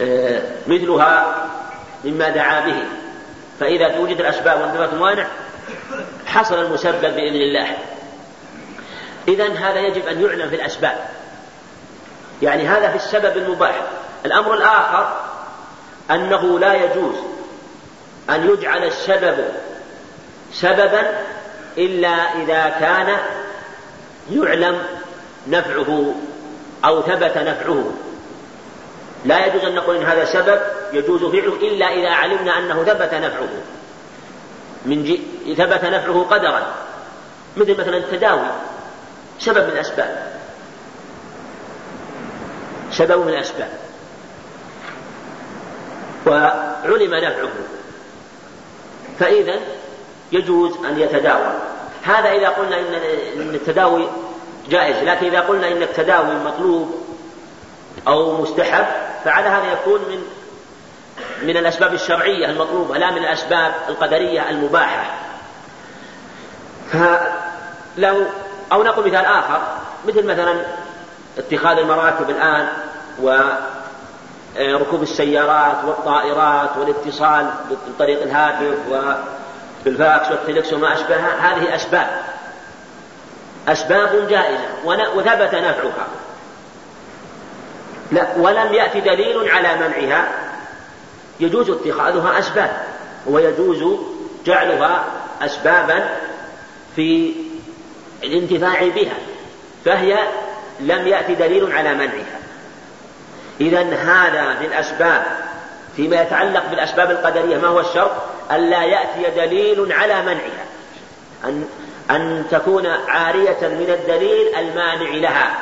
آه، 0.00 0.42
مثلها 0.66 1.46
مما 2.04 2.28
دعا 2.28 2.60
به. 2.60 2.82
فإذا 3.60 3.88
توجد 3.88 4.20
الأسباب 4.20 4.60
وانتفت 4.60 4.92
الموانع 4.92 5.26
حصل 6.26 6.54
المسبب 6.54 7.00
بإذن 7.00 7.40
الله. 7.40 7.76
إذا 9.28 9.48
هذا 9.48 9.78
يجب 9.78 10.06
أن 10.06 10.22
يعلم 10.24 10.48
في 10.48 10.56
الأسباب. 10.56 11.08
يعني 12.42 12.68
هذا 12.68 12.88
في 12.88 12.96
السبب 12.96 13.36
المباح. 13.36 13.82
الأمر 14.26 14.54
الآخر 14.54 15.16
أنه 16.10 16.58
لا 16.58 16.74
يجوز 16.74 17.14
أن 18.34 18.50
يجعل 18.50 18.84
السبب 18.84 19.44
سببا 20.52 21.02
إلا 21.78 22.08
إذا 22.08 22.68
كان 22.80 23.16
يعلم 24.30 24.82
نفعه 25.48 26.14
أو 26.84 27.02
ثبت 27.02 27.38
نفعه. 27.38 27.92
لا 29.24 29.46
يجوز 29.46 29.64
أن 29.64 29.74
نقول 29.74 29.96
إن 29.96 30.02
هذا 30.02 30.24
سبب 30.24 30.60
يجوز 30.92 31.24
فعله 31.24 31.54
إلا 31.54 31.86
إذا 31.86 32.08
علمنا 32.08 32.58
أنه 32.58 32.84
ثبت 32.84 33.14
نفعه. 33.14 33.48
من 34.84 35.04
جي... 35.04 35.20
ثبت 35.54 35.84
نفعه 35.84 36.26
قدرا. 36.30 36.74
مثل 37.56 37.80
مثلا 37.80 37.96
التداوي 37.96 38.40
سبب 39.38 39.64
من 39.64 39.72
الأسباب. 39.72 40.32
سبب 42.92 43.26
من 43.26 43.32
الأسباب. 43.32 43.70
وعلم 46.26 47.14
نفعه. 47.14 47.79
فإذا 49.20 49.54
يجوز 50.32 50.84
أن 50.84 51.00
يتداوى. 51.00 51.52
هذا 52.02 52.32
إذا 52.32 52.48
قلنا 52.48 52.78
إن 53.36 53.54
التداوي 53.54 54.08
جائز 54.70 54.96
لكن 54.96 55.26
إذا 55.26 55.40
قلنا 55.40 55.68
إن 55.68 55.82
التداوي 55.82 56.34
مطلوب 56.34 56.94
أو 58.08 58.42
مستحب 58.42 58.86
فعلى 59.24 59.48
هذا 59.48 59.72
يكون 59.72 60.00
من 60.00 60.22
من 61.42 61.56
الأسباب 61.56 61.94
الشرعية 61.94 62.46
المطلوبة 62.46 62.98
لا 62.98 63.10
من 63.10 63.18
الأسباب 63.18 63.74
القدرية 63.88 64.50
المباحة. 64.50 65.04
فلو 66.92 68.22
أو 68.72 68.82
نقول 68.82 69.06
مثال 69.06 69.24
آخر 69.24 69.60
مثل 70.08 70.26
مثلا 70.26 70.54
اتخاذ 71.38 71.78
المراكب 71.78 72.30
الآن 72.30 72.68
وركوب 74.58 75.02
السيارات 75.02 75.84
والطائرات 75.84 76.76
والاتصال 76.76 77.50
بطريق 77.88 78.22
الهاتف 78.22 78.78
وبالفاكس 78.90 80.30
والتلكس 80.30 80.72
وما 80.72 80.92
أشبهها 80.92 81.36
هذه 81.40 81.74
أسباب. 81.74 82.22
أسباب 83.68 84.28
جائزة 84.28 84.68
وثبت 84.84 85.54
نفعها. 85.54 86.08
لا 88.12 88.26
ولم 88.36 88.74
يأتي 88.74 89.00
دليل 89.00 89.50
على 89.50 89.76
منعها. 89.76 90.28
يجوز 91.40 91.70
اتخاذها 91.70 92.38
أسباب 92.38 92.70
ويجوز 93.26 93.98
جعلها 94.46 95.04
أسبابا 95.42 96.08
في 96.96 97.34
الانتفاع 98.22 98.88
بها 98.88 99.14
فهي 99.84 100.18
لم 100.80 101.06
يأتي 101.06 101.34
دليل 101.34 101.72
على 101.72 101.94
منعها. 101.94 102.39
إذا 103.60 103.80
هذا 103.80 104.60
من 104.60 104.66
الأسباب 104.66 105.22
فيما 105.96 106.22
يتعلق 106.22 106.70
بالأسباب 106.70 107.10
القدرية 107.10 107.56
ما 107.56 107.68
هو 107.68 107.80
الشرط؟ 107.80 108.10
ألا 108.52 108.82
يأتي 108.82 109.30
دليل 109.36 109.92
على 109.92 110.22
منعها. 110.22 110.66
أن 111.44 111.64
أن 112.10 112.44
تكون 112.50 112.86
عارية 112.86 113.58
من 113.62 113.96
الدليل 114.00 114.54
المانع 114.56 115.10
لها. 115.10 115.58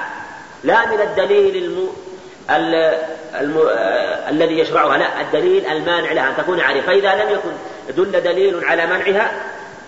لا 0.65 0.87
من 0.87 1.01
الدليل 1.01 1.65
الم... 1.65 1.89
ال... 2.51 2.99
الم... 3.41 3.69
الذي 4.29 4.59
يشرعها 4.59 4.99
لا 4.99 5.21
الدليل 5.21 5.67
المانع 5.67 6.13
لها 6.13 6.29
أن 6.29 6.37
تكون 6.37 6.61
عارية. 6.61 6.81
فإذا 6.81 7.15
لم 7.15 7.31
يكن 7.31 7.51
دل 7.97 8.21
دليل 8.23 8.65
على 8.65 8.87
منعها 8.87 9.31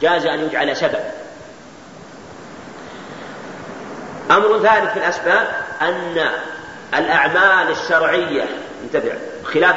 جاز 0.02 0.26
أن 0.26 0.40
يجعل 0.40 0.76
سبب. 0.76 1.00
أمر 4.30 4.58
ثالث 4.58 4.92
في 4.92 4.96
الأسباب 4.96 5.46
أن 5.82 6.30
الأعمال 6.94 7.70
الشرعية 7.70 8.44
انتبه 8.84 9.12
خلاف 9.44 9.76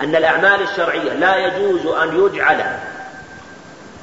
أن 0.00 0.16
الأعمال 0.16 0.62
الشرعية 0.62 1.12
لا 1.12 1.36
يجوز 1.36 1.86
أن 1.86 2.24
يجعل 2.24 2.64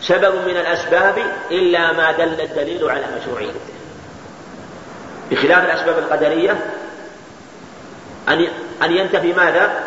سبب 0.02 0.36
من 0.36 0.58
الأسباب 0.58 1.18
إلا 1.52 1.94
ما 1.94 2.12
دل 2.12 2.42
الدليل 2.42 2.90
على 2.90 3.04
مشروعيته 3.22 3.60
بخلاف 5.32 5.66
الأسباب 5.66 5.98
القدرية 5.98 6.58
أن 8.30 8.48
أن 8.84 8.92
ينتفي 8.92 9.34
ماذا؟ 9.34 9.84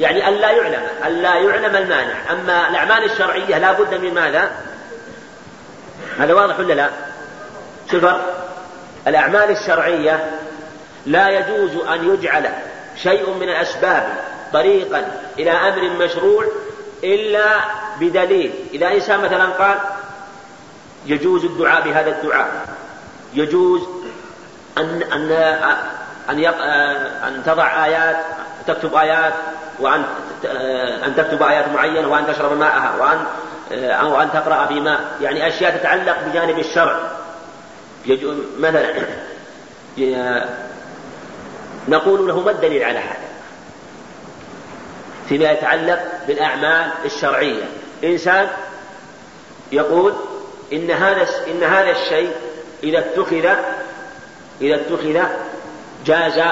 يعني 0.00 0.28
أن 0.28 0.34
لا 0.34 0.50
يعلم 0.50 0.82
أن 1.06 1.12
لا 1.12 1.34
يعلم 1.34 1.76
المانع 1.76 2.14
أما 2.30 2.68
الأعمال 2.68 3.04
الشرعية 3.04 3.58
لا 3.58 3.72
بد 3.72 3.94
من 3.94 4.14
ماذا؟ 4.14 4.50
هذا 6.18 6.34
واضح 6.34 6.58
ولا 6.58 6.74
لا؟ 6.74 6.88
شوف 7.90 8.06
الأعمال 9.06 9.50
الشرعية 9.50 10.30
لا 11.06 11.28
يجوز 11.28 11.76
أن 11.86 12.08
يجعل 12.14 12.48
شيء 13.02 13.30
من 13.30 13.48
الأسباب 13.48 14.06
طريقا 14.52 15.12
إلى 15.38 15.50
أمر 15.50 16.04
مشروع 16.04 16.44
إلا 17.04 17.46
بدليل. 18.00 18.52
إذا 18.74 18.88
إنسان 18.88 19.20
مثلا 19.20 19.44
قال 19.44 19.78
يجوز 21.06 21.44
الدعاء 21.44 21.82
بهذا 21.82 22.10
الدعاء 22.10 22.50
يجوز 23.34 23.80
أن 24.78 25.02
أن 25.12 25.32
أن 26.30 26.44
أن 27.24 27.42
تضع 27.46 27.84
آيات 27.84 28.16
تكتب 28.66 28.94
آيات 28.94 29.32
وأن 29.78 30.04
أن 31.06 31.16
تكتب 31.16 31.42
آيات 31.42 31.68
معينة 31.68 32.08
وأن 32.08 32.26
تشرب 32.26 32.58
ماءها 32.58 32.92
وأن 33.00 33.24
أو 33.90 34.20
أن 34.20 34.32
تقرأ 34.32 34.66
في 34.66 34.80
ماء. 34.80 35.00
يعني 35.20 35.48
أشياء 35.48 35.76
تتعلق 35.76 36.16
بجانب 36.26 36.58
الشرع. 36.58 36.96
مثلا 38.58 38.94
نقول 41.88 42.28
له 42.28 42.40
ما 42.40 42.50
الدليل 42.50 42.82
على 42.82 42.98
هذا؟ 42.98 43.28
فيما 45.28 45.50
يتعلق 45.50 45.98
بالأعمال 46.26 46.90
الشرعية. 47.04 47.64
إنسان 48.04 48.48
يقول 49.72 50.12
إن 50.72 50.90
هذا 50.90 51.26
إن 51.50 51.62
هذا 51.62 51.90
الشيء 51.90 52.32
إذا 52.82 52.98
اتخذ 52.98 53.46
إذا 54.60 54.74
اتخذ 54.74 55.22
جاز 56.06 56.42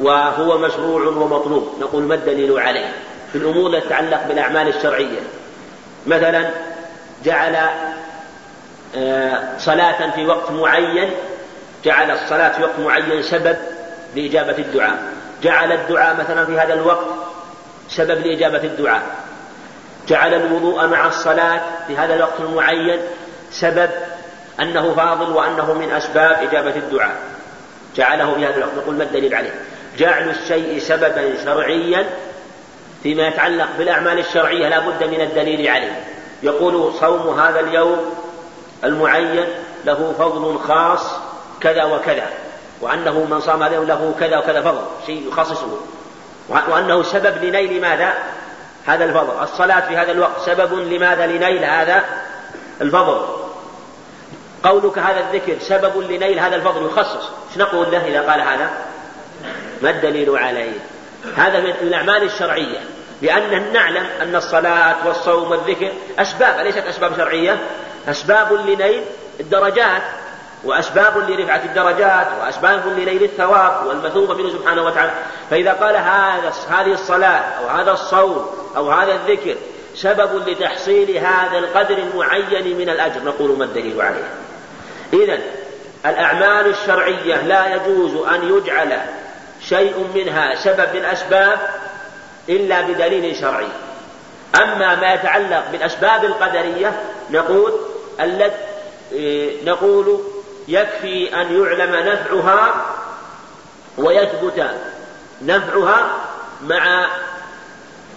وهو 0.00 0.58
مشروع 0.58 1.02
ومطلوب. 1.02 1.74
نقول 1.80 2.02
ما 2.02 2.14
الدليل 2.14 2.58
عليه؟ 2.58 2.92
في 3.32 3.38
الأمور 3.38 3.70
التي 3.70 3.86
تتعلق 3.86 4.26
بالأعمال 4.28 4.68
الشرعية. 4.68 5.20
مثلا 6.06 6.50
جعل 7.24 7.56
آه، 8.96 9.58
صلاة 9.58 10.10
في 10.10 10.26
وقت 10.26 10.50
معين 10.50 11.10
جعل 11.84 12.10
الصلاة 12.10 12.48
في 12.48 12.62
وقت 12.62 12.78
معين 12.78 13.22
سبب 13.22 13.56
لإجابة 14.16 14.58
الدعاء. 14.58 15.02
جعل 15.42 15.72
الدعاء 15.72 16.16
مثلا 16.16 16.46
في 16.46 16.58
هذا 16.58 16.74
الوقت 16.74 17.06
سبب 17.88 18.26
لإجابة 18.26 18.64
الدعاء. 18.64 19.02
جعل 20.08 20.34
الوضوء 20.34 20.86
مع 20.86 21.06
الصلاة 21.06 21.60
في 21.86 21.96
هذا 21.96 22.14
الوقت 22.14 22.40
المعين 22.40 23.00
سبب 23.50 23.90
أنه 24.60 24.94
فاضل 24.94 25.32
وأنه 25.32 25.74
من 25.74 25.90
أسباب 25.90 26.48
إجابة 26.48 26.76
الدعاء. 26.76 27.16
جعله 27.96 28.34
في 28.34 28.46
هذا 28.46 28.56
الوقت. 28.56 28.74
نقول 28.76 28.94
ما 28.94 29.04
الدليل 29.04 29.34
عليه؟ 29.34 29.54
جعل 29.98 30.30
الشيء 30.30 30.78
سببا 30.78 31.44
شرعيا 31.44 32.06
فيما 33.02 33.28
يتعلق 33.28 33.68
بالأعمال 33.78 34.18
الشرعية 34.18 34.68
لا 34.68 34.78
بد 34.78 35.04
من 35.04 35.20
الدليل 35.20 35.68
عليه. 35.68 36.04
يقول 36.42 36.92
صوم 37.00 37.40
هذا 37.40 37.60
اليوم 37.60 38.14
المعين 38.84 39.44
له 39.84 40.14
فضل 40.18 40.58
خاص 40.58 41.06
كذا 41.60 41.84
وكذا. 41.84 42.26
وأنه 42.82 43.24
من 43.30 43.40
صام 43.40 43.62
هذا 43.62 43.76
له 43.76 44.14
كذا 44.20 44.38
وكذا 44.38 44.62
فضل 44.62 44.80
شيء 45.06 45.28
يخصصه. 45.28 45.78
وأنه 46.48 47.02
سبب 47.02 47.44
لنيل 47.44 47.80
ماذا؟ 47.80 48.12
هذا 48.86 49.04
الفضل. 49.04 49.42
الصلاة 49.42 49.80
في 49.80 49.96
هذا 49.96 50.12
الوقت 50.12 50.40
سبب 50.46 50.74
لماذا؟ 50.74 51.26
لنيل 51.26 51.64
هذا 51.64 52.04
الفضل. 52.80 53.26
قولك 54.64 54.98
هذا 54.98 55.20
الذكر 55.20 55.58
سبب 55.60 56.10
لنيل 56.10 56.38
هذا 56.38 56.56
الفضل 56.56 56.86
يخصص. 56.86 57.30
إيش 57.50 57.58
نقول 57.58 57.90
له 57.90 58.06
إذا 58.06 58.30
قال 58.30 58.40
هذا؟ 58.40 58.70
ما 59.82 59.90
الدليل 59.90 60.38
عليه؟ 60.38 60.72
هذا 61.36 61.60
من 61.60 61.70
الأعمال 61.70 62.22
الشرعية. 62.22 62.78
لأن 63.22 63.72
نعلم 63.72 64.06
أن 64.22 64.36
الصلاة 64.36 65.06
والصوم 65.06 65.50
والذكر 65.50 65.92
أسباب 66.18 66.60
أليست 66.60 66.78
أسباب 66.86 67.16
شرعية؟ 67.16 67.58
أسباب 68.08 68.52
لنيل 68.52 69.02
الدرجات. 69.40 70.02
وأسباب 70.64 71.30
لرفعة 71.30 71.62
الدرجات 71.64 72.26
وأسباب 72.40 72.86
لنيل 72.86 73.22
الثواب 73.22 73.86
والمثوبة 73.86 74.34
منه 74.34 74.50
سبحانه 74.50 74.82
وتعالى. 74.82 75.12
فإذا 75.50 75.72
قال 75.72 75.96
هذا 75.96 76.52
هذه 76.70 76.92
الصلاة 76.92 77.40
أو 77.40 77.66
هذا 77.66 77.92
الصوم 77.92 78.46
أو 78.76 78.90
هذا 78.90 79.12
الذكر 79.12 79.54
سبب 79.94 80.48
لتحصيل 80.48 81.16
هذا 81.16 81.58
القدر 81.58 81.98
المعين 81.98 82.78
من 82.78 82.88
الأجر. 82.88 83.24
نقول 83.24 83.58
ما 83.58 83.64
الدليل 83.64 84.02
عليه؟ 84.02 84.28
إذا 85.12 85.38
الأعمال 86.06 86.66
الشرعية 86.66 87.36
لا 87.36 87.74
يجوز 87.74 88.26
أن 88.26 88.56
يجعل 88.56 88.98
شيء 89.68 90.10
منها 90.14 90.54
سبب 90.54 90.88
من 90.94 91.00
الأسباب 91.00 91.58
إلا 92.48 92.80
بدليل 92.80 93.36
شرعي. 93.36 93.68
أما 94.62 94.94
ما 94.94 95.14
يتعلق 95.14 95.64
بالأسباب 95.72 96.24
القدرية 96.24 96.92
نقول 97.30 97.72
التي 98.20 98.56
إيه، 99.12 99.64
نقول 99.64 100.20
يكفي 100.68 101.34
أن 101.34 101.62
يعلم 101.62 102.08
نفعها 102.08 102.86
ويثبت 103.98 104.70
نفعها 105.42 106.06
مع 106.62 107.06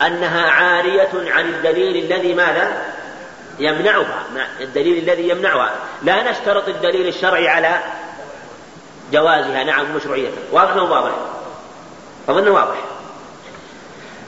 أنها 0.01 0.49
عارية 0.49 1.09
عن 1.13 1.45
الدليل 1.45 2.05
الذي 2.05 2.33
ماذا؟ 2.33 2.81
يمنعها 3.59 4.23
الدليل 4.61 5.09
الذي 5.09 5.29
يمنعها 5.29 5.75
لا 6.03 6.31
نشترط 6.31 6.67
الدليل 6.67 7.07
الشرعي 7.07 7.47
على 7.47 7.79
جوازها 9.11 9.63
نعم 9.63 9.95
مشروعيتها 9.95 10.43
واضح 10.51 10.75
واضح؟ 10.75 11.11
أظن 12.29 12.47
واضح 12.47 12.77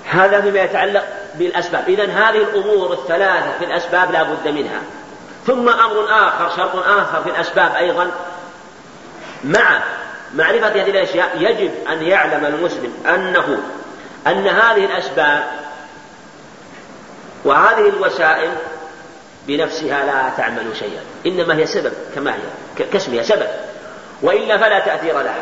هذا 0.10 0.42
فيما 0.42 0.60
يتعلق 0.60 1.04
بالأسباب 1.36 1.90
إذا 1.90 2.04
هذه 2.04 2.38
الأمور 2.38 2.94
الثلاثة 2.94 3.58
في 3.60 3.66
الأسباب 3.66 4.12
لا 4.12 4.24
بد 4.24 4.48
منها 4.48 4.82
ثم 5.48 5.70
أمر 5.70 6.06
آخر 6.10 6.58
شرط 6.58 6.76
آخر 6.76 7.24
في 7.24 7.30
الأسباب 7.30 7.76
أيضا. 7.76 8.12
مع 9.44 9.84
معرفة 10.34 10.68
هذه 10.68 10.90
الأشياء 10.90 11.32
يجب 11.38 11.72
أن 11.90 12.04
يعلم 12.04 12.46
المسلم 12.46 12.94
أنه 13.06 13.58
أن 14.28 14.48
هذه 14.48 14.86
الأسباب 14.86 15.44
وهذه 17.46 17.90
الوسائل 17.90 18.52
بنفسها 19.48 20.06
لا 20.06 20.30
تعمل 20.38 20.78
شيئا 20.80 21.02
إنما 21.26 21.56
هي 21.56 21.66
سبب 21.66 21.94
كما 22.16 22.34
هي 22.36 22.86
كاسمها 22.94 23.24
سبب. 23.24 23.48
وإلا 24.22 24.58
فلا 24.58 24.80
تأثير 24.80 25.22
لها. 25.22 25.42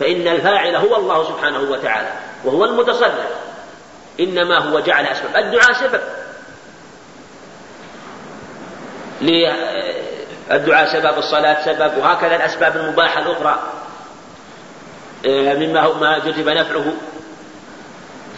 فإن 0.00 0.28
الفاعل 0.28 0.76
هو 0.76 0.96
الله 0.96 1.24
سبحانه 1.24 1.70
وتعالى 1.70 2.08
وهو 2.44 2.64
المتصرف 2.64 3.14
إنما 4.20 4.58
هو 4.58 4.80
جعل 4.80 5.06
أسباب. 5.06 5.36
الدعاء 5.36 5.72
سبب. 5.72 6.00
الدعاء 10.50 10.92
سبب 10.92 11.18
الصلاة 11.18 11.64
سبب 11.64 11.98
وهكذا 11.98 12.36
الأسباب 12.36 12.76
المباحة 12.76 13.20
الأخرى 13.20 13.58
آه، 15.26 15.54
مما 15.54 15.80
هو 15.80 15.94
ما 15.94 16.18
جذب 16.18 16.48
نفعه. 16.48 16.92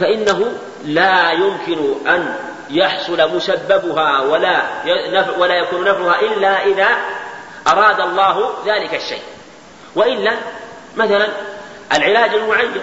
فإنه 0.01 0.53
لا 0.85 1.33
يمكن 1.33 2.09
أن 2.09 2.35
يحصل 2.71 3.37
مسببها 3.37 4.21
ولا 4.21 4.63
نفع 4.87 5.37
ولا 5.39 5.55
يكون 5.55 5.85
نفعها 5.85 6.21
إلا 6.21 6.67
إذا 6.67 6.89
أراد 7.69 8.01
الله 8.01 8.53
ذلك 8.67 8.95
الشيء. 8.95 9.23
وإلا 9.95 10.37
مثلا 10.97 11.29
العلاج 11.95 12.35
المعين 12.35 12.83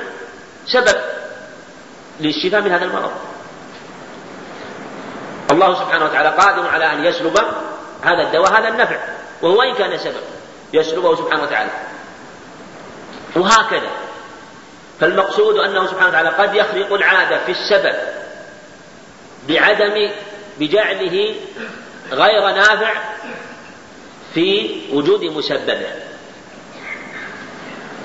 سبب 0.68 0.96
للشفاء 2.20 2.62
من 2.62 2.72
هذا 2.72 2.86
المرض. 2.86 3.12
الله 5.52 5.74
سبحانه 5.74 6.06
وتعالى 6.06 6.30
قادر 6.30 6.68
على 6.68 6.94
أن 6.94 7.06
يسلب 7.06 7.40
هذا 8.06 8.22
الدواء 8.22 8.52
هذا 8.52 8.68
النفع. 8.68 8.98
وهو 9.42 9.60
وإن 9.60 9.74
كان 9.74 9.98
سبب. 9.98 10.24
يسلبه 10.74 11.16
سبحانه 11.16 11.44
وتعالى. 11.44 11.72
وهكذا. 13.36 13.90
فالمقصود 15.00 15.58
أنه 15.58 15.88
سبحانه 15.88 16.10
وتعالى 16.10 16.30
قد 16.30 16.56
يخرق 16.56 16.94
العادة 16.94 17.38
في 17.46 17.52
السبب 17.52 17.96
بعدم 19.48 20.12
بجعله 20.60 21.36
غير 22.12 22.50
نافع 22.56 22.94
في 24.34 24.82
وجود 24.94 25.24
مسببه. 25.24 25.88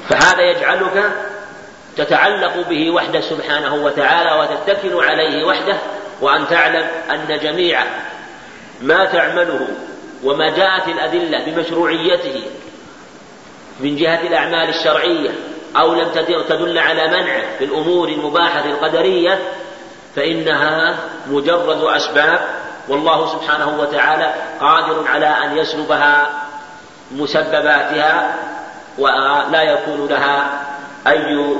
فهذا 0.08 0.42
يجعلك 0.42 1.12
تتعلق 1.96 2.68
به 2.68 2.90
وحده 2.90 3.20
سبحانه 3.20 3.74
وتعالى 3.74 4.32
وتتكل 4.40 4.94
عليه 4.94 5.44
وحده 5.44 5.78
وأن 6.20 6.48
تعلم 6.48 6.86
أن 7.10 7.38
جميع 7.42 7.84
ما 8.80 9.04
تعمله 9.04 9.68
وما 10.24 10.48
جاءت 10.48 10.88
الأدلة 10.88 11.44
بمشروعيته 11.44 12.42
من 13.80 13.96
جهة 13.96 14.20
الأعمال 14.26 14.68
الشرعية 14.68 15.30
أو 15.76 15.94
لم 15.94 16.08
تدل 16.48 16.78
على 16.78 17.08
منعه 17.08 17.56
في 17.58 17.64
الأمور 17.64 18.08
المباحة 18.08 18.64
القدرية 18.64 19.38
فإنها 20.16 20.96
مجرد 21.26 21.82
أسباب 21.82 22.40
والله 22.88 23.26
سبحانه 23.26 23.80
وتعالى 23.80 24.34
قادر 24.60 25.08
على 25.08 25.26
أن 25.26 25.58
يسلبها 25.58 26.30
مسبباتها 27.10 28.34
ولا 28.98 29.62
يكون 29.62 30.06
لها 30.06 30.62
أي 31.06 31.56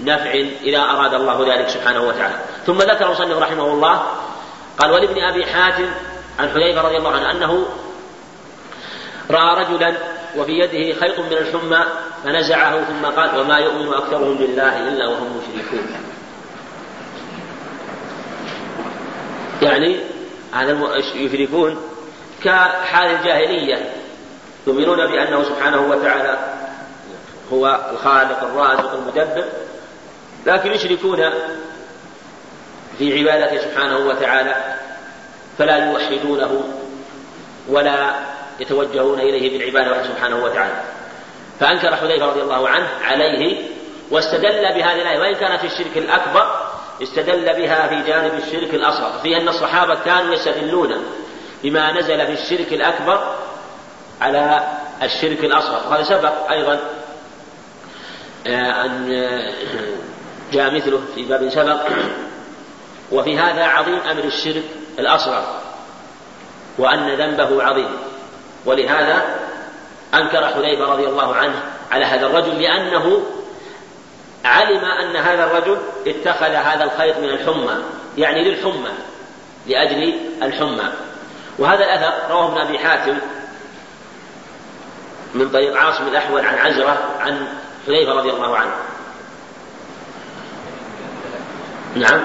نفع 0.00 0.30
إذا 0.62 0.78
أراد 0.78 1.14
الله 1.14 1.54
ذلك 1.54 1.68
سبحانه 1.68 2.02
وتعالى. 2.02 2.34
ثم 2.66 2.78
ذكر 2.78 3.06
المصنف 3.06 3.38
رحمه 3.38 3.66
الله 3.66 4.02
قال 4.78 4.90
ولابن 4.90 5.22
أبي 5.22 5.46
حاتم 5.46 5.90
عن 6.38 6.48
حذيفة 6.48 6.80
رضي 6.80 6.96
الله 6.96 7.10
عنه 7.10 7.30
أنه 7.30 7.66
رأى 9.30 9.64
رجلا 9.64 9.94
وفي 10.36 10.52
يده 10.52 11.00
خيط 11.00 11.18
من 11.18 11.32
الحمى 11.32 11.84
فنزعه 12.24 12.84
ثم 12.84 13.06
قال 13.06 13.40
وما 13.40 13.58
يؤمن 13.58 13.94
أكثرهم 13.94 14.34
بالله 14.34 14.88
إلا 14.88 15.08
وهم 15.08 15.36
مشركون. 15.36 15.86
يعني 19.62 20.00
هذا 20.52 20.78
يشركون؟ 21.14 21.76
كحال 22.44 23.10
الجاهلية 23.10 23.92
يؤمنون 24.66 25.06
بأنه 25.06 25.44
سبحانه 25.44 25.80
وتعالى 25.80 26.38
هو 27.52 27.80
الخالق 27.92 28.44
الرازق 28.44 28.92
المدبر 28.92 29.44
لكن 30.46 30.72
يشركون 30.72 31.30
في 32.98 33.18
عبادته 33.18 33.60
سبحانه 33.62 33.96
وتعالى 33.96 34.54
فلا 35.58 35.90
يوحدونه 35.90 36.64
ولا 37.68 38.14
يتوجهون 38.60 39.20
إليه 39.20 39.58
بالعبادة 39.58 40.02
سبحانه 40.02 40.44
وتعالى. 40.44 40.82
فأنكر 41.60 41.96
حذيفة 41.96 42.26
رضي 42.26 42.42
الله 42.42 42.68
عنه 42.68 42.88
عليه 43.02 43.68
واستدل 44.10 44.74
بهذه 44.74 45.02
الآية 45.02 45.20
وإن 45.20 45.34
كانت 45.34 45.64
الشرك 45.64 45.96
الأكبر 45.96 46.68
استدل 47.02 47.44
بها 47.44 47.86
في 47.86 48.10
جانب 48.10 48.34
الشرك 48.34 48.74
الأصغر 48.74 49.18
في 49.22 49.36
أن 49.36 49.48
الصحابة 49.48 49.94
كانوا 49.94 50.34
يستدلون 50.34 51.04
بما 51.62 51.92
نزل 51.92 52.26
في 52.26 52.32
الشرك 52.32 52.72
الأكبر 52.72 53.34
على 54.20 54.68
الشرك 55.02 55.44
الأصغر. 55.44 55.90
وهذا 55.90 56.02
سبق 56.02 56.50
أيضا 56.50 56.80
آه، 58.46 58.84
أن 58.84 59.12
آه، 59.12 59.52
جاء 60.52 60.74
مثله 60.74 61.00
في 61.14 61.24
باب 61.24 61.48
سبق 61.48 61.80
وفي 63.12 63.38
هذا 63.38 63.64
عظيم 63.64 63.98
أمر 64.10 64.24
الشرك 64.24 64.64
الأصغر 64.98 65.60
وأن 66.78 67.14
ذنبه 67.14 67.62
عظيم. 67.62 67.90
ولهذا 68.68 69.24
أنكر 70.14 70.46
حذيفة 70.46 70.84
رضي 70.84 71.06
الله 71.06 71.34
عنه 71.34 71.62
على 71.90 72.04
هذا 72.04 72.26
الرجل 72.26 72.62
لأنه 72.62 73.22
علم 74.44 74.84
أن 74.84 75.16
هذا 75.16 75.44
الرجل 75.44 75.78
اتخذ 76.06 76.50
هذا 76.50 76.84
الخيط 76.84 77.16
من 77.18 77.28
الحمى 77.28 77.82
يعني 78.18 78.44
للحمى 78.44 78.90
لأجل 79.66 80.20
الحمى. 80.42 80.92
وهذا 81.58 81.84
الأثر 81.84 82.30
رواه 82.30 82.48
ابن 82.48 82.58
أبي 82.58 82.78
حاتم 82.78 83.18
من 85.34 85.48
طريق 85.48 85.76
عاصم 85.76 86.08
الأحول 86.08 86.46
عن 86.46 86.54
عزرة 86.54 86.98
عن 87.20 87.46
حذيفة 87.86 88.12
رضي 88.12 88.30
الله 88.30 88.56
عنه. 88.56 88.72
نعم. 91.94 92.20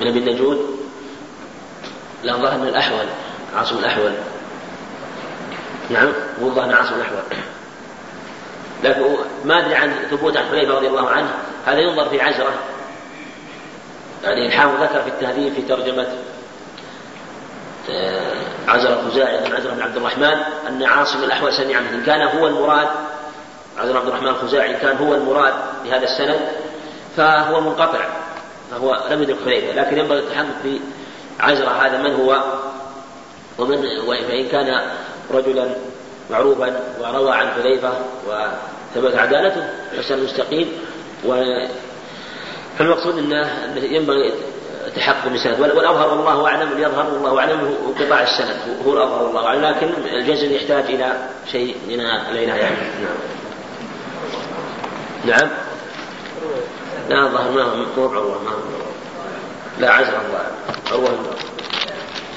من 0.00 0.06
أبي 0.06 0.18
النجود؟ 0.18 0.80
لا 2.22 2.36
ظهر 2.36 2.58
من 2.58 2.68
الأحول. 2.68 3.06
عاصم 3.56 3.78
الأحول. 3.78 4.12
نعم 5.90 6.12
هو 6.42 6.50
ظهر 6.50 6.74
عاصم 6.74 6.94
الأحول. 6.94 7.18
لكن 8.84 9.16
ما 9.44 9.58
أدري 9.58 9.74
عن 9.74 9.92
ثبوت 10.10 10.36
عن 10.36 10.44
حذيفة 10.44 10.74
رضي 10.74 10.86
الله 10.86 11.10
عنه 11.10 11.30
هذا 11.66 11.78
ينظر 11.78 12.08
في 12.08 12.20
عزرة. 12.20 12.54
يعني 14.24 14.46
الحافظ 14.46 14.82
ذكر 14.82 15.02
في 15.02 15.08
التهذيب 15.08 15.52
في 15.52 15.62
ترجمة 15.62 16.06
آه، 17.90 18.32
عزرة 18.68 19.00
الخزاعي 19.00 19.38
بن 19.38 19.56
عزرة 19.56 19.74
بن 19.74 19.82
عبد 19.82 19.96
الرحمن 19.96 20.36
أن 20.68 20.82
عاصم 20.82 21.24
الأحول 21.24 21.52
سمع 21.52 21.80
منه 21.80 21.94
إن 21.94 22.02
كان 22.06 22.22
هو 22.22 22.46
المراد 22.46 22.88
عزرة 23.78 23.98
عبد 23.98 24.08
الرحمن 24.08 24.28
الخزاعي 24.28 24.74
كان 24.74 24.96
هو 24.96 25.14
المراد 25.14 25.54
بهذا 25.84 26.04
السند 26.04 26.40
فهو 27.16 27.60
منقطع 27.60 28.00
فهو 28.70 29.04
لم 29.10 29.22
يدرك 29.22 29.36
حذيفة 29.44 29.72
لكن 29.72 29.98
ينبغي 29.98 30.18
التحقق 30.18 30.80
بعزرة 31.38 31.86
هذا 31.86 31.98
من 31.98 32.14
هو؟ 32.14 32.42
ومن 33.58 33.78
وإن 34.06 34.48
كان 34.48 34.80
رجلا 35.30 35.68
معروفا 36.30 36.80
وروى 37.00 37.32
عن 37.32 37.50
حذيفة 37.50 37.92
وثبت 38.26 39.14
عدالته 39.14 39.70
فسن 39.96 40.24
مستقيم 40.24 40.68
فالمقصود 42.78 43.18
إنه 43.18 43.50
ينبغي 43.76 44.32
تحقق 44.96 45.28
بسند 45.28 45.60
والأظهر 45.60 46.08
والله 46.08 46.46
أعلم 46.46 46.78
يظهر 46.78 47.14
والله 47.14 47.40
أعلم 47.40 47.76
انقطاع 47.86 48.22
السند. 48.22 48.56
هو 48.86 48.92
الأظهر 48.92 49.22
والله 49.22 49.46
أعلم 49.46 49.64
لكن 49.64 49.90
الجزم 50.12 50.52
يحتاج 50.52 50.84
إلى 50.84 51.12
شيء 51.52 51.76
من 51.88 52.00
الينا 52.00 52.56
يعني 52.56 52.76
نعم. 55.24 55.38
نعم. 55.38 55.50
لا 57.08 57.26
الظهر 57.26 57.50
ما 57.50 57.62
هو 57.62 58.10
عروه 58.10 58.42
ما 58.42 58.50
هو 58.50 58.80
لا 59.78 59.90
عزر 59.90 60.08
الله. 60.08 60.46
عروة. 60.90 61.18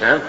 نعم. 0.01 0.19